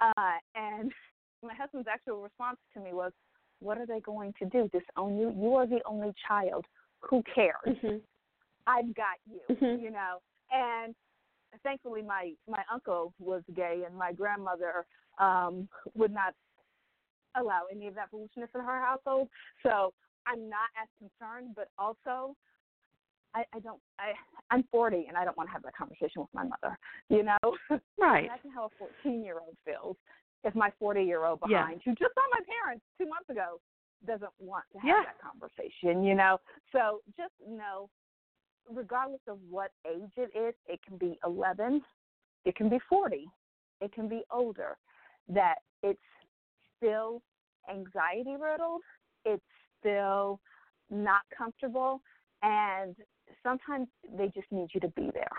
Uh, 0.00 0.38
and 0.54 0.92
my 1.42 1.54
husband's 1.54 1.88
actual 1.92 2.22
response 2.22 2.58
to 2.74 2.80
me 2.80 2.92
was, 2.92 3.12
"What 3.60 3.78
are 3.78 3.86
they 3.86 4.00
going 4.00 4.34
to 4.38 4.46
do? 4.46 4.68
Disown 4.72 5.16
you? 5.16 5.32
You 5.36 5.54
are 5.54 5.66
the 5.66 5.80
only 5.86 6.12
child. 6.26 6.64
Who 7.08 7.22
cares? 7.34 7.54
Mhm. 7.66 8.00
I've 8.66 8.94
got 8.94 9.18
you." 9.26 9.40
Mhm. 9.54 9.82
You 9.82 9.90
know. 9.90 10.18
And 10.50 10.94
thankfully, 11.62 12.02
my 12.02 12.32
my 12.48 12.62
uncle 12.72 13.14
was 13.18 13.42
gay, 13.54 13.82
and 13.86 13.96
my 13.96 14.12
grandmother 14.12 14.86
um 15.18 15.68
would 15.94 16.12
not 16.12 16.34
allow 17.36 17.62
any 17.70 17.86
of 17.86 17.94
that 17.94 18.10
foolishness 18.10 18.50
in 18.54 18.60
her 18.60 18.80
household. 18.80 19.28
So 19.62 19.92
I'm 20.26 20.48
not 20.48 20.68
as 20.80 20.88
concerned, 20.98 21.54
but 21.56 21.68
also 21.78 22.36
I, 23.34 23.44
I 23.54 23.60
don't 23.60 23.80
I 23.98 24.12
I'm 24.50 24.64
forty 24.70 25.06
and 25.08 25.16
I 25.16 25.24
don't 25.24 25.36
want 25.36 25.48
to 25.48 25.52
have 25.52 25.62
that 25.62 25.76
conversation 25.76 26.20
with 26.20 26.28
my 26.34 26.44
mother. 26.44 26.78
You 27.08 27.22
know? 27.24 27.38
Right. 27.98 28.24
Imagine 28.24 28.50
how 28.54 28.64
a 28.64 28.68
fourteen 28.78 29.24
year 29.24 29.38
old 29.40 29.56
feels 29.64 29.96
if 30.44 30.54
my 30.54 30.72
forty 30.78 31.02
year 31.02 31.24
old 31.24 31.40
Yeah. 31.46 31.62
behind 31.62 31.82
who 31.84 31.92
just 31.92 32.14
saw 32.14 32.22
my 32.32 32.40
parents 32.46 32.84
two 32.98 33.06
months 33.06 33.28
ago 33.30 33.60
doesn't 34.06 34.32
want 34.38 34.64
to 34.72 34.78
have 34.80 34.88
Yeah. 34.88 35.02
that 35.04 35.18
conversation, 35.20 36.02
you 36.02 36.14
know? 36.14 36.38
So 36.72 37.02
just 37.16 37.34
know 37.46 37.88
regardless 38.68 39.20
of 39.28 39.38
what 39.48 39.70
age 39.86 40.12
it 40.16 40.30
is, 40.36 40.54
it 40.66 40.80
can 40.86 40.96
be 40.96 41.18
eleven, 41.24 41.82
it 42.44 42.56
can 42.56 42.68
be 42.68 42.78
forty, 42.88 43.26
it 43.80 43.92
can 43.92 44.08
be 44.08 44.22
older, 44.30 44.76
that 45.28 45.56
it's 45.82 46.00
still 46.76 47.22
anxiety 47.70 48.36
riddled, 48.36 48.82
it's 49.24 49.42
still 49.78 50.40
not 50.90 51.22
comfortable, 51.36 52.00
and 52.42 52.96
sometimes 53.42 53.88
they 54.16 54.28
just 54.34 54.50
need 54.50 54.68
you 54.74 54.80
to 54.80 54.88
be 54.88 55.10
there. 55.14 55.30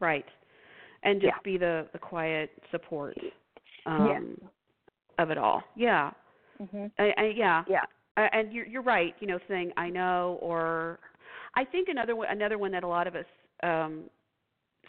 Right. 0.00 0.24
And 1.02 1.20
just 1.20 1.34
Yeah. 1.34 1.38
be 1.44 1.56
the 1.58 1.86
the 1.92 1.98
quiet 1.98 2.50
support 2.70 3.16
um 3.86 4.36
Yes. 4.40 4.50
of 5.18 5.30
it 5.30 5.38
all. 5.38 5.62
Yeah. 5.76 6.10
hmm 6.58 6.86
I, 6.98 7.12
I, 7.16 7.32
yeah. 7.36 7.64
Yeah. 7.66 7.84
Uh, 8.16 8.28
and 8.32 8.52
you're 8.52 8.66
you're 8.66 8.82
right. 8.82 9.14
You 9.20 9.26
know, 9.26 9.38
saying 9.48 9.72
I 9.76 9.88
know, 9.90 10.38
or 10.40 10.98
I 11.56 11.64
think 11.64 11.88
another 11.88 12.16
one, 12.16 12.28
another 12.30 12.58
one 12.58 12.72
that 12.72 12.84
a 12.84 12.88
lot 12.88 13.06
of 13.06 13.14
us, 13.14 13.24
um, 13.62 14.04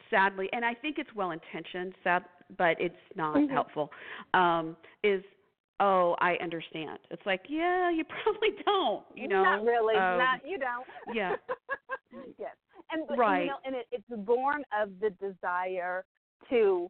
sadly, 0.10 0.50
and 0.54 0.64
I 0.66 0.74
think 0.74 0.98
it's 1.00 1.14
well 1.16 1.32
intentioned, 1.32 1.94
sad, 2.04 2.24
but 2.58 2.80
it's 2.80 2.96
not 3.16 3.44
Mhm. 3.44 3.50
helpful. 3.50 3.92
Um, 4.34 4.76
is 5.04 5.24
oh, 5.80 6.16
I 6.20 6.36
understand. 6.42 7.00
It's 7.12 7.26
like 7.26 7.42
yeah, 7.50 7.90
you 7.90 8.04
probably 8.24 8.50
don't. 8.66 9.04
You 9.16 9.28
know, 9.28 9.44
not 9.44 9.64
really. 9.64 9.96
um, 9.96 10.18
not 10.18 10.40
you 10.46 10.58
don't. 10.58 10.86
yeah. 11.16 11.36
yes, 12.40 12.56
and 12.92 13.08
but, 13.08 13.18
Right. 13.18 13.42
You 13.44 13.48
know, 13.48 13.58
and 13.66 13.76
it, 13.76 13.88
it's 13.92 14.26
born 14.26 14.64
of 14.80 14.90
the 15.00 15.10
desire 15.12 16.06
to 16.50 16.90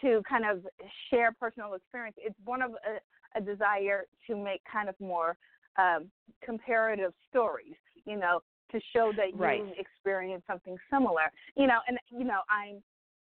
to 0.00 0.22
kind 0.28 0.44
of 0.44 0.66
share 1.10 1.32
personal 1.32 1.74
experience. 1.74 2.16
It's 2.18 2.38
born 2.44 2.62
of 2.62 2.72
a, 2.72 3.38
a 3.38 3.40
desire 3.40 4.04
to 4.26 4.36
make 4.36 4.60
kind 4.70 4.88
of 4.88 4.94
more 5.00 5.36
um, 5.78 6.10
comparative 6.44 7.12
stories. 7.30 7.76
You 8.04 8.16
know, 8.16 8.40
to 8.72 8.80
show 8.94 9.12
that 9.16 9.32
you 9.32 9.38
Right. 9.38 9.62
experienced 9.78 10.46
something 10.46 10.76
similar. 10.90 11.30
You 11.56 11.66
know, 11.66 11.78
and 11.88 11.98
you 12.10 12.24
know, 12.24 12.40
I'm 12.50 12.82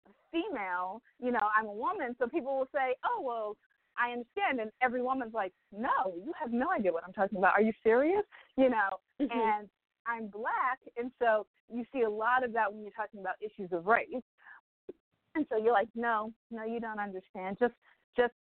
a 0.07 0.12
female. 0.31 1.03
You 1.18 1.33
know, 1.33 1.49
I'm 1.59 1.66
a 1.66 1.73
woman, 1.73 2.14
so 2.18 2.27
people 2.29 2.57
will 2.59 2.68
say, 2.75 2.95
"Oh, 3.05 3.23
well." 3.23 3.57
I 3.99 4.12
understand, 4.12 4.61
and 4.61 4.70
every 4.80 5.03
woman's 5.03 5.34
like, 5.34 5.53
"No, 5.72 6.14
you 6.24 6.32
have 6.38 6.53
no 6.53 6.70
idea 6.70 6.93
what 6.93 7.05
I'm 7.05 7.12
talking 7.12 7.38
about. 7.38 7.55
Are 7.55 7.62
you 7.62 7.72
serious?" 7.82 8.24
You 8.57 8.70
know, 8.70 9.01
Mhm. 9.20 9.30
and 9.30 9.70
I'm 10.07 10.28
black, 10.28 10.80
and 10.97 11.12
so 11.18 11.47
you 11.68 11.84
see 11.93 12.03
a 12.03 12.11
lot 12.11 12.43
of 12.43 12.53
that 12.53 12.72
when 12.72 12.82
you're 12.82 12.93
talking 12.93 13.20
about 13.20 13.36
issues 13.41 13.72
of 13.72 13.86
race. 13.86 14.22
And 15.34 15.47
so 15.49 15.57
you're 15.57 15.72
like, 15.72 15.88
no, 15.95 16.32
no, 16.51 16.64
you 16.64 16.80
don't 16.80 16.99
understand. 16.99 17.59
Just, 17.59 17.74
just 18.16 18.34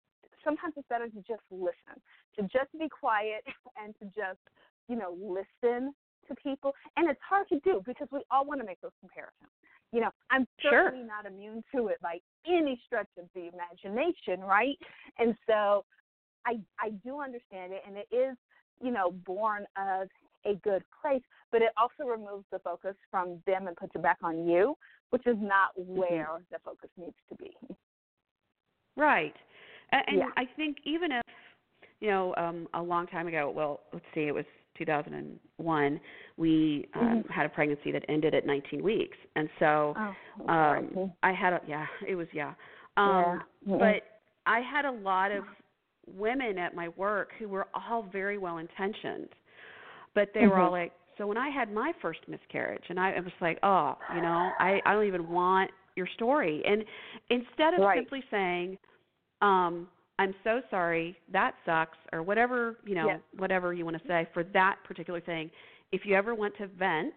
sometimes 0.43 0.75
it's 0.77 0.89
better 0.89 1.09
to 1.09 1.21
just 1.23 1.43
listen, 1.51 2.01
to 2.37 2.43
just 2.45 2.73
be 2.79 2.89
quiet, 2.89 3.45
and 3.83 3.95
to 3.99 4.07
just, 4.07 4.41
you 4.89 4.97
know, 4.97 5.13
listen 5.21 5.95
to 6.29 6.35
people. 6.37 6.75
And 6.97 7.09
it's 7.11 7.21
hard 7.29 7.49
to 7.49 7.59
do 7.61 7.83
because 7.85 8.09
we 8.11 8.21
all 8.31 8.45
want 8.45 8.61
to 8.61 8.67
make 8.67 8.81
those 8.81 8.93
comparisons. 9.01 9.51
You 9.93 10.01
know, 10.01 10.11
I'm 10.31 10.47
Sure. 10.61 10.85
certainly 10.85 11.07
not 11.07 11.27
immune 11.27 11.65
to 11.75 11.89
it 11.89 12.01
by 12.01 12.21
any 12.47 12.81
stretch 12.87 13.09
of 13.19 13.25
the 13.35 13.49
imagination, 13.49 14.41
right? 14.41 14.79
And 15.19 15.37
so 15.47 15.85
I 16.47 16.61
I 16.79 16.91
do 17.05 17.21
understand 17.21 17.73
it, 17.73 17.83
and 17.87 17.97
it 17.97 18.09
is, 18.15 18.37
you 18.83 18.91
know, 18.91 19.13
born 19.25 19.67
of 19.77 20.09
a 20.45 20.55
good 20.57 20.85
place, 21.01 21.23
but 21.51 21.63
it 21.63 21.71
also 21.77 22.09
removes 22.09 22.45
the 22.53 22.59
focus 22.61 22.95
from 23.11 23.43
them 23.47 23.67
and 23.67 23.77
puts 23.77 23.95
it 23.95 24.03
back 24.03 24.19
on 24.23 24.47
you, 24.47 24.77
which 25.11 25.27
is 25.27 25.37
not 25.41 25.71
where 25.77 26.41
the 26.51 26.59
focus 26.65 26.91
needs 26.97 27.17
to 27.29 27.35
be. 27.37 27.57
Right. 28.97 29.35
And, 29.91 30.03
and 30.07 30.19
Yeah. 30.19 30.31
I 30.37 30.45
think 30.57 30.79
even 30.85 31.13
if, 31.13 31.23
you 32.01 32.09
know, 32.09 32.35
um, 32.37 32.69
a 32.75 32.83
long 32.83 33.07
time 33.07 33.27
ago, 33.27 33.51
well, 33.51 33.81
let's 33.93 34.05
see, 34.15 34.27
it 34.27 34.35
was 34.35 34.45
2001, 34.79 36.01
we 36.37 36.89
um, 36.95 37.25
Mhm. 37.25 37.31
had 37.31 37.47
a 37.47 37.49
pregnancy 37.49 37.91
that 37.93 38.05
ended 38.09 38.35
at 38.35 38.47
19 38.47 38.83
weeks. 38.83 39.17
And 39.37 39.49
so 39.59 39.97
Oh, 39.97 40.15
um, 40.49 41.11
I 41.23 41.33
had 41.33 41.53
a, 41.53 41.61
yeah, 41.67 41.87
it 42.07 42.15
was, 42.15 42.29
yeah. 42.33 42.55
Um, 42.97 43.43
Yeah. 43.65 43.79
But 43.79 44.03
I 44.47 44.61
had 44.61 44.85
a 44.85 44.91
lot 44.91 45.31
of 45.33 45.45
women 46.07 46.59
at 46.59 46.75
my 46.75 46.89
work 46.89 47.33
who 47.39 47.49
were 47.49 47.69
all 47.75 48.03
very 48.03 48.39
well 48.39 48.59
intentioned, 48.59 49.29
but 50.15 50.33
they 50.35 50.47
were 50.47 50.59
all 50.59 50.71
like, 50.71 50.93
so 51.19 51.27
when 51.27 51.37
I 51.37 51.49
had 51.51 51.73
my 51.73 51.93
first 52.01 52.21
miscarriage, 52.29 52.85
and 52.89 52.99
I 52.99 53.11
it 53.11 53.25
was 53.25 53.33
like, 53.41 53.59
oh, 53.63 53.99
you 54.09 54.21
know, 54.21 54.55
I 54.61 54.81
I 54.87 54.93
don't 54.95 55.07
even 55.07 55.29
want 55.29 55.71
your 55.97 56.07
story. 56.15 56.63
And 56.65 56.85
instead 57.31 57.75
of 57.75 57.81
Right. 57.81 57.99
simply 57.99 58.23
saying, 58.31 58.79
um, 59.43 59.89
I'm 60.19 60.35
so 60.43 60.61
sorry, 60.71 61.17
that 61.33 61.55
sucks, 61.65 61.97
or 62.13 62.23
whatever 62.23 62.77
you 62.85 62.95
know, 62.95 63.07
Yes. 63.07 63.21
whatever 63.37 63.73
you 63.73 63.85
want 63.85 64.01
to 64.01 64.07
say 64.09 64.27
for 64.33 64.43
that 64.45 64.77
particular 64.85 65.21
thing. 65.21 65.51
If 65.93 66.05
you 66.05 66.15
ever 66.15 66.35
want 66.35 66.57
to 66.57 66.67
vent, 66.67 67.15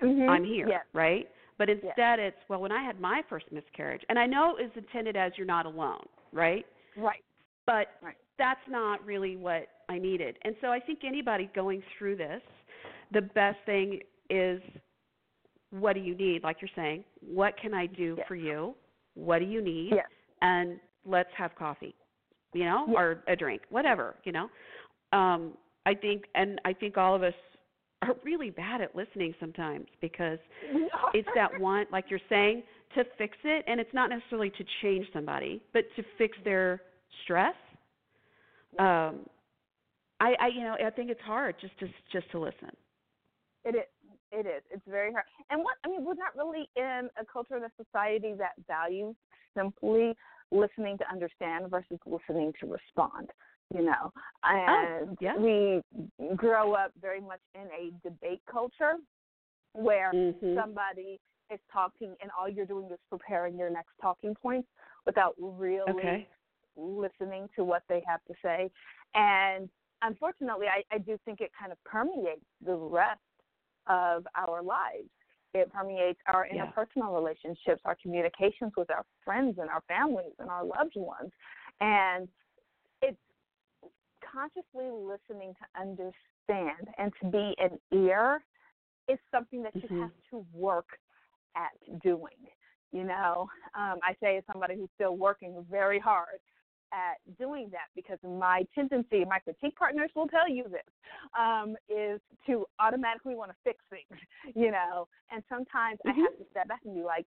Mhm. 0.00 0.28
I'm 0.28 0.44
here, 0.44 0.68
Yes. 0.68 0.84
right? 0.92 1.30
But 1.58 1.70
instead, 1.70 2.18
it's 2.18 2.48
well, 2.48 2.60
when 2.60 2.72
I 2.72 2.82
had 2.82 3.00
my 3.00 3.22
first 3.22 3.50
miscarriage, 3.52 4.04
and 4.08 4.18
I 4.18 4.26
know 4.26 4.56
it's 4.56 4.76
intended 4.76 5.16
as 5.16 5.36
you're 5.38 5.46
not 5.46 5.64
alone, 5.66 6.04
right? 6.32 6.66
Right. 6.96 7.22
But 7.64 7.96
Right. 8.02 8.16
that's 8.36 8.66
not 8.68 9.04
really 9.04 9.36
what 9.36 9.68
I 9.88 9.98
needed. 9.98 10.38
And 10.42 10.56
so 10.60 10.70
I 10.70 10.80
think 10.80 11.04
anybody 11.04 11.46
going 11.54 11.82
through 11.96 12.16
this, 12.16 12.42
the 13.10 13.22
best 13.22 13.58
thing 13.64 14.02
is 14.28 14.62
what 15.70 15.94
do 15.94 16.00
you 16.00 16.14
need? 16.14 16.42
Like 16.42 16.60
you're 16.60 16.68
saying, 16.74 17.04
what 17.20 17.56
can 17.56 17.74
I 17.74 17.86
do 17.86 18.14
Yes. 18.18 18.26
for 18.28 18.34
you? 18.34 18.76
What 19.14 19.38
do 19.40 19.44
you 19.46 19.60
need? 19.60 19.94
Yes. 19.94 20.08
And 20.42 20.80
let's 21.06 21.30
have 21.36 21.54
coffee, 21.56 21.94
you 22.52 22.64
know, 22.64 22.84
Yes. 22.88 22.96
or 22.96 23.22
a 23.28 23.36
drink, 23.36 23.62
whatever, 23.70 24.16
you 24.24 24.32
know. 24.32 24.48
Um, 25.12 25.56
I 25.86 25.94
think, 25.94 26.24
and 26.34 26.60
I 26.64 26.72
think 26.72 26.96
all 26.96 27.14
of 27.14 27.22
us 27.22 27.34
are 28.02 28.14
really 28.24 28.50
bad 28.50 28.80
at 28.80 28.94
listening 28.94 29.34
sometimes 29.40 29.86
because 30.00 30.38
it's 31.14 31.28
that 31.34 31.58
want, 31.60 31.90
like 31.90 32.06
you're 32.10 32.20
saying, 32.28 32.62
to 32.94 33.04
fix 33.16 33.36
it, 33.44 33.64
and 33.66 33.80
it's 33.80 33.92
not 33.94 34.10
necessarily 34.10 34.50
to 34.50 34.64
change 34.82 35.06
somebody, 35.12 35.62
but 35.72 35.84
to 35.96 36.02
fix 36.18 36.36
their 36.44 36.82
stress. 37.22 37.54
Um, 38.78 39.20
I, 40.20 40.34
I, 40.40 40.46
you 40.54 40.60
know, 40.62 40.76
I 40.84 40.90
think 40.90 41.10
it's 41.10 41.20
hard 41.22 41.56
just 41.60 41.78
to 41.80 41.88
just 42.12 42.30
to 42.32 42.38
listen. 42.38 42.70
It 43.64 43.74
is. 43.74 43.82
It 44.32 44.46
is. 44.46 44.62
It's 44.70 44.82
very 44.88 45.12
hard. 45.12 45.24
And 45.50 45.62
what 45.62 45.76
I 45.84 45.88
mean, 45.88 46.04
we're 46.04 46.14
not 46.14 46.36
really 46.36 46.68
in 46.76 47.08
a 47.20 47.24
culture 47.30 47.56
and 47.56 47.64
a 47.64 47.70
society 47.82 48.34
that 48.38 48.52
values 48.66 49.14
simply 49.56 50.14
listening 50.50 50.98
to 50.98 51.04
understand 51.10 51.70
versus 51.70 51.98
listening 52.06 52.52
to 52.60 52.66
respond. 52.66 53.30
You 53.74 53.82
know, 53.82 54.12
and 54.44 55.18
yeah. 55.20 55.36
we 55.36 55.82
grow 56.36 56.74
up 56.74 56.92
very 57.00 57.20
much 57.20 57.40
in 57.56 57.66
a 57.76 57.90
debate 58.08 58.40
culture 58.48 58.94
where 59.72 60.12
Mhm. 60.12 60.54
somebody 60.54 61.18
is 61.50 61.60
talking 61.72 62.16
and 62.20 62.30
all 62.38 62.48
you're 62.48 62.66
doing 62.66 62.90
is 62.90 63.00
preparing 63.08 63.56
your 63.58 63.70
next 63.70 63.92
talking 64.00 64.34
points 64.36 64.68
without 65.04 65.34
really 65.38 65.90
okay. 65.90 66.28
listening 66.76 67.48
to 67.56 67.64
what 67.64 67.82
they 67.88 68.00
have 68.06 68.24
to 68.26 68.34
say. 68.42 68.70
And 69.14 69.68
unfortunately, 70.02 70.66
I, 70.68 70.84
I 70.94 70.98
do 70.98 71.18
think 71.24 71.40
it 71.40 71.50
kind 71.58 71.72
of 71.72 71.82
permeates 71.84 72.44
the 72.64 72.74
rest 72.74 73.20
of 73.86 74.26
our 74.36 74.62
lives. 74.62 75.10
It 75.54 75.72
permeates 75.72 76.20
our 76.26 76.46
Yeah. 76.50 76.66
interpersonal 76.66 77.14
relationships, 77.14 77.80
our 77.84 77.96
communications 78.02 78.72
with 78.76 78.90
our 78.90 79.04
friends 79.24 79.58
and 79.58 79.70
our 79.70 79.82
families 79.88 80.32
and 80.38 80.50
our 80.50 80.64
loved 80.64 80.96
ones. 80.96 81.30
And 81.80 82.28
it's 83.02 83.18
consciously 84.20 84.90
listening 84.90 85.54
to 85.54 85.80
understand 85.80 86.88
and 86.98 87.12
to 87.22 87.30
be 87.30 87.54
an 87.58 87.78
ear 87.92 88.42
is 89.08 89.18
something 89.30 89.62
that 89.62 89.74
you 89.74 89.88
Mhm. 89.88 90.02
have 90.02 90.12
to 90.30 90.46
work 90.52 90.98
at 91.54 91.72
doing. 92.02 92.50
You 92.92 93.04
know, 93.04 93.50
um, 93.74 93.98
I 94.02 94.14
say 94.20 94.36
as 94.36 94.44
somebody 94.46 94.76
who's 94.76 94.90
still 94.94 95.16
working 95.16 95.64
very 95.70 95.98
hard 95.98 96.40
at 96.96 97.18
doing 97.38 97.68
that 97.70 97.88
because 97.94 98.18
my 98.24 98.64
tendency, 98.74 99.24
my 99.24 99.38
critique 99.38 99.76
partners 99.76 100.10
will 100.16 100.26
tell 100.28 100.48
you 100.48 100.64
this, 100.64 100.80
um, 101.38 101.76
is 101.88 102.20
to 102.46 102.64
automatically 102.80 103.34
want 103.34 103.50
to 103.50 103.56
fix 103.62 103.78
things, 103.90 104.20
you 104.56 104.70
know. 104.70 105.06
And 105.30 105.42
sometimes 105.48 105.98
I 106.06 106.12
have 106.12 106.38
to 106.38 106.44
step 106.50 106.68
back 106.68 106.80
and 106.84 106.94
be 106.94 107.02
like, 107.02 107.26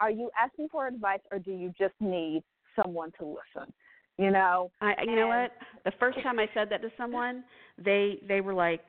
are 0.00 0.10
you 0.10 0.30
asking 0.40 0.68
for 0.70 0.86
advice 0.86 1.20
or 1.32 1.38
do 1.40 1.50
you 1.50 1.72
just 1.76 1.94
need 2.00 2.44
someone 2.80 3.10
to 3.18 3.24
listen? 3.24 3.72
You 4.16 4.30
know? 4.30 4.70
I 4.80 4.94
you 5.04 5.16
know 5.16 5.28
what? 5.28 5.52
The 5.84 5.92
first 5.98 6.22
time 6.22 6.38
I 6.38 6.46
said 6.54 6.68
that 6.70 6.82
to 6.82 6.90
someone, 6.96 7.44
they 7.82 8.18
they 8.26 8.40
were 8.40 8.54
like, 8.54 8.80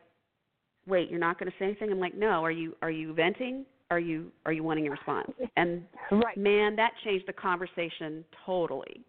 "Wait, 0.87 1.09
you're 1.09 1.19
not 1.19 1.39
going 1.39 1.51
to 1.51 1.57
say 1.59 1.65
anything?" 1.65 1.91
I'm 1.91 1.99
like, 1.99 2.15
"No. 2.15 2.43
Are 2.43 2.51
you 2.51 2.75
are 2.81 2.91
you 2.91 3.13
venting? 3.13 3.65
Are 3.91 3.99
you 3.99 4.31
are 4.45 4.51
you 4.51 4.63
wanting 4.63 4.87
a 4.87 4.91
response?" 4.91 5.31
And 5.55 5.83
Right. 6.11 6.35
man, 6.37 6.75
that 6.77 6.91
changed 7.03 7.27
the 7.27 7.33
conversation 7.33 8.25
totally. 8.45 9.01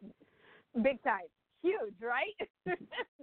Big 0.82 1.02
time. 1.02 1.26
Huge, 1.62 1.94
right? 2.00 2.50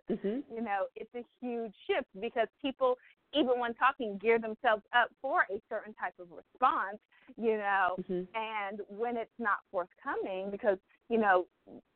Mhm. 0.09 0.41
you 0.49 0.61
know, 0.61 0.85
it's 0.95 1.13
a 1.15 1.25
huge 1.41 1.75
shift 1.85 2.07
because 2.21 2.47
people, 2.61 2.97
even 3.33 3.59
when 3.59 3.73
talking, 3.73 4.17
gear 4.19 4.39
themselves 4.39 4.83
up 4.95 5.09
for 5.21 5.41
a 5.51 5.61
certain 5.67 5.93
type 5.95 6.13
of 6.17 6.31
response, 6.31 6.97
you 7.35 7.57
know, 7.57 7.97
Mhm. 7.97 8.25
and 8.33 8.81
when 8.87 9.17
it's 9.17 9.37
not 9.37 9.59
forthcoming, 9.69 10.49
because, 10.49 10.79
you 11.09 11.17
know, 11.17 11.45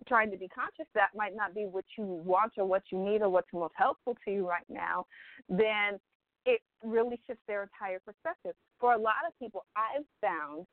trying 0.08 0.30
to 0.30 0.36
be 0.36 0.50
conscious 0.50 0.88
that 0.94 1.16
might 1.16 1.34
not 1.34 1.54
be 1.56 1.66
what 1.66 1.86
you 1.98 2.04
want 2.04 2.52
or 2.58 2.66
what 2.66 2.84
you 2.92 2.98
need 2.98 3.22
or 3.22 3.30
what's 3.30 3.54
most 3.54 3.76
helpful 3.78 4.14
to 4.26 4.32
you 4.32 4.46
right 4.46 4.70
now, 4.70 5.06
then 5.48 5.98
it 6.46 6.62
really 6.84 7.18
shifts 7.26 7.44
their 7.48 7.64
entire 7.64 8.00
perspective. 8.00 8.56
For 8.78 8.94
a 8.94 8.98
lot 8.98 9.24
of 9.26 9.38
people, 9.40 9.66
I've 9.78 10.06
found 10.20 10.68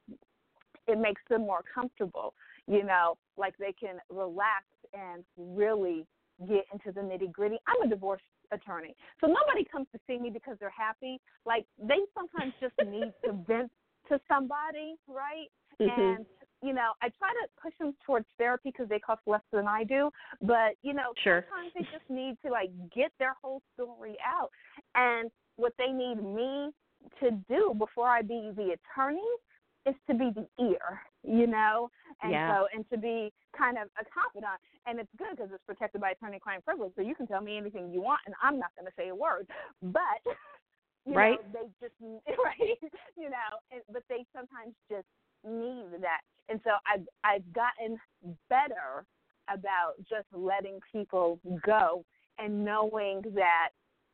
it 0.89 0.99
makes 0.99 1.23
them 1.29 1.43
more 1.43 1.63
comfortable, 1.73 2.35
you 2.69 2.85
know, 2.85 3.17
like 3.37 3.55
they 3.59 3.73
can 3.73 3.97
relax 4.11 4.65
and 4.93 5.25
really 5.37 6.07
get 6.47 6.65
into 6.73 6.93
the 6.93 7.01
nitty 7.01 7.33
gritty. 7.33 7.59
I'm 7.67 7.87
a 7.87 7.89
divorce 7.89 8.23
attorney, 8.53 8.95
so 9.21 9.27
nobody 9.27 9.65
comes 9.71 9.87
to 9.93 10.01
see 10.07 10.19
me 10.19 10.31
because 10.31 10.57
they're 10.61 10.71
happy. 10.77 11.21
Like 11.45 11.67
they 11.79 11.99
sometimes 12.15 12.53
just 12.61 12.75
need 12.87 13.13
to 13.25 13.33
vent 13.47 13.71
to 14.09 14.21
somebody, 14.29 14.97
right? 15.07 15.49
Mhm. 15.81 16.17
And 16.17 16.27
you 16.63 16.73
know, 16.73 16.93
I 17.01 17.09
try 17.19 17.29
to 17.29 17.49
push 17.63 17.73
them 17.79 17.95
towards 18.05 18.27
therapy 18.37 18.71
because 18.71 18.89
they 18.89 18.99
cost 18.99 19.21
less 19.27 19.43
than 19.53 19.69
I 19.69 19.85
do. 19.85 20.11
But 20.43 20.77
you 20.83 20.93
know, 20.93 21.13
Sure. 21.23 21.45
sometimes 21.49 21.73
they 21.75 21.83
just 21.97 22.09
need 22.11 22.37
to 22.45 22.51
like 22.51 22.71
get 22.95 23.13
their 23.19 23.35
whole 23.41 23.63
story 23.75 24.17
out. 24.25 24.51
And 24.95 25.31
what 25.57 25.73
they 25.79 25.89
need 25.93 26.23
me 26.23 26.71
to 27.21 27.31
do 27.49 27.75
before 27.79 28.09
I 28.09 28.23
be 28.23 28.51
the 28.57 28.77
attorney 28.77 29.31
is 29.89 29.95
to 30.09 30.15
be 30.15 30.31
the 30.35 30.47
ear, 30.63 31.01
you 31.23 31.47
know, 31.47 31.91
and 32.23 32.33
Yeah. 32.33 32.55
so 32.55 32.67
and 32.75 32.89
to 32.91 32.99
be 32.99 33.33
kind 33.57 33.79
of 33.79 33.89
a 34.01 34.05
confidant. 34.11 34.61
And 34.87 34.99
it's 34.99 35.11
good 35.19 35.37
because 35.37 35.51
it's 35.53 35.65
protected 35.67 36.01
by 36.01 36.11
attorney-client 36.11 36.65
privilege, 36.65 36.93
so 36.97 37.03
you 37.03 37.15
can 37.15 37.27
tell 37.27 37.41
me 37.41 37.57
anything 37.57 37.93
you 37.93 38.01
want, 38.01 38.21
and 38.27 38.35
I'm 38.43 38.59
not 38.59 38.71
going 38.77 38.87
to 38.87 38.93
say 38.97 39.09
a 39.09 39.15
word. 39.15 39.47
But 39.83 40.21
you 41.07 41.15
Right. 41.15 41.39
know, 41.41 41.61
they 41.61 41.69
just 41.81 41.95
right, 42.45 42.79
you 43.17 43.31
know, 43.31 43.51
and, 43.73 43.83
but 43.93 44.03
they 44.09 44.25
sometimes 44.35 44.75
just 44.91 45.07
need 45.45 46.01
that. 46.01 46.21
And 46.49 46.61
so 46.65 46.71
I've 46.87 47.07
I've 47.25 47.53
gotten 47.53 47.99
better 48.49 49.05
about 49.53 49.95
just 50.09 50.27
letting 50.33 50.79
people 50.93 51.41
go 51.65 52.05
and 52.39 52.65
knowing 52.65 53.23
that 53.35 53.71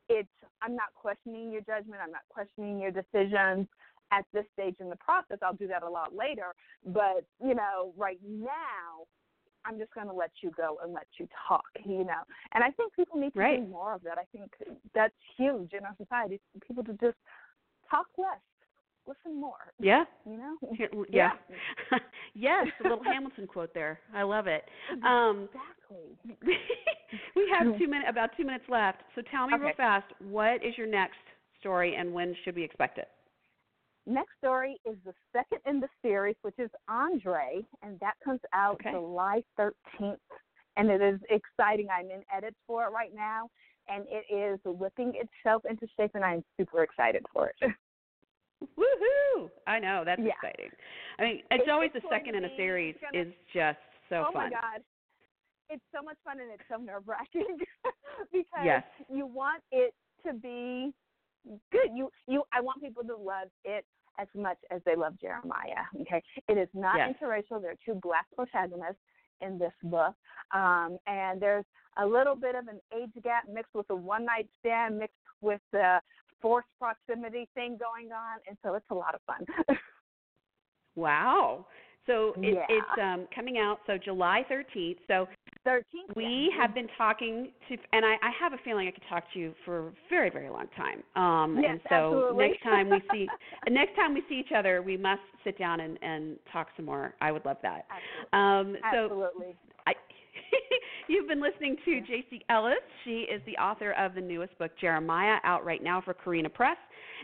it's 0.08 0.28
I'm 0.62 0.76
not 0.76 0.92
questioning 0.94 1.50
your 1.52 1.62
judgment, 1.62 2.00
I'm 2.02 2.12
not 2.12 2.26
questioning 2.28 2.78
your 2.78 2.90
decisions 2.90 3.66
at 4.12 4.24
this 4.32 4.44
stage 4.52 4.76
in 4.80 4.88
the 4.90 4.96
process. 4.96 5.38
I'll 5.42 5.54
do 5.54 5.66
that 5.68 5.82
a 5.82 5.88
lot 5.88 6.14
later. 6.14 6.54
But, 6.86 7.24
you 7.44 7.54
know, 7.54 7.92
right 7.96 8.18
now 8.24 9.06
I'm 9.64 9.78
just 9.78 9.92
going 9.94 10.06
to 10.08 10.12
let 10.12 10.30
you 10.42 10.50
go 10.56 10.78
and 10.82 10.92
let 10.92 11.06
you 11.18 11.26
talk, 11.48 11.64
you 11.84 12.04
know. 12.04 12.22
And 12.52 12.62
I 12.62 12.70
think 12.70 12.94
people 12.94 13.18
need 13.18 13.32
to 13.34 13.38
Right. 13.40 13.60
do 13.64 13.66
more 13.66 13.94
of 13.94 14.02
that. 14.02 14.18
I 14.18 14.24
think 14.36 14.50
that's 14.94 15.14
huge 15.36 15.72
in 15.72 15.84
our 15.84 15.94
society. 15.96 16.40
People 16.66 16.84
to 16.84 16.92
just 16.94 17.16
talk 17.90 18.06
less, 18.18 18.40
listen 19.06 19.40
more, 19.40 19.72
Yeah. 19.78 20.04
you 20.26 20.36
know. 20.36 20.56
Here- 20.76 20.90
Yeah. 21.08 21.32
yes, 22.34 22.66
a 22.80 22.82
little 22.82 23.02
Hamilton 23.04 23.46
quote 23.46 23.72
there. 23.74 24.00
I 24.14 24.22
love 24.22 24.46
it. 24.46 24.64
Um, 25.02 25.48
Exactly. 25.54 26.58
we 27.36 27.48
have 27.58 27.78
two 27.78 27.88
minutes, 27.88 28.08
about 28.10 28.30
two 28.36 28.44
minutes 28.44 28.64
left. 28.68 28.98
So 29.14 29.22
tell 29.30 29.46
me 29.46 29.54
real 29.58 29.74
fast, 29.76 30.06
what 30.20 30.62
is 30.64 30.76
your 30.76 30.86
next 30.86 31.16
story, 31.60 31.96
and 31.96 32.12
when 32.12 32.34
should 32.44 32.54
we 32.54 32.62
expect 32.64 32.98
it? 32.98 33.08
Next 34.06 34.32
story 34.38 34.78
is 34.84 34.96
the 35.04 35.14
second 35.32 35.58
in 35.66 35.80
the 35.80 35.88
series, 36.02 36.36
which 36.42 36.58
is 36.58 36.70
Andre, 36.88 37.64
and 37.82 37.98
that 38.00 38.14
comes 38.22 38.40
out 38.52 38.74
Okay. 38.74 38.90
July 38.92 39.42
13th. 39.58 40.18
And 40.76 40.90
it 40.90 41.00
is 41.00 41.20
exciting. 41.30 41.86
I'm 41.88 42.10
in 42.10 42.22
edits 42.36 42.56
for 42.66 42.84
it 42.84 42.90
right 42.90 43.12
now, 43.14 43.48
and 43.88 44.04
it 44.08 44.24
is 44.34 44.58
whipping 44.64 45.14
itself 45.14 45.62
into 45.68 45.86
shape, 45.96 46.10
and 46.14 46.24
I'm 46.24 46.44
super 46.58 46.82
excited 46.82 47.24
for 47.32 47.48
it. 47.60 47.70
Woohoo! 48.78 49.50
I 49.66 49.78
know 49.78 50.02
that's 50.04 50.20
Yeah. 50.20 50.32
exciting. 50.42 50.70
I 51.18 51.22
mean, 51.22 51.36
it's, 51.50 51.62
It's 51.62 51.70
always 51.70 51.92
the 51.92 52.02
second 52.10 52.34
in 52.34 52.44
a 52.44 52.56
series 52.56 52.96
gonna- 53.00 53.18
is 53.24 53.32
just 53.52 53.78
so 54.08 54.26
oh 54.28 54.32
fun. 54.32 54.50
my 54.50 54.50
God. 54.50 54.84
It's 55.70 55.84
so 55.94 56.02
much 56.02 56.18
fun 56.24 56.40
and 56.40 56.50
it's 56.50 56.62
so 56.68 56.76
nerve 56.76 57.06
wracking 57.08 57.58
because 58.32 58.64
Yes. 58.64 58.84
you 59.08 59.26
want 59.26 59.62
it 59.72 59.94
to 60.26 60.34
be 60.34 60.92
good. 61.72 61.90
You 61.94 62.10
you 62.26 62.42
I 62.52 62.60
want 62.60 62.82
people 62.82 63.02
to 63.04 63.16
love 63.16 63.48
it 63.64 63.84
as 64.18 64.28
much 64.34 64.58
as 64.70 64.80
they 64.86 64.94
love 64.94 65.14
Jeremiah. 65.20 65.84
Okay. 66.02 66.22
It 66.48 66.56
is 66.56 66.68
not 66.74 66.96
Yes. 66.96 67.14
interracial. 67.20 67.60
There 67.60 67.72
are 67.72 67.84
two 67.84 67.94
black 68.02 68.26
protagonists 68.34 69.02
in 69.40 69.58
this 69.58 69.72
book. 69.82 70.14
Um, 70.52 70.98
and 71.06 71.40
there's 71.40 71.64
a 71.98 72.06
little 72.06 72.36
bit 72.36 72.54
of 72.54 72.68
an 72.68 72.80
age 72.96 73.10
gap 73.22 73.44
mixed 73.52 73.74
with 73.74 73.90
a 73.90 73.94
one 73.96 74.24
night 74.24 74.48
stand, 74.60 74.98
mixed 74.98 75.16
with 75.40 75.60
the 75.72 76.00
forced 76.40 76.68
proximity 76.78 77.48
thing 77.54 77.76
going 77.78 78.12
on, 78.12 78.38
and 78.46 78.56
so 78.62 78.74
it's 78.74 78.86
a 78.90 78.94
lot 78.94 79.14
of 79.14 79.20
fun. 79.26 79.44
Wow. 80.96 81.66
So 82.06 82.34
it, 82.38 82.54
Yeah. 82.54 82.66
it's 82.68 83.00
um, 83.00 83.26
coming 83.34 83.58
out 83.58 83.80
so 83.86 83.96
July 83.98 84.44
13th. 84.50 84.98
So 85.08 85.26
Thirteen. 85.64 86.02
we 86.14 86.52
have 86.58 86.74
been 86.74 86.88
talking 86.98 87.50
to, 87.68 87.76
and 87.92 88.04
I, 88.04 88.14
I 88.22 88.30
have 88.38 88.52
a 88.52 88.58
feeling 88.64 88.86
I 88.86 88.90
could 88.90 89.04
talk 89.08 89.24
to 89.32 89.38
you 89.38 89.54
for 89.64 89.88
a 89.88 89.92
very, 90.10 90.28
very 90.28 90.50
long 90.50 90.66
time. 90.76 91.02
Um, 91.16 91.56
Yes, 91.60 91.70
and 91.72 91.80
so 91.88 91.94
absolutely. 91.94 92.48
next 92.48 92.62
time 92.62 92.90
we 92.90 93.02
see, 93.10 93.28
next 93.70 93.96
time 93.96 94.12
we 94.12 94.22
see 94.28 94.34
each 94.34 94.52
other, 94.54 94.82
we 94.82 94.96
must 94.98 95.22
sit 95.42 95.58
down 95.58 95.80
and, 95.80 95.98
and 96.02 96.36
talk 96.52 96.68
some 96.76 96.84
more. 96.84 97.14
I 97.22 97.32
would 97.32 97.44
love 97.46 97.56
that. 97.62 97.86
Absolutely. 98.32 98.76
Um, 98.78 98.82
so 98.92 99.04
Absolutely. 99.04 99.56
I, 99.86 99.92
you've 101.08 101.28
been 101.28 101.40
listening 101.40 101.76
to 101.86 101.90
Jayce 102.02 102.42
Ellis. 102.50 102.74
She 103.04 103.20
is 103.32 103.40
the 103.46 103.56
author 103.56 103.92
of 103.92 104.14
the 104.14 104.20
newest 104.20 104.58
book, 104.58 104.72
Jeremiah, 104.78 105.38
out 105.44 105.64
right 105.64 105.82
now 105.82 106.02
for 106.02 106.12
Carina 106.12 106.50
Press. 106.50 106.76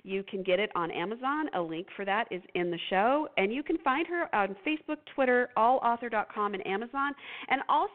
You 0.05 0.22
can 0.22 0.42
get 0.42 0.59
it 0.59 0.70
on 0.74 0.90
Amazon. 0.90 1.46
A 1.55 1.61
link 1.61 1.86
for 1.96 2.05
that 2.05 2.26
is 2.30 2.42
in 2.55 2.70
the 2.70 2.78
show. 2.88 3.28
And 3.36 3.53
you 3.53 3.62
can 3.62 3.78
find 3.78 4.07
her 4.07 4.34
on 4.34 4.57
Facebook, 4.66 4.96
Twitter, 5.14 5.48
allauthor.com, 5.57 6.55
and 6.55 6.66
Amazon. 6.66 7.12
And 7.48 7.62
also 7.68 7.92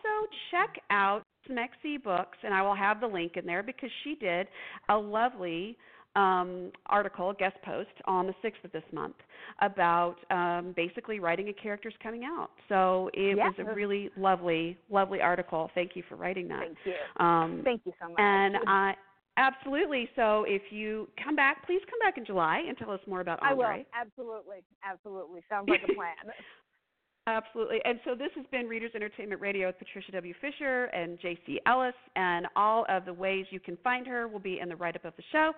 check 0.51 0.79
out 0.89 1.23
Smexy 1.49 2.01
Books, 2.03 2.37
and 2.43 2.53
I 2.53 2.61
will 2.61 2.75
have 2.75 2.99
the 2.99 3.07
link 3.07 3.33
in 3.37 3.45
there 3.45 3.61
because 3.63 3.89
she 4.03 4.15
did 4.15 4.47
a 4.89 4.97
lovely 4.97 5.77
um, 6.15 6.71
article, 6.87 7.33
guest 7.33 7.55
post 7.63 7.89
on 8.05 8.25
the 8.25 8.33
6th 8.43 8.63
of 8.63 8.71
this 8.71 8.83
month 8.93 9.15
about 9.61 10.15
um, 10.31 10.73
basically 10.75 11.19
writing 11.19 11.49
a 11.49 11.53
character's 11.53 11.93
coming 12.01 12.23
out. 12.23 12.51
So 12.69 13.09
it 13.13 13.35
Yeah. 13.37 13.47
was 13.47 13.55
a 13.59 13.65
really 13.65 14.09
lovely, 14.15 14.77
lovely 14.89 15.21
article. 15.21 15.69
Thank 15.75 15.95
you 15.95 16.03
for 16.07 16.15
writing 16.15 16.47
that. 16.47 16.59
Thank 16.61 16.77
you. 16.85 17.23
Um, 17.25 17.61
Thank 17.65 17.81
you 17.85 17.93
so 18.01 18.07
much. 18.09 18.19
and 18.19 18.57
I 18.65 18.95
absolutely. 19.37 20.09
So 20.15 20.45
if 20.47 20.61
you 20.71 21.07
come 21.23 21.35
back, 21.35 21.65
please 21.65 21.81
come 21.89 21.99
back 21.99 22.17
in 22.17 22.25
July 22.25 22.63
and 22.67 22.77
tell 22.77 22.91
us 22.91 22.99
more 23.07 23.21
about 23.21 23.41
I 23.41 23.51
Andre. 23.51 23.77
will. 23.77 23.85
Absolutely. 23.93 24.57
Absolutely. 24.83 25.41
Sounds 25.49 25.69
like 25.69 25.81
a 25.83 25.93
plan. 25.93 26.15
Absolutely. 27.27 27.79
And 27.85 27.99
so 28.05 28.13
this 28.13 28.29
has 28.35 28.45
been 28.51 28.67
Readers 28.67 28.91
Entertainment 28.93 29.41
Radio 29.41 29.67
with 29.67 29.79
Patricia 29.79 30.11
W. 30.11 30.33
Fisher 30.39 30.85
and 30.85 31.19
Jayce 31.19 31.57
Ellis. 31.65 31.95
And 32.15 32.45
all 32.55 32.85
of 32.87 33.05
the 33.05 33.13
ways 33.13 33.47
you 33.49 33.59
can 33.59 33.77
find 33.83 34.05
her 34.05 34.27
will 34.27 34.39
be 34.39 34.59
in 34.59 34.69
the 34.69 34.75
write 34.75 34.95
up 34.95 35.05
of 35.05 35.13
the 35.17 35.23
show. 35.31 35.51